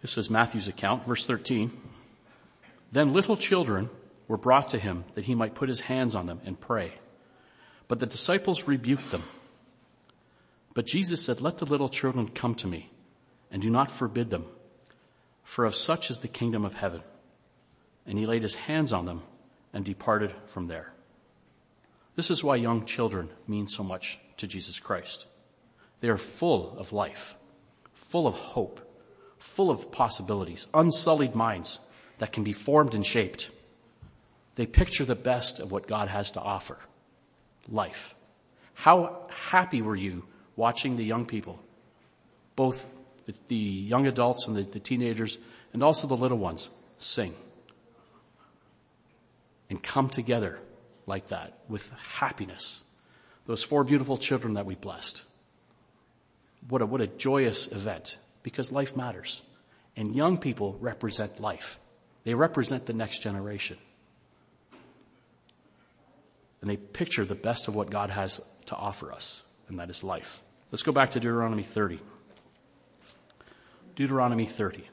This 0.02 0.18
is 0.18 0.30
Matthew's 0.30 0.70
account, 0.70 1.06
verse 1.06 1.26
13. 1.26 1.78
Then 2.94 3.12
little 3.12 3.36
children 3.36 3.90
were 4.30 4.38
brought 4.38 4.70
to 4.70 4.80
him 4.80 5.04
that 5.16 5.26
he 5.26 5.36
might 5.36 5.56
put 5.56 5.68
his 5.68 5.82
hands 5.82 6.16
on 6.16 6.26
them 6.26 6.40
and 6.46 6.58
pray. 6.58 6.94
But 7.90 8.00
the 8.00 8.06
disciples 8.06 8.66
rebuked 8.66 9.12
them. 9.12 9.24
But 10.74 10.86
Jesus 10.86 11.22
said, 11.22 11.42
let 11.42 11.58
the 11.58 11.66
little 11.66 11.90
children 11.90 12.30
come 12.30 12.56
to 12.56 12.68
me 12.68 12.90
and 13.52 13.62
do 13.62 13.70
not 13.70 13.92
forbid 13.92 14.30
them, 14.30 14.46
for 15.44 15.66
of 15.66 15.76
such 15.76 16.10
is 16.10 16.20
the 16.20 16.30
kingdom 16.30 16.64
of 16.64 16.76
heaven. 16.76 17.02
And 18.08 18.18
he 18.18 18.26
laid 18.26 18.44
his 18.44 18.56
hands 18.56 18.94
on 18.94 19.06
them 19.06 19.22
and 19.74 19.84
departed 19.84 20.34
from 20.48 20.68
there. 20.68 20.94
This 22.16 22.30
is 22.30 22.44
why 22.44 22.58
young 22.58 22.86
children 22.86 23.30
mean 23.48 23.68
so 23.68 23.84
much 23.84 24.20
to 24.38 24.48
Jesus 24.48 24.80
Christ. 24.80 25.26
They 26.00 26.10
are 26.10 26.18
full 26.18 26.78
of 26.78 26.94
life, 26.94 27.36
full 27.94 28.28
of 28.28 28.36
hope, 28.36 28.80
full 29.38 29.72
of 29.72 29.92
possibilities, 29.92 30.68
unsullied 30.74 31.34
minds 31.34 31.80
that 32.20 32.32
can 32.32 32.44
be 32.44 32.54
formed 32.54 32.94
and 32.94 33.06
shaped. 33.06 33.50
They 34.56 34.68
picture 34.68 35.06
the 35.06 35.16
best 35.16 35.60
of 35.60 35.72
what 35.72 35.88
God 35.88 36.08
has 36.10 36.32
to 36.32 36.42
offer. 36.42 36.78
Life. 37.68 38.14
How 38.76 39.28
happy 39.30 39.82
were 39.82 39.96
you 39.96 40.26
watching 40.56 40.98
the 40.98 41.04
young 41.04 41.26
people, 41.26 41.60
both 42.56 42.86
the, 43.48 43.56
young 43.56 44.06
adults 44.06 44.48
and 44.48 44.56
the 44.56 44.80
teenagers 44.80 45.40
and 45.72 45.82
also 45.82 46.08
the 46.08 46.18
little 46.18 46.38
ones 46.38 46.70
sing 46.98 47.34
and 49.74 49.82
come 49.82 50.08
together 50.08 50.60
like 51.08 51.30
that 51.30 51.58
with 51.68 51.90
happiness. 52.20 52.84
Those 53.48 53.64
four 53.64 53.84
beautiful 53.84 54.20
children 54.20 54.54
that 54.54 54.68
we 54.68 54.76
blessed. 54.76 55.24
What 56.70 56.84
a, 56.84 56.86
what 56.86 57.02
a 57.02 57.08
joyous 57.08 57.66
event 57.66 58.20
because 58.44 58.72
life 58.72 58.96
matters. 58.96 59.42
And 59.98 60.16
young 60.16 60.38
people 60.38 60.78
represent 60.80 61.40
life. 61.40 61.80
They 62.24 62.36
represent 62.36 62.86
the 62.86 62.94
next 62.94 63.24
generation. 63.24 63.78
And 66.62 66.70
they 66.70 66.78
picture 66.78 67.26
the 67.26 67.34
best 67.34 67.68
of 67.68 67.74
what 67.74 67.90
God 67.90 68.12
has 68.12 68.42
to 68.68 68.76
offer 68.76 69.12
us, 69.12 69.42
and 69.70 69.80
that 69.80 69.90
is 69.90 70.04
life. 70.04 70.40
Let's 70.72 70.84
go 70.84 70.92
back 70.92 71.12
to 71.12 71.20
Deuteronomy 71.20 71.64
30. 71.64 72.00
Deuteronomy 73.96 74.46
30. 74.46 74.88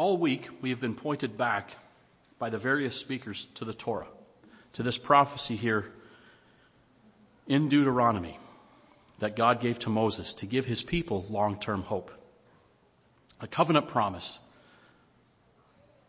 All 0.00 0.16
week, 0.16 0.48
we 0.62 0.70
have 0.70 0.80
been 0.80 0.94
pointed 0.94 1.36
back 1.36 1.76
by 2.38 2.48
the 2.48 2.56
various 2.56 2.96
speakers 2.96 3.48
to 3.56 3.66
the 3.66 3.74
Torah, 3.74 4.06
to 4.72 4.82
this 4.82 4.96
prophecy 4.96 5.56
here 5.56 5.92
in 7.46 7.68
Deuteronomy 7.68 8.38
that 9.18 9.36
God 9.36 9.60
gave 9.60 9.78
to 9.80 9.90
Moses 9.90 10.32
to 10.36 10.46
give 10.46 10.64
his 10.64 10.82
people 10.82 11.26
long-term 11.28 11.82
hope. 11.82 12.10
A 13.42 13.46
covenant 13.46 13.88
promise 13.88 14.40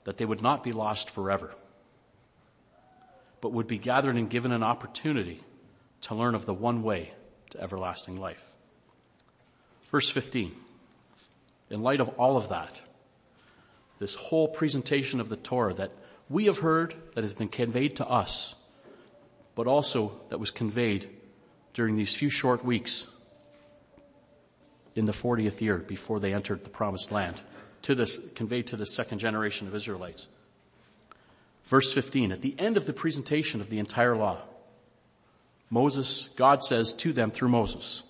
that 0.06 0.16
they 0.16 0.24
would 0.24 0.42
not 0.42 0.64
be 0.64 0.72
lost 0.72 1.10
forever, 1.10 1.54
but 3.42 3.52
would 3.52 3.68
be 3.68 3.78
gathered 3.78 4.16
and 4.16 4.30
given 4.30 4.54
an 4.54 4.64
opportunity 4.64 5.44
to 6.00 6.16
learn 6.16 6.34
of 6.34 6.46
the 6.46 6.54
one 6.54 6.82
way 6.82 7.12
to 7.50 7.62
everlasting 7.62 8.18
life. 8.18 8.54
Verse 9.92 10.10
15. 10.10 10.56
In 11.70 11.82
light 11.82 12.00
of 12.00 12.08
all 12.18 12.38
of 12.38 12.48
that, 12.48 12.80
this 14.02 14.16
whole 14.16 14.48
presentation 14.48 15.20
of 15.20 15.30
the 15.30 15.36
Torah 15.36 15.76
that 15.76 15.92
we 16.28 16.46
have 16.46 16.58
heard 16.58 16.96
that 17.14 17.24
has 17.24 17.36
been 17.36 17.48
conveyed 17.48 17.98
to 17.98 18.10
us, 18.10 18.56
but 19.54 19.68
also 19.68 20.20
that 20.30 20.40
was 20.40 20.50
conveyed 20.50 21.08
during 21.76 21.96
these 21.96 22.12
few 22.12 22.32
short 22.32 22.66
weeks 22.66 23.06
in 24.96 25.06
the 25.06 25.12
40th 25.12 25.62
year 25.62 25.78
before 25.78 26.20
they 26.20 26.34
entered 26.34 26.64
the 26.64 26.70
promised 26.72 27.12
land 27.12 27.40
to 27.84 27.94
this, 27.94 28.20
conveyed 28.34 28.66
to 28.68 28.76
the 28.76 28.88
second 28.88 29.20
generation 29.20 29.68
of 29.68 29.76
Israelites. 29.76 30.28
Verse 31.66 31.94
15, 31.94 32.32
at 32.32 32.42
the 32.42 32.56
end 32.58 32.78
of 32.78 32.88
the 32.88 32.94
presentation 32.94 33.62
of 33.62 33.70
the 33.70 33.78
entire 33.78 34.16
law, 34.16 34.42
Moses, 35.70 36.28
God 36.36 36.64
says 36.64 36.96
to 36.96 37.14
them 37.14 37.30
through 37.30 37.50
Moses, 37.50 38.02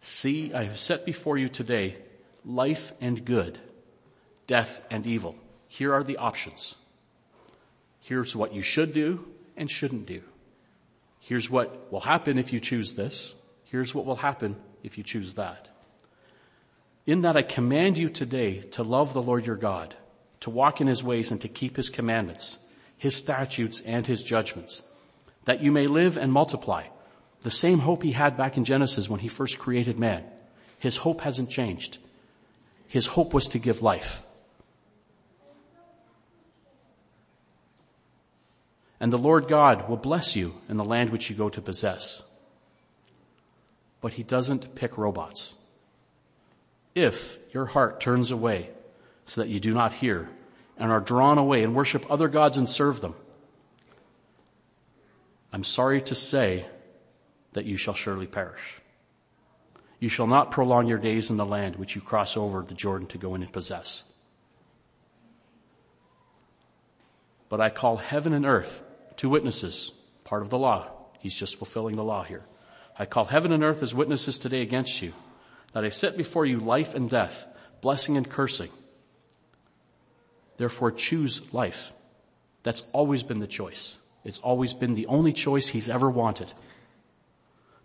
see, 0.00 0.54
I 0.54 0.64
have 0.64 0.78
set 0.78 1.04
before 1.04 1.36
you 1.36 1.50
today 1.50 1.96
life 2.46 2.94
and 3.02 3.22
good, 3.22 3.60
death, 4.46 4.80
and 4.90 5.06
evil. 5.06 5.34
Here 5.68 5.92
are 5.92 6.04
the 6.04 6.18
options. 6.18 6.76
Here's 8.00 8.36
what 8.36 8.54
you 8.54 8.62
should 8.62 8.94
do 8.94 9.26
and 9.56 9.70
shouldn't 9.70 10.06
do. 10.06 10.22
Here's 11.20 11.50
what 11.50 11.90
will 11.90 12.00
happen 12.00 12.38
if 12.38 12.52
you 12.52 12.60
choose 12.60 12.94
this. 12.94 13.34
Here's 13.64 13.94
what 13.94 14.06
will 14.06 14.16
happen 14.16 14.56
if 14.84 14.96
you 14.96 15.02
choose 15.02 15.34
that. 15.34 15.68
In 17.06 17.22
that 17.22 17.36
I 17.36 17.42
command 17.42 17.98
you 17.98 18.08
today 18.08 18.60
to 18.72 18.82
love 18.82 19.12
the 19.12 19.22
Lord 19.22 19.46
your 19.46 19.56
God, 19.56 19.96
to 20.40 20.50
walk 20.50 20.80
in 20.80 20.86
his 20.86 21.02
ways 21.02 21.32
and 21.32 21.40
to 21.40 21.48
keep 21.48 21.76
his 21.76 21.90
commandments, 21.90 22.58
his 22.96 23.16
statutes 23.16 23.80
and 23.80 24.06
his 24.06 24.22
judgments, 24.22 24.82
that 25.44 25.62
you 25.62 25.72
may 25.72 25.86
live 25.86 26.16
and 26.16 26.32
multiply, 26.32 26.84
The 27.42 27.50
same 27.50 27.78
hope 27.78 28.02
he 28.02 28.12
had 28.12 28.36
back 28.36 28.56
in 28.56 28.64
Genesis 28.64 29.08
when 29.08 29.20
he 29.20 29.28
first 29.28 29.58
created 29.58 29.98
man. 29.98 30.24
His 30.78 30.96
hope 30.96 31.20
hasn't 31.20 31.50
changed. 31.50 31.98
His 32.88 33.06
hope 33.06 33.32
was 33.32 33.48
to 33.48 33.58
give 33.58 33.82
life. 33.82 34.22
And 38.98 39.12
the 39.12 39.18
Lord 39.18 39.48
God 39.48 39.88
will 39.88 39.96
bless 39.96 40.36
you 40.36 40.54
in 40.68 40.76
the 40.76 40.84
land 40.84 41.10
which 41.10 41.28
you 41.28 41.36
go 41.36 41.48
to 41.50 41.60
possess. 41.60 42.22
But 44.00 44.14
he 44.14 44.22
doesn't 44.22 44.74
pick 44.74 44.96
robots. 44.96 45.54
If 46.94 47.38
your 47.52 47.66
heart 47.66 48.00
turns 48.00 48.30
away 48.30 48.70
so 49.26 49.42
that 49.42 49.50
you 49.50 49.60
do 49.60 49.74
not 49.74 49.92
hear 49.92 50.30
and 50.78 50.90
are 50.90 51.00
drawn 51.00 51.36
away 51.36 51.62
and 51.62 51.74
worship 51.74 52.10
other 52.10 52.28
gods 52.28 52.56
and 52.56 52.68
serve 52.68 53.00
them, 53.00 53.14
I'm 55.52 55.64
sorry 55.64 56.00
to 56.02 56.14
say 56.14 56.66
that 57.52 57.66
you 57.66 57.76
shall 57.76 57.94
surely 57.94 58.26
perish. 58.26 58.80
You 59.98 60.08
shall 60.08 60.26
not 60.26 60.50
prolong 60.50 60.86
your 60.86 60.98
days 60.98 61.30
in 61.30 61.36
the 61.36 61.46
land 61.46 61.76
which 61.76 61.94
you 61.94 62.02
cross 62.02 62.36
over 62.36 62.62
the 62.62 62.74
Jordan 62.74 63.08
to 63.08 63.18
go 63.18 63.34
in 63.34 63.42
and 63.42 63.52
possess. 63.52 64.04
But 67.48 67.60
I 67.60 67.70
call 67.70 67.96
heaven 67.96 68.32
and 68.32 68.44
earth 68.44 68.82
two 69.16 69.30
witnesses, 69.30 69.92
part 70.24 70.42
of 70.42 70.50
the 70.50 70.58
law. 70.58 70.90
He's 71.18 71.34
just 71.34 71.56
fulfilling 71.56 71.96
the 71.96 72.04
law 72.04 72.22
here. 72.22 72.44
I 72.98 73.06
call 73.06 73.24
heaven 73.24 73.52
and 73.52 73.64
earth 73.64 73.82
as 73.82 73.94
witnesses 73.94 74.38
today 74.38 74.62
against 74.62 75.02
you, 75.02 75.12
that 75.72 75.84
I've 75.84 75.94
set 75.94 76.16
before 76.16 76.46
you 76.46 76.58
life 76.58 76.94
and 76.94 77.10
death, 77.10 77.46
blessing 77.80 78.16
and 78.16 78.28
cursing. 78.28 78.70
Therefore 80.56 80.92
choose 80.92 81.52
life. 81.52 81.90
That's 82.62 82.84
always 82.92 83.22
been 83.22 83.40
the 83.40 83.46
choice. 83.46 83.98
It's 84.24 84.38
always 84.38 84.72
been 84.72 84.94
the 84.94 85.06
only 85.06 85.32
choice 85.32 85.66
he's 85.66 85.90
ever 85.90 86.10
wanted. 86.10 86.52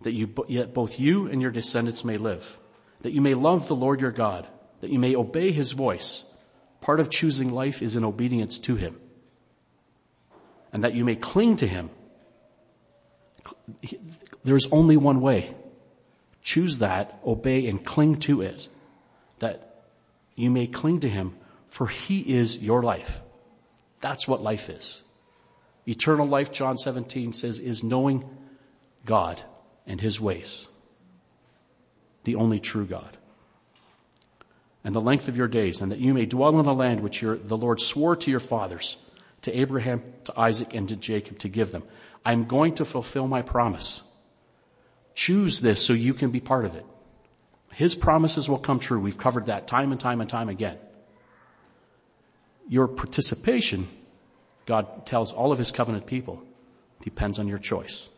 That 0.01 0.13
you, 0.13 0.33
yet 0.47 0.73
both 0.73 0.99
you 0.99 1.27
and 1.27 1.41
your 1.41 1.51
descendants 1.51 2.03
may 2.03 2.17
live. 2.17 2.57
That 3.01 3.11
you 3.11 3.21
may 3.21 3.33
love 3.33 3.67
the 3.67 3.75
Lord 3.75 4.01
your 4.01 4.11
God. 4.11 4.47
That 4.79 4.89
you 4.89 4.97
may 4.97 5.15
obey 5.15 5.51
his 5.51 5.73
voice. 5.73 6.23
Part 6.79 6.99
of 6.99 7.09
choosing 7.09 7.49
life 7.49 7.83
is 7.83 7.95
in 7.95 8.03
obedience 8.03 8.57
to 8.59 8.75
him 8.75 8.99
and 10.73 10.83
that 10.83 10.93
you 10.93 11.03
may 11.05 11.15
cling 11.15 11.57
to 11.57 11.67
him. 11.67 11.89
There's 14.43 14.67
only 14.71 14.97
one 14.97 15.21
way. 15.21 15.53
Choose 16.41 16.79
that, 16.79 17.19
obey 17.25 17.67
and 17.67 17.83
cling 17.85 18.17
to 18.21 18.41
it, 18.41 18.67
that 19.39 19.83
you 20.35 20.49
may 20.49 20.67
cling 20.67 21.01
to 21.01 21.09
him 21.09 21.35
for 21.71 21.87
he 21.87 22.19
is 22.19 22.57
your 22.57 22.83
life. 22.83 23.21
That's 24.01 24.27
what 24.27 24.41
life 24.41 24.69
is. 24.69 25.01
Eternal 25.87 26.27
life, 26.27 26.51
John 26.51 26.77
17 26.77 27.33
says, 27.33 27.59
is 27.59 27.83
knowing 27.83 28.25
God 29.05 29.41
and 29.87 29.99
his 29.99 30.19
ways. 30.19 30.67
The 32.25 32.35
only 32.35 32.59
true 32.59 32.85
God. 32.85 33.17
And 34.83 34.93
the 34.93 35.01
length 35.01 35.27
of 35.27 35.37
your 35.37 35.47
days, 35.47 35.81
and 35.81 35.91
that 35.91 35.99
you 35.99 36.13
may 36.13 36.25
dwell 36.25 36.59
in 36.59 36.65
the 36.65 36.73
land 36.73 36.99
which 36.99 37.21
your, 37.21 37.37
the 37.37 37.57
Lord 37.57 37.79
swore 37.79 38.15
to 38.17 38.29
your 38.29 38.39
fathers 38.39 38.97
to 39.43 39.59
Abraham, 39.59 40.03
to 40.25 40.39
Isaac, 40.39 40.73
and 40.73 40.87
to 40.89 40.95
Jacob 40.95 41.39
to 41.39 41.49
give 41.49 41.71
them. 41.71 41.83
I'm 42.25 42.45
going 42.45 42.75
to 42.75 42.85
fulfill 42.85 43.27
my 43.27 43.41
promise. 43.41 44.03
Choose 45.15 45.61
this 45.61 45.83
so 45.83 45.93
you 45.93 46.13
can 46.13 46.31
be 46.31 46.39
part 46.39 46.65
of 46.65 46.75
it. 46.75 46.85
His 47.73 47.95
promises 47.95 48.47
will 48.47 48.59
come 48.59 48.79
true. 48.79 48.99
We've 48.99 49.17
covered 49.17 49.47
that 49.47 49.67
time 49.67 49.91
and 49.91 49.99
time 49.99 50.21
and 50.21 50.29
time 50.29 50.49
again. 50.49 50.77
Your 52.67 52.87
participation, 52.87 53.87
God 54.65 55.05
tells 55.05 55.33
all 55.33 55.51
of 55.51 55.57
his 55.57 55.71
covenant 55.71 56.05
people, 56.05 56.43
depends 57.01 57.39
on 57.39 57.47
your 57.47 57.57
choice. 57.57 58.09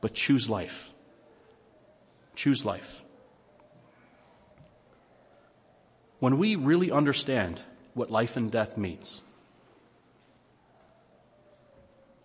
But 0.00 0.14
choose 0.14 0.50
life. 0.50 0.90
Choose 2.34 2.64
life. 2.64 3.02
When 6.18 6.38
we 6.38 6.56
really 6.56 6.90
understand 6.90 7.60
what 7.94 8.10
life 8.10 8.36
and 8.36 8.50
death 8.50 8.76
means, 8.76 9.22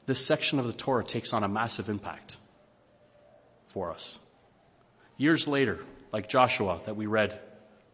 this 0.09 0.25
section 0.25 0.57
of 0.57 0.65
the 0.65 0.73
Torah 0.73 1.03
takes 1.03 1.33
on 1.33 1.43
a 1.43 1.47
massive 1.47 1.87
impact 1.87 2.37
for 3.67 3.91
us. 3.91 4.17
Years 5.17 5.47
later, 5.47 5.79
like 6.11 6.27
Joshua 6.27 6.81
that 6.85 6.95
we 6.95 7.05
read 7.05 7.39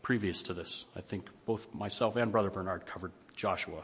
previous 0.01 0.43
to 0.43 0.53
this, 0.53 0.86
I 0.95 1.01
think 1.01 1.28
both 1.45 1.74
myself 1.76 2.16
and 2.16 2.32
Brother 2.32 2.49
Bernard 2.49 2.86
covered 2.86 3.11
Joshua. 3.36 3.84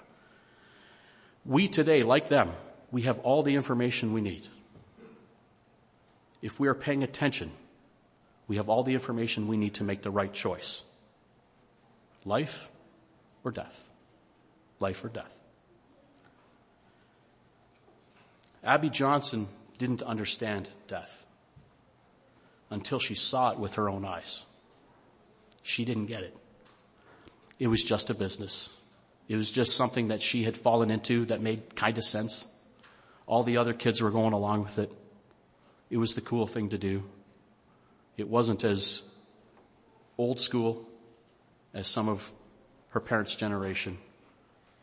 We 1.46 1.68
today, 1.68 2.04
like 2.04 2.30
them, 2.30 2.52
we 2.90 3.02
have 3.02 3.20
all 3.20 3.44
the 3.44 3.56
information 3.56 4.14
we 4.14 4.22
need. 4.22 4.48
If 6.42 6.58
we 6.58 6.70
are 6.70 6.74
paying 6.74 7.04
attention, 7.04 7.52
we 8.48 8.56
have 8.56 8.70
all 8.70 8.84
the 8.84 8.94
information 8.94 9.50
we 9.50 9.58
need 9.58 9.74
to 9.76 9.84
make 9.84 10.04
the 10.04 10.10
right 10.10 10.32
choice. 10.32 10.84
Life 12.24 12.70
or 13.44 13.52
death. 13.52 13.78
Life 14.80 15.04
or 15.04 15.10
death. 15.10 15.41
Abby 18.64 18.90
Johnson 18.90 19.48
didn't 19.78 20.04
understand 20.04 20.70
death 20.88 21.26
until 22.70 23.00
she 23.00 23.16
saw 23.16 23.52
it 23.52 23.60
with 23.60 23.74
her 23.76 23.90
own 23.90 24.06
eyes. 24.06 24.46
She 25.64 25.84
didn't 25.84 26.06
get 26.06 26.24
it. 26.24 26.36
It 27.60 27.68
was 27.68 27.84
just 27.84 28.10
a 28.10 28.14
business. 28.14 28.72
It 29.28 29.36
was 29.36 29.52
just 29.52 29.76
something 29.76 30.10
that 30.10 30.22
she 30.22 30.44
had 30.44 30.56
fallen 30.56 30.92
into 30.92 31.26
that 31.26 31.42
made 31.42 31.76
kind 31.76 31.98
of 31.98 32.04
sense. 32.04 32.48
All 33.26 33.44
the 33.44 33.58
other 33.58 33.74
kids 33.74 34.02
were 34.02 34.12
going 34.12 34.34
along 34.34 34.64
with 34.64 34.78
it. 34.78 34.92
It 35.90 35.98
was 35.98 36.16
the 36.16 36.22
cool 36.22 36.48
thing 36.48 36.70
to 36.70 36.78
do. 36.78 37.04
It 38.18 38.28
wasn't 38.28 38.64
as 38.64 39.04
old 40.18 40.40
school 40.40 40.88
as 41.74 41.88
some 41.88 42.10
of 42.10 42.32
her 42.90 43.00
parents' 43.00 43.36
generation. 43.36 43.98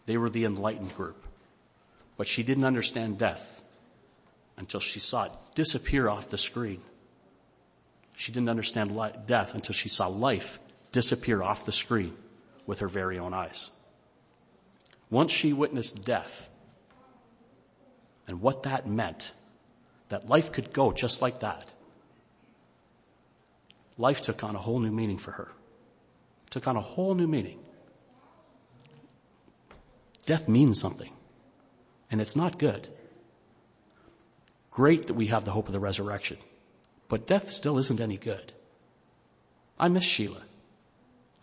They 0.07 0.17
were 0.17 0.31
the 0.31 0.45
enlightened 0.45 0.97
group. 0.97 1.23
But 2.17 2.27
she 2.27 2.43
didn't 2.43 2.65
understand 2.65 3.19
death 3.19 3.63
until 4.59 4.81
she 4.81 5.01
saw 5.01 5.25
it 5.25 5.33
disappear 5.55 6.09
off 6.09 6.29
the 6.29 6.39
screen. 6.39 6.83
She 8.17 8.33
didn't 8.33 8.49
understand 8.49 8.99
death 9.27 9.55
until 9.55 9.73
she 9.73 9.89
saw 9.89 10.09
life 10.09 10.59
disappear 10.93 11.43
off 11.43 11.65
the 11.65 11.73
screen 11.73 12.17
with 12.67 12.81
her 12.81 12.89
very 12.89 13.19
own 13.19 13.33
eyes. 13.33 13.71
Once 15.11 15.33
she 15.33 15.53
witnessed 15.53 16.05
death 16.05 16.51
and 18.27 18.43
what 18.43 18.65
that 18.65 18.87
meant, 18.87 19.33
that 20.09 20.29
life 20.29 20.53
could 20.53 20.73
go 20.73 20.93
just 20.93 21.23
like 21.23 21.41
that, 21.41 21.73
life 23.97 24.21
took 24.21 24.43
on 24.43 24.55
a 24.55 24.59
whole 24.59 24.81
new 24.81 24.91
meaning 24.91 25.19
for 25.19 25.31
her. 25.33 25.49
Took 26.51 26.67
on 26.67 26.77
a 26.77 26.81
whole 26.81 27.15
new 27.15 27.27
meaning. 27.27 27.59
Death 30.27 30.49
means 30.49 30.81
something. 30.81 31.13
And 32.11 32.21
it's 32.21 32.37
not 32.37 32.59
good. 32.59 32.89
Great 34.71 35.07
that 35.07 35.15
we 35.15 35.27
have 35.27 35.45
the 35.45 35.51
hope 35.51 35.67
of 35.67 35.73
the 35.73 35.81
resurrection. 35.81 36.39
But 37.09 37.27
death 37.27 37.51
still 37.51 37.79
isn't 37.79 38.01
any 38.01 38.17
good. 38.17 38.53
I 39.79 39.89
miss 39.89 40.05
Sheila. 40.05 40.43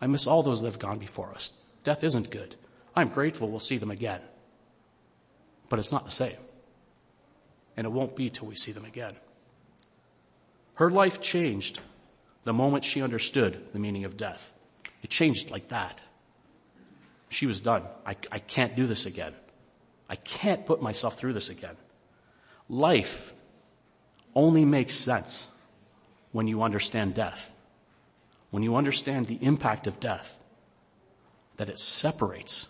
I 0.00 0.06
miss 0.06 0.26
all 0.26 0.42
those 0.42 0.60
that 0.60 0.70
have 0.70 0.78
gone 0.78 0.98
before 0.98 1.30
us. 1.30 1.52
Death 1.84 2.04
isn't 2.04 2.30
good. 2.30 2.54
I'm 2.94 3.08
grateful 3.08 3.48
we'll 3.48 3.60
see 3.60 3.78
them 3.78 3.90
again. 3.90 4.20
But 5.68 5.78
it's 5.78 5.92
not 5.92 6.04
the 6.04 6.10
same. 6.10 6.36
And 7.76 7.86
it 7.86 7.90
won't 7.90 8.16
be 8.16 8.30
till 8.30 8.46
we 8.46 8.54
see 8.54 8.72
them 8.72 8.84
again. 8.84 9.14
Her 10.74 10.90
life 10.90 11.20
changed 11.20 11.80
the 12.44 12.52
moment 12.52 12.84
she 12.84 13.02
understood 13.02 13.60
the 13.72 13.78
meaning 13.78 14.04
of 14.04 14.16
death. 14.16 14.52
It 15.02 15.10
changed 15.10 15.50
like 15.50 15.68
that. 15.68 16.02
She 17.28 17.46
was 17.46 17.60
done. 17.60 17.82
I, 18.06 18.16
I 18.30 18.38
can't 18.38 18.76
do 18.76 18.86
this 18.86 19.06
again. 19.06 19.34
I 20.08 20.16
can't 20.16 20.64
put 20.64 20.80
myself 20.80 21.18
through 21.18 21.32
this 21.32 21.48
again. 21.48 21.76
Life 22.68 23.32
only 24.34 24.64
makes 24.64 24.94
sense 24.94 25.48
when 26.32 26.46
you 26.46 26.62
understand 26.62 27.14
death. 27.14 27.54
When 28.50 28.62
you 28.62 28.76
understand 28.76 29.26
the 29.26 29.38
impact 29.40 29.86
of 29.86 30.00
death, 30.00 30.38
that 31.56 31.68
it 31.68 31.78
separates 31.78 32.68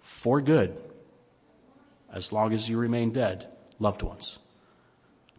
for 0.00 0.40
good, 0.40 0.76
as 2.12 2.32
long 2.32 2.52
as 2.52 2.68
you 2.68 2.78
remain 2.78 3.10
dead, 3.10 3.48
loved 3.78 4.02
ones. 4.02 4.38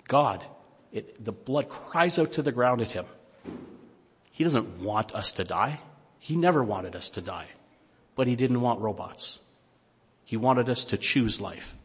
God, 0.08 0.46
it, 0.92 1.24
the 1.24 1.32
blood 1.32 1.70
cries 1.70 2.20
out 2.20 2.34
to 2.34 2.42
the 2.42 2.52
ground 2.52 2.82
at 2.82 2.92
him. 2.92 3.06
He 4.32 4.44
doesn't 4.44 4.80
want 4.82 5.16
us 5.16 5.32
to 5.34 5.44
die. 5.44 5.80
He 6.20 6.36
never 6.36 6.64
wanted 6.64 6.96
us 6.96 7.10
to 7.12 7.22
die, 7.22 7.48
but 8.16 8.28
he 8.28 8.36
didn't 8.36 8.62
want 8.62 8.82
robots. 8.82 9.40
He 10.24 10.38
wanted 10.38 10.70
us 10.70 10.86
to 10.86 10.98
choose 10.98 11.40
life. 11.40 11.76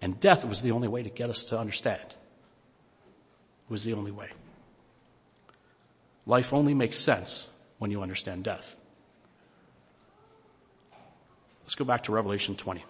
And 0.00 0.18
death 0.20 0.44
was 0.44 0.62
the 0.62 0.70
only 0.70 0.88
way 0.88 1.02
to 1.02 1.10
get 1.10 1.30
us 1.30 1.44
to 1.44 1.58
understand. 1.58 2.02
It 2.02 3.70
was 3.70 3.84
the 3.84 3.94
only 3.94 4.12
way. 4.12 4.28
Life 6.26 6.52
only 6.52 6.74
makes 6.74 6.98
sense 6.98 7.48
when 7.78 7.90
you 7.90 8.02
understand 8.02 8.44
death. 8.44 8.76
Let's 11.62 11.74
go 11.74 11.84
back 11.84 12.04
to 12.04 12.12
Revelation 12.12 12.54
20. 12.54 12.84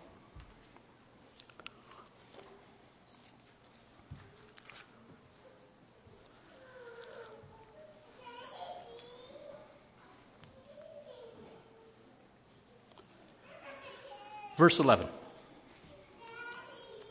Verse 14.56 14.80
11. 14.80 15.09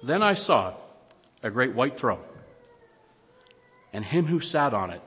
Then 0.08 0.24
I 0.24 0.36
saw 0.36 0.74
a 1.44 1.52
great 1.52 1.76
white 1.76 1.98
throne 1.98 2.24
and 3.92 4.06
him 4.06 4.26
who 4.26 4.40
sat 4.40 4.74
on 4.74 4.92
it, 4.92 5.02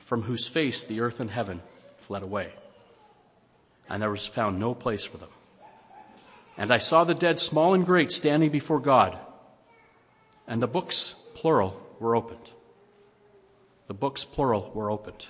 from 0.00 0.22
whose 0.22 0.48
face 0.48 0.82
the 0.82 1.00
earth 1.00 1.20
and 1.20 1.30
heaven 1.30 1.62
fled 1.98 2.24
away. 2.24 2.52
And 3.88 4.02
there 4.02 4.10
was 4.10 4.26
found 4.26 4.58
no 4.58 4.74
place 4.74 5.04
for 5.04 5.18
them. 5.18 5.28
And 6.56 6.72
I 6.72 6.78
saw 6.78 7.04
the 7.04 7.14
dead, 7.14 7.38
small 7.38 7.72
and 7.74 7.86
great, 7.86 8.10
standing 8.10 8.50
before 8.50 8.80
God. 8.80 9.16
And 10.48 10.60
the 10.60 10.66
books, 10.66 11.14
plural, 11.34 11.80
were 12.00 12.16
opened. 12.16 12.50
The 13.86 13.94
books, 13.94 14.24
plural, 14.24 14.72
were 14.74 14.90
opened. 14.90 15.24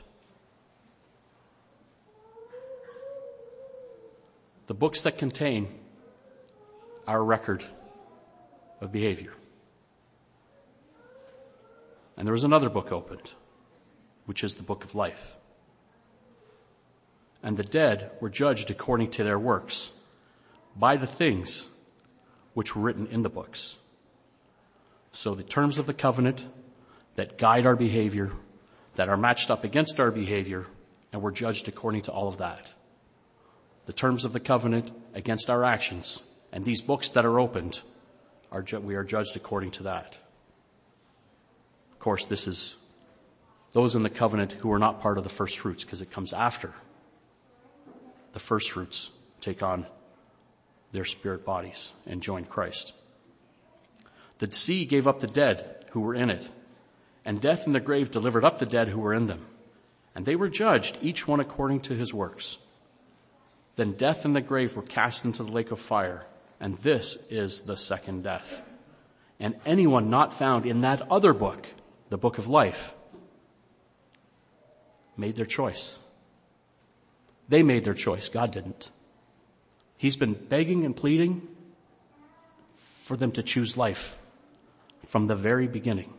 The 4.69 4.75
books 4.75 5.03
that 5.03 5.19
contain 5.19 5.69
our 7.07 7.23
record 7.23 7.63
of 8.81 8.93
behavior. 8.93 9.33
And 12.17 12.27
there 12.27 12.33
was 12.33 12.45
another 12.45 12.69
book 12.69 12.91
opened, 12.93 13.33
which 14.27 14.43
is 14.43 14.55
the 14.55 14.63
book 14.63 14.85
of 14.85 14.95
life. 14.95 15.35
And 17.43 17.57
the 17.57 17.63
dead 17.63 18.11
were 18.21 18.29
judged 18.29 18.71
according 18.71 19.11
to 19.13 19.25
their 19.25 19.39
works 19.39 19.91
by 20.77 20.97
the 20.97 21.07
things 21.07 21.69
which 22.55 22.75
were 22.75 22.83
written 22.83 23.07
in 23.07 23.23
the 23.23 23.29
books. 23.29 23.77
So 25.13 25.35
the 25.35 25.45
terms 25.45 25.79
of 25.79 25.87
the 25.87 25.95
covenant 25.95 26.47
that 27.15 27.39
guide 27.39 27.67
our 27.67 27.77
behavior, 27.77 28.33
that 28.97 29.09
are 29.09 29.17
matched 29.17 29.51
up 29.51 29.65
against 29.65 30.01
our 30.01 30.11
behavior, 30.11 30.67
and 31.13 31.23
we're 31.23 31.31
judged 31.31 31.69
according 31.69 32.03
to 32.03 32.13
all 32.13 32.29
of 32.29 32.39
that. 32.39 32.67
The 33.87 33.93
terms 33.93 34.25
of 34.25 34.33
the 34.33 34.41
covenant 34.41 34.91
against 35.15 35.51
our 35.51 35.65
actions, 35.65 36.23
and 36.53 36.65
these 36.65 36.83
books 36.83 37.13
that 37.13 37.25
are 37.25 37.41
opened, 37.41 37.81
are 38.51 38.63
ju- 38.63 38.81
we 38.81 38.95
are 38.95 39.05
judged 39.05 39.37
according 39.37 39.73
to 39.73 39.85
that. 39.85 40.17
Of 41.93 41.99
course, 41.99 42.27
this 42.27 42.47
is 42.47 42.77
those 43.73 43.95
in 43.95 44.03
the 44.03 44.11
covenant 44.11 44.53
who 44.53 44.73
are 44.73 44.79
not 44.79 45.01
part 45.01 45.19
of 45.19 45.25
the 45.25 45.31
first 45.31 45.59
fruits 45.59 45.85
because 45.85 46.03
it 46.03 46.11
comes 46.11 46.33
after 46.33 46.73
the 48.33 48.39
first 48.39 48.71
fruits 48.71 49.11
take 49.41 49.63
on 49.63 49.87
their 50.93 51.05
spirit 51.05 51.45
bodies 51.45 51.93
and 52.07 52.23
join 52.23 52.45
Christ. 52.45 52.95
The 54.39 54.51
sea 54.51 54.85
gave 54.85 55.07
up 55.07 55.21
the 55.21 55.27
dead 55.27 55.85
who 55.91 56.01
were 56.01 56.15
in 56.15 56.31
it, 56.31 56.49
and 57.25 57.41
death 57.41 57.67
and 57.67 57.75
the 57.75 57.81
grave 57.81 58.11
delivered 58.11 58.45
up 58.45 58.59
the 58.59 58.67
dead 58.67 58.89
who 58.89 59.01
were 59.01 59.15
in 59.15 59.27
them. 59.27 59.45
And 60.15 60.25
they 60.25 60.37
were 60.37 60.49
judged, 60.49 60.99
each 61.03 61.29
one 61.29 61.41
according 61.41 61.81
to 61.83 61.95
his 61.95 62.15
works. 62.15 62.59
Then 63.77 63.93
death 63.93 64.25
and 64.25 64.35
the 64.35 64.41
grave 64.41 64.75
were 64.75 64.83
cast 64.83 65.25
into 65.25 65.43
the 65.43 65.53
lake 65.53 65.71
of 65.71 65.81
fire, 65.81 66.27
and 66.61 66.77
this 66.79 67.17
is 67.31 67.61
the 67.61 67.77
second 67.77 68.25
death. 68.25 68.61
And 69.41 69.55
anyone 69.65 70.11
not 70.11 70.33
found 70.33 70.67
in 70.67 70.81
that 70.81 71.11
other 71.11 71.33
book 71.33 71.67
the 72.09 72.19
book 72.19 72.39
of 72.39 72.47
life, 72.47 72.95
made 75.17 75.37
their 75.37 75.47
choice. 75.47 75.99
They 77.49 77.63
made 77.63 77.85
their 77.85 77.95
choice. 77.95 78.29
God 78.29 78.53
didn't. 78.53 78.91
He's 79.97 80.17
been 80.17 80.35
begging 80.35 80.85
and 80.85 80.95
pleading 80.95 81.47
for 83.03 83.17
them 83.17 83.33
to 83.33 83.43
choose 83.43 83.77
life 83.77 84.17
from 85.07 85.27
the 85.27 85.35
very 85.35 85.67
beginning. 85.67 86.13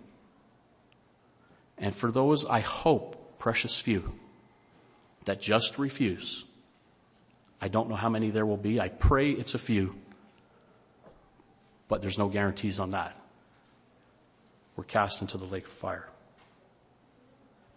And 1.78 1.96
for 1.96 2.12
those, 2.12 2.46
I 2.46 2.60
hope, 2.60 3.40
precious 3.40 3.80
few 3.80 4.14
that 5.26 5.40
just 5.40 5.80
refuse. 5.80 6.44
I 7.62 7.68
don't 7.68 7.90
know 7.90 7.96
how 7.96 8.10
many 8.10 8.32
there 8.32 8.46
will 8.46 8.58
be. 8.58 8.82
I 8.82 8.90
pray 8.90 9.32
it's 9.32 9.54
a 9.54 9.60
few, 9.60 9.96
but 11.90 12.02
there's 12.02 12.18
no 12.18 12.30
guarantees 12.30 12.80
on 12.80 12.92
that 12.92 13.14
We're 14.78 14.86
cast 14.86 15.20
into 15.20 15.38
the 15.38 15.44
lake 15.44 15.66
of 15.66 15.74
fire. 15.74 16.08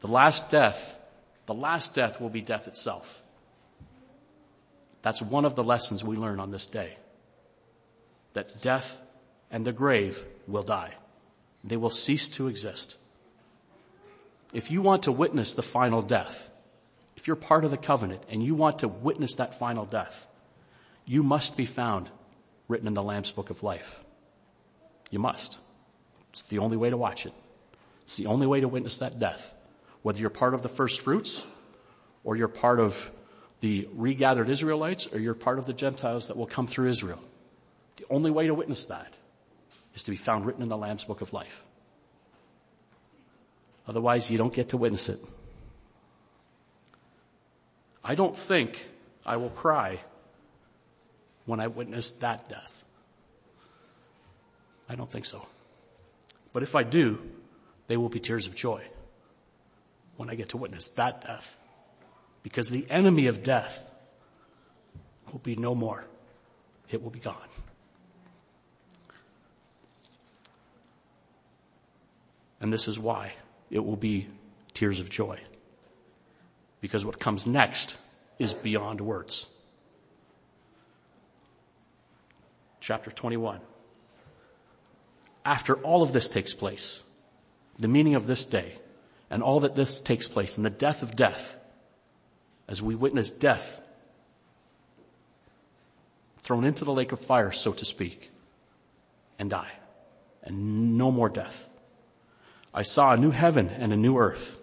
The 0.03 0.07
last 0.07 0.51
death, 0.51 0.99
the 1.47 1.55
last 1.55 1.95
death 1.95 2.21
will 2.21 2.29
be 2.31 2.41
death 2.41 2.69
itself. 2.69 3.21
That's 5.03 5.21
one 5.21 5.45
of 5.45 5.57
the 5.57 5.65
lessons 5.65 6.05
we 6.05 6.17
learn 6.17 6.39
on 6.39 6.53
this 6.53 6.67
day. 6.67 6.97
That 8.35 8.61
death 8.61 8.97
and 9.51 9.65
the 9.65 9.73
grave 9.73 10.25
will 10.47 10.63
die. 10.63 10.95
They 11.65 11.77
will 11.77 11.91
cease 11.91 12.29
to 12.31 12.47
exist. 12.47 12.97
If 14.53 14.71
you 14.71 14.83
want 14.83 15.05
to 15.05 15.13
witness 15.13 15.55
the 15.55 15.63
final 15.63 16.03
death, 16.03 16.51
if 17.17 17.27
you're 17.27 17.37
part 17.37 17.65
of 17.65 17.71
the 17.71 17.77
covenant 17.77 18.23
and 18.29 18.43
you 18.43 18.55
want 18.55 18.81
to 18.81 18.89
witness 18.89 19.37
that 19.37 19.59
final 19.59 19.85
death, 19.85 20.27
you 21.05 21.23
must 21.23 21.57
be 21.57 21.67
found 21.67 22.11
written 22.69 22.87
in 22.87 22.95
the 22.95 23.03
Lamb's 23.03 23.33
book 23.33 23.51
of 23.51 23.63
life. 23.63 24.01
You 25.11 25.19
must. 25.19 25.59
It's 26.31 26.43
the 26.43 26.59
only 26.59 26.77
way 26.77 26.91
to 26.91 26.97
watch 26.97 27.27
it. 27.27 27.33
It's 28.05 28.17
the 28.17 28.27
only 28.27 28.47
way 28.47 28.61
to 28.61 28.69
witness 28.69 28.99
that 28.99 29.19
death. 29.19 29.55
Whether 30.03 30.21
you're 30.21 30.31
part 30.31 30.55
of 30.55 30.63
the 30.63 30.69
first 30.69 31.01
fruits, 31.01 31.47
or 32.25 32.37
you're 32.37 32.49
part 32.49 32.81
of 32.81 33.11
the 33.61 33.89
regathered 33.95 34.49
Israelites, 34.49 35.09
or 35.13 35.19
you're 35.19 35.35
part 35.35 35.59
of 35.59 35.67
the 35.67 35.73
Gentiles 35.73 36.29
that 36.29 36.37
will 36.37 36.47
come 36.47 36.67
through 36.67 36.89
Israel. 36.89 37.21
The 37.97 38.07
only 38.11 38.31
way 38.31 38.47
to 38.47 38.55
witness 38.55 38.87
that 38.87 39.15
is 39.95 40.03
to 40.05 40.11
be 40.11 40.17
found 40.17 40.47
written 40.47 40.63
in 40.63 40.69
the 40.69 40.77
Lamb's 40.77 41.05
Book 41.05 41.21
of 41.21 41.33
Life. 41.33 41.65
Otherwise, 43.87 44.31
you 44.31 44.39
don't 44.39 44.55
get 44.55 44.71
to 44.71 44.77
witness 44.77 45.09
it. 45.09 45.21
I 48.03 48.15
don't 48.15 48.37
think 48.37 48.85
I 49.25 49.37
will 49.37 49.51
cry 49.51 50.01
when 51.53 51.61
I 51.61 51.67
witness 51.67 52.13
that 52.13 52.49
death. 52.49 52.83
I 54.89 54.95
don't 54.95 55.11
think 55.11 55.27
so. 55.27 55.47
But 56.55 56.63
if 56.63 56.75
I 56.75 56.83
do, 56.83 57.19
they 57.89 57.99
will 57.99 58.09
be 58.09 58.21
tears 58.21 58.47
of 58.47 58.55
joy 58.55 58.83
when 60.17 60.31
I 60.31 60.35
get 60.35 60.49
to 60.49 60.57
witness 60.57 60.89
that 60.97 61.21
death. 61.27 61.55
Because 62.43 62.71
the 62.71 62.87
enemy 62.89 63.27
of 63.27 63.43
death 63.43 63.85
will 65.31 65.41
be 65.41 65.55
no 65.55 65.75
more. 65.75 66.07
It 66.89 67.03
will 67.03 67.11
be 67.11 67.21
gone. 67.21 67.37
And 72.63 72.73
this 72.73 72.89
is 72.89 72.99
why 72.99 73.35
it 73.71 73.85
will 73.85 73.97
be 73.97 74.27
tears 74.73 75.01
of 75.01 75.11
joy. 75.11 75.39
Because 76.81 77.05
what 77.05 77.21
comes 77.21 77.47
next 77.47 77.99
is 78.39 78.55
beyond 78.55 79.03
words. 79.03 79.49
Chapter 82.83 83.11
21 83.11 83.61
after 85.45 85.75
all 85.77 86.03
of 86.03 86.13
this 86.13 86.29
takes 86.29 86.55
place, 86.55 87.03
the 87.79 87.89
meaning 87.89 88.15
of 88.15 88.27
this 88.27 88.45
day, 88.45 88.79
and 89.31 89.43
all 89.43 89.61
that 89.61 89.75
this 89.75 90.01
takes 90.01 90.29
place, 90.29 90.57
and 90.57 90.65
the 90.65 90.71
death 90.71 91.03
of 91.03 91.17
death, 91.17 91.59
as 92.69 92.81
we 92.81 92.95
witness 92.95 93.31
death 93.31 93.81
thrown 96.43 96.65
into 96.65 96.85
the 96.85 96.93
lake 96.93 97.13
of 97.13 97.21
fire, 97.21 97.53
so 97.53 97.73
to 97.73 97.85
speak, 97.85 98.31
and 99.39 99.51
die, 99.51 99.73
and 100.43 100.97
no 100.97 101.11
more 101.11 101.29
death. 101.29 101.69
I 102.75 102.83
saw 102.83 103.13
a 103.13 103.17
new 103.17 103.31
heaven 103.31 103.69
and 103.69 103.93
a 103.93 103.97
new 103.97 104.19
earth. 104.19 104.59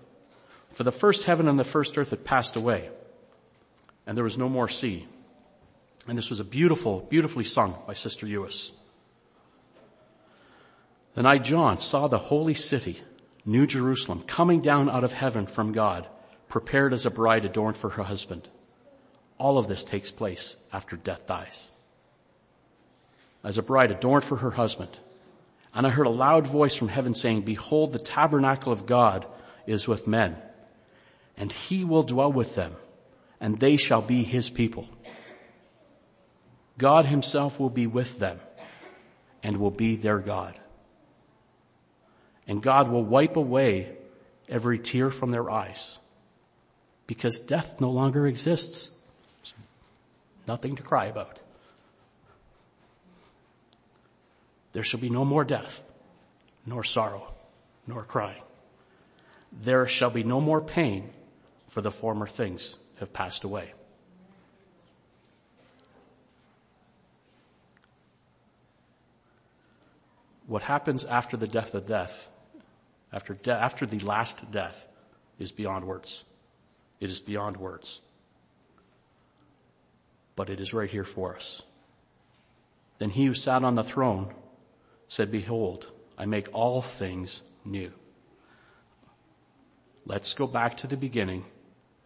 For 0.71 0.83
the 0.83 0.91
first 0.91 1.25
heaven 1.25 1.47
and 1.47 1.59
the 1.59 1.63
first 1.63 1.97
earth 1.97 2.11
had 2.11 2.23
passed 2.23 2.55
away, 2.55 2.89
and 4.05 4.17
there 4.17 4.23
was 4.23 4.37
no 4.37 4.49
more 4.49 4.69
sea. 4.69 5.07
And 6.07 6.17
this 6.17 6.29
was 6.29 6.39
a 6.39 6.45
beautiful, 6.45 7.01
beautifully 7.09 7.43
sung 7.43 7.75
by 7.85 7.93
Sister 7.93 8.25
Ewis. 8.25 8.71
Then 11.15 11.25
I, 11.25 11.37
John, 11.37 11.79
saw 11.79 12.07
the 12.07 12.17
holy 12.17 12.53
city, 12.53 13.01
New 13.45 13.67
Jerusalem, 13.67 14.23
coming 14.25 14.61
down 14.61 14.89
out 14.89 15.03
of 15.03 15.13
heaven 15.13 15.45
from 15.45 15.71
God, 15.71 16.07
prepared 16.47 16.93
as 16.93 17.05
a 17.05 17.11
bride 17.11 17.45
adorned 17.45 17.77
for 17.77 17.89
her 17.89 18.03
husband. 18.03 18.47
All 19.37 19.57
of 19.57 19.67
this 19.67 19.83
takes 19.83 20.11
place 20.11 20.55
after 20.71 20.95
death 20.95 21.27
dies. 21.27 21.69
As 23.43 23.57
a 23.57 23.63
bride 23.63 23.91
adorned 23.91 24.23
for 24.23 24.37
her 24.37 24.51
husband. 24.51 24.97
And 25.73 25.85
I 25.85 25.89
heard 25.89 26.07
a 26.07 26.11
loud 26.11 26.47
voice 26.47 26.75
from 26.75 26.87
heaven 26.87 27.13
saying, 27.13 27.41
behold, 27.41 27.93
the 27.93 27.99
tabernacle 27.99 28.73
of 28.73 28.85
God 28.85 29.25
is 29.67 29.87
with 29.87 30.07
men 30.07 30.35
and 31.39 31.51
he 31.51 31.85
will 31.85 32.03
dwell 32.03 32.31
with 32.31 32.53
them 32.53 32.75
and 33.39 33.59
they 33.59 33.77
shall 33.77 34.01
be 34.01 34.23
his 34.23 34.49
people. 34.49 34.87
God 36.79 37.05
himself 37.05 37.59
will 37.59 37.69
be 37.69 37.85
with 37.85 38.17
them 38.17 38.39
and 39.43 39.57
will 39.57 39.69
be 39.69 39.95
their 39.95 40.17
God 40.17 40.59
and 42.49 42.63
God 42.63 42.89
will 42.89 43.03
wipe 43.03 43.37
away 43.37 43.95
every 44.49 44.79
tear 44.79 45.11
from 45.11 45.29
their 45.29 45.51
eyes 45.51 45.99
because 47.05 47.39
death 47.39 47.79
no 47.79 47.91
longer 47.91 48.25
exists. 48.25 48.89
Nothing 50.47 50.75
to 50.77 50.81
cry 50.81 51.05
about. 51.05 51.39
There 54.73 54.81
shall 54.81 54.99
be 54.99 55.11
no 55.11 55.23
more 55.23 55.43
death, 55.43 55.79
nor 56.65 56.83
sorrow, 56.83 57.31
nor 57.85 58.03
crying. 58.03 58.41
There 59.61 59.85
shall 59.85 60.09
be 60.09 60.23
no 60.23 60.41
more 60.41 60.59
pain, 60.59 61.11
for 61.67 61.81
the 61.81 61.91
former 61.91 62.25
things 62.25 62.75
have 62.99 63.13
passed 63.13 63.43
away. 63.43 63.73
What 70.49 70.63
happens 70.63 71.05
after 71.05 71.37
the 71.37 71.47
death 71.47 71.75
of 71.75 71.85
death, 71.85 72.27
after, 73.13 73.35
de- 73.35 73.51
after 73.51 73.85
the 73.85 73.99
last 73.99 74.51
death, 74.51 74.87
is 75.37 75.51
beyond 75.51 75.85
words. 75.85 76.23
It 76.99 77.11
is 77.11 77.19
beyond 77.19 77.55
words. 77.55 78.01
But 80.35 80.49
it 80.49 80.59
is 80.59 80.73
right 80.73 80.89
here 80.89 81.03
for 81.03 81.35
us. 81.35 81.61
Then 82.97 83.11
he 83.11 83.25
who 83.25 83.35
sat 83.35 83.63
on 83.63 83.75
the 83.75 83.83
throne 83.83 84.33
said, 85.07 85.31
Behold, 85.31 85.85
I 86.17 86.25
make 86.25 86.49
all 86.51 86.81
things 86.81 87.43
new. 87.63 87.91
Let's 90.05 90.33
go 90.33 90.47
back 90.47 90.77
to 90.77 90.87
the 90.87 90.97
beginning 90.97 91.45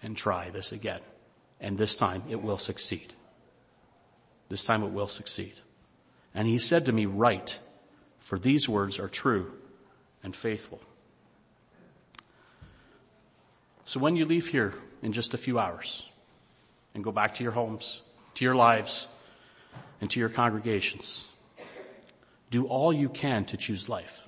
and 0.02 0.18
try 0.18 0.50
this 0.50 0.74
again. 0.74 1.00
And 1.62 1.78
this 1.78 1.96
time 1.96 2.24
it 2.30 2.42
will 2.42 2.58
succeed. 2.58 3.14
This 4.50 4.66
time 4.66 4.84
it 4.84 4.92
will 4.92 5.08
succeed. 5.08 5.54
And 6.36 6.46
he 6.46 6.58
said 6.58 6.86
to 6.88 6.92
me, 6.92 7.06
write, 7.06 7.60
for 8.24 8.40
these 8.40 8.68
words 8.70 9.00
are 9.00 9.10
true 9.10 9.52
and 10.24 10.36
faithful. 10.36 10.82
So 13.86 14.00
when 14.00 14.16
you 14.16 14.26
leave 14.26 14.48
here 14.48 14.74
in 15.02 15.12
just 15.12 15.34
a 15.34 15.38
few 15.38 15.60
hours 15.60 16.10
and 16.96 17.04
go 17.04 17.12
back 17.12 17.36
to 17.36 17.44
your 17.44 17.52
homes, 17.52 18.02
to 18.36 18.46
your 18.46 18.56
lives, 18.56 19.08
and 20.00 20.10
to 20.12 20.20
your 20.20 20.30
congregations, 20.30 21.28
do 22.50 22.66
all 22.66 22.94
you 22.94 23.10
can 23.10 23.44
to 23.46 23.58
choose 23.58 23.90
life. 23.90 24.22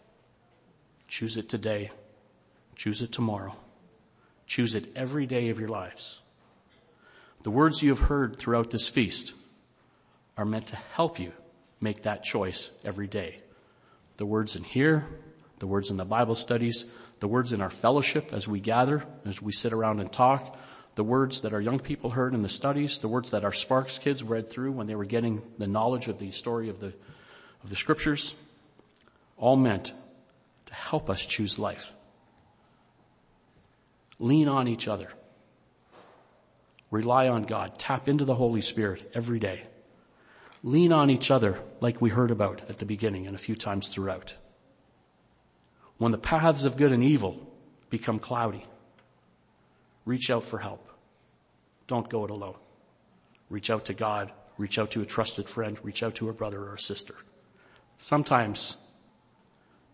Choose 1.07 1.37
it 1.37 1.47
today. 1.47 1.91
Choose 2.75 3.01
it 3.01 3.13
tomorrow. 3.13 3.55
Choose 4.45 4.75
it 4.75 4.89
every 4.95 5.25
day 5.25 5.49
of 5.49 5.59
your 5.59 5.69
lives. 5.69 6.19
The 7.43 7.51
words 7.51 7.81
you 7.81 7.89
have 7.89 8.07
heard 8.09 8.35
throughout 8.35 8.71
this 8.71 8.89
feast 8.89 9.33
are 10.37 10.45
meant 10.45 10.67
to 10.67 10.75
help 10.75 11.17
you 11.17 11.31
make 11.79 12.03
that 12.03 12.23
choice 12.23 12.71
every 12.83 13.07
day. 13.07 13.39
The 14.17 14.25
words 14.25 14.55
in 14.55 14.63
here, 14.63 15.05
the 15.59 15.67
words 15.67 15.89
in 15.89 15.97
the 15.97 16.05
Bible 16.05 16.35
studies, 16.35 16.85
the 17.19 17.27
words 17.27 17.53
in 17.53 17.61
our 17.61 17.69
fellowship 17.69 18.33
as 18.33 18.47
we 18.47 18.59
gather, 18.59 19.03
as 19.25 19.41
we 19.41 19.51
sit 19.51 19.73
around 19.73 19.99
and 19.99 20.11
talk, 20.11 20.57
the 20.95 21.03
words 21.03 21.41
that 21.41 21.53
our 21.53 21.61
young 21.61 21.79
people 21.79 22.09
heard 22.09 22.33
in 22.33 22.41
the 22.41 22.49
studies, 22.49 22.99
the 22.99 23.07
words 23.07 23.31
that 23.31 23.43
our 23.43 23.53
Sparks 23.53 23.97
kids 23.97 24.23
read 24.23 24.49
through 24.49 24.71
when 24.71 24.87
they 24.87 24.95
were 24.95 25.05
getting 25.05 25.41
the 25.57 25.67
knowledge 25.67 26.07
of 26.07 26.19
the 26.19 26.31
story 26.31 26.69
of 26.69 26.79
the, 26.79 26.93
of 27.63 27.69
the 27.69 27.75
scriptures, 27.75 28.35
all 29.37 29.57
meant 29.57 29.93
to 30.67 30.73
help 30.73 31.09
us 31.09 31.25
choose 31.25 31.59
life. 31.59 31.91
Lean 34.19 34.47
on 34.47 34.67
each 34.67 34.87
other. 34.87 35.09
Rely 36.89 37.27
on 37.27 37.43
God. 37.43 37.77
Tap 37.77 38.07
into 38.07 38.23
the 38.23 38.35
Holy 38.35 38.61
Spirit 38.61 39.11
every 39.13 39.39
day. 39.39 39.63
Lean 40.65 40.91
on 40.91 41.11
each 41.11 41.29
other 41.29 41.59
like 41.79 42.01
we 42.01 42.09
heard 42.09 42.31
about 42.31 42.67
at 42.67 42.79
the 42.79 42.85
beginning 42.87 43.27
and 43.27 43.35
a 43.35 43.39
few 43.39 43.55
times 43.55 43.87
throughout. 43.87 44.33
When 45.99 46.11
the 46.11 46.17
paths 46.17 46.65
of 46.65 46.75
good 46.75 46.91
and 46.91 47.03
evil 47.03 47.39
become 47.91 48.17
cloudy, 48.17 48.65
reach 50.05 50.31
out 50.31 50.43
for 50.43 50.57
help. 50.57 50.89
Don't 51.85 52.09
go 52.09 52.25
it 52.25 52.31
alone. 52.31 52.55
Reach 53.47 53.69
out 53.69 53.85
to 53.85 53.93
God. 53.93 54.31
Reach 54.57 54.79
out 54.79 54.89
to 54.91 55.03
a 55.03 55.05
trusted 55.05 55.47
friend. 55.47 55.77
Reach 55.83 56.01
out 56.01 56.15
to 56.15 56.29
a 56.29 56.33
brother 56.33 56.63
or 56.63 56.73
a 56.73 56.79
sister. 56.79 57.13
Sometimes, 57.99 58.75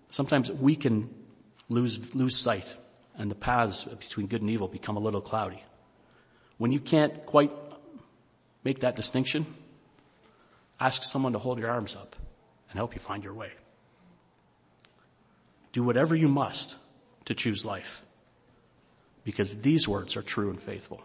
sometimes 0.09 0.49
we 0.49 0.77
can 0.77 1.13
lose, 1.67 1.99
lose 2.15 2.37
sight 2.37 2.77
and 3.17 3.29
the 3.29 3.35
paths 3.35 3.83
between 3.83 4.27
good 4.27 4.39
and 4.39 4.49
evil 4.49 4.69
become 4.69 4.95
a 4.95 5.01
little 5.01 5.19
cloudy. 5.19 5.61
When 6.57 6.71
you 6.71 6.79
can't 6.79 7.25
quite 7.25 7.51
make 8.63 8.79
that 8.79 8.95
distinction, 8.95 9.45
Ask 10.81 11.03
someone 11.03 11.33
to 11.33 11.39
hold 11.39 11.59
your 11.59 11.69
arms 11.69 11.95
up 11.95 12.15
and 12.69 12.77
help 12.77 12.95
you 12.95 12.99
find 12.99 13.23
your 13.23 13.35
way. 13.35 13.51
Do 15.73 15.83
whatever 15.83 16.15
you 16.15 16.27
must 16.27 16.75
to 17.25 17.35
choose 17.35 17.63
life 17.63 18.01
because 19.23 19.61
these 19.61 19.87
words 19.87 20.17
are 20.17 20.23
true 20.23 20.49
and 20.49 20.59
faithful. 20.59 21.03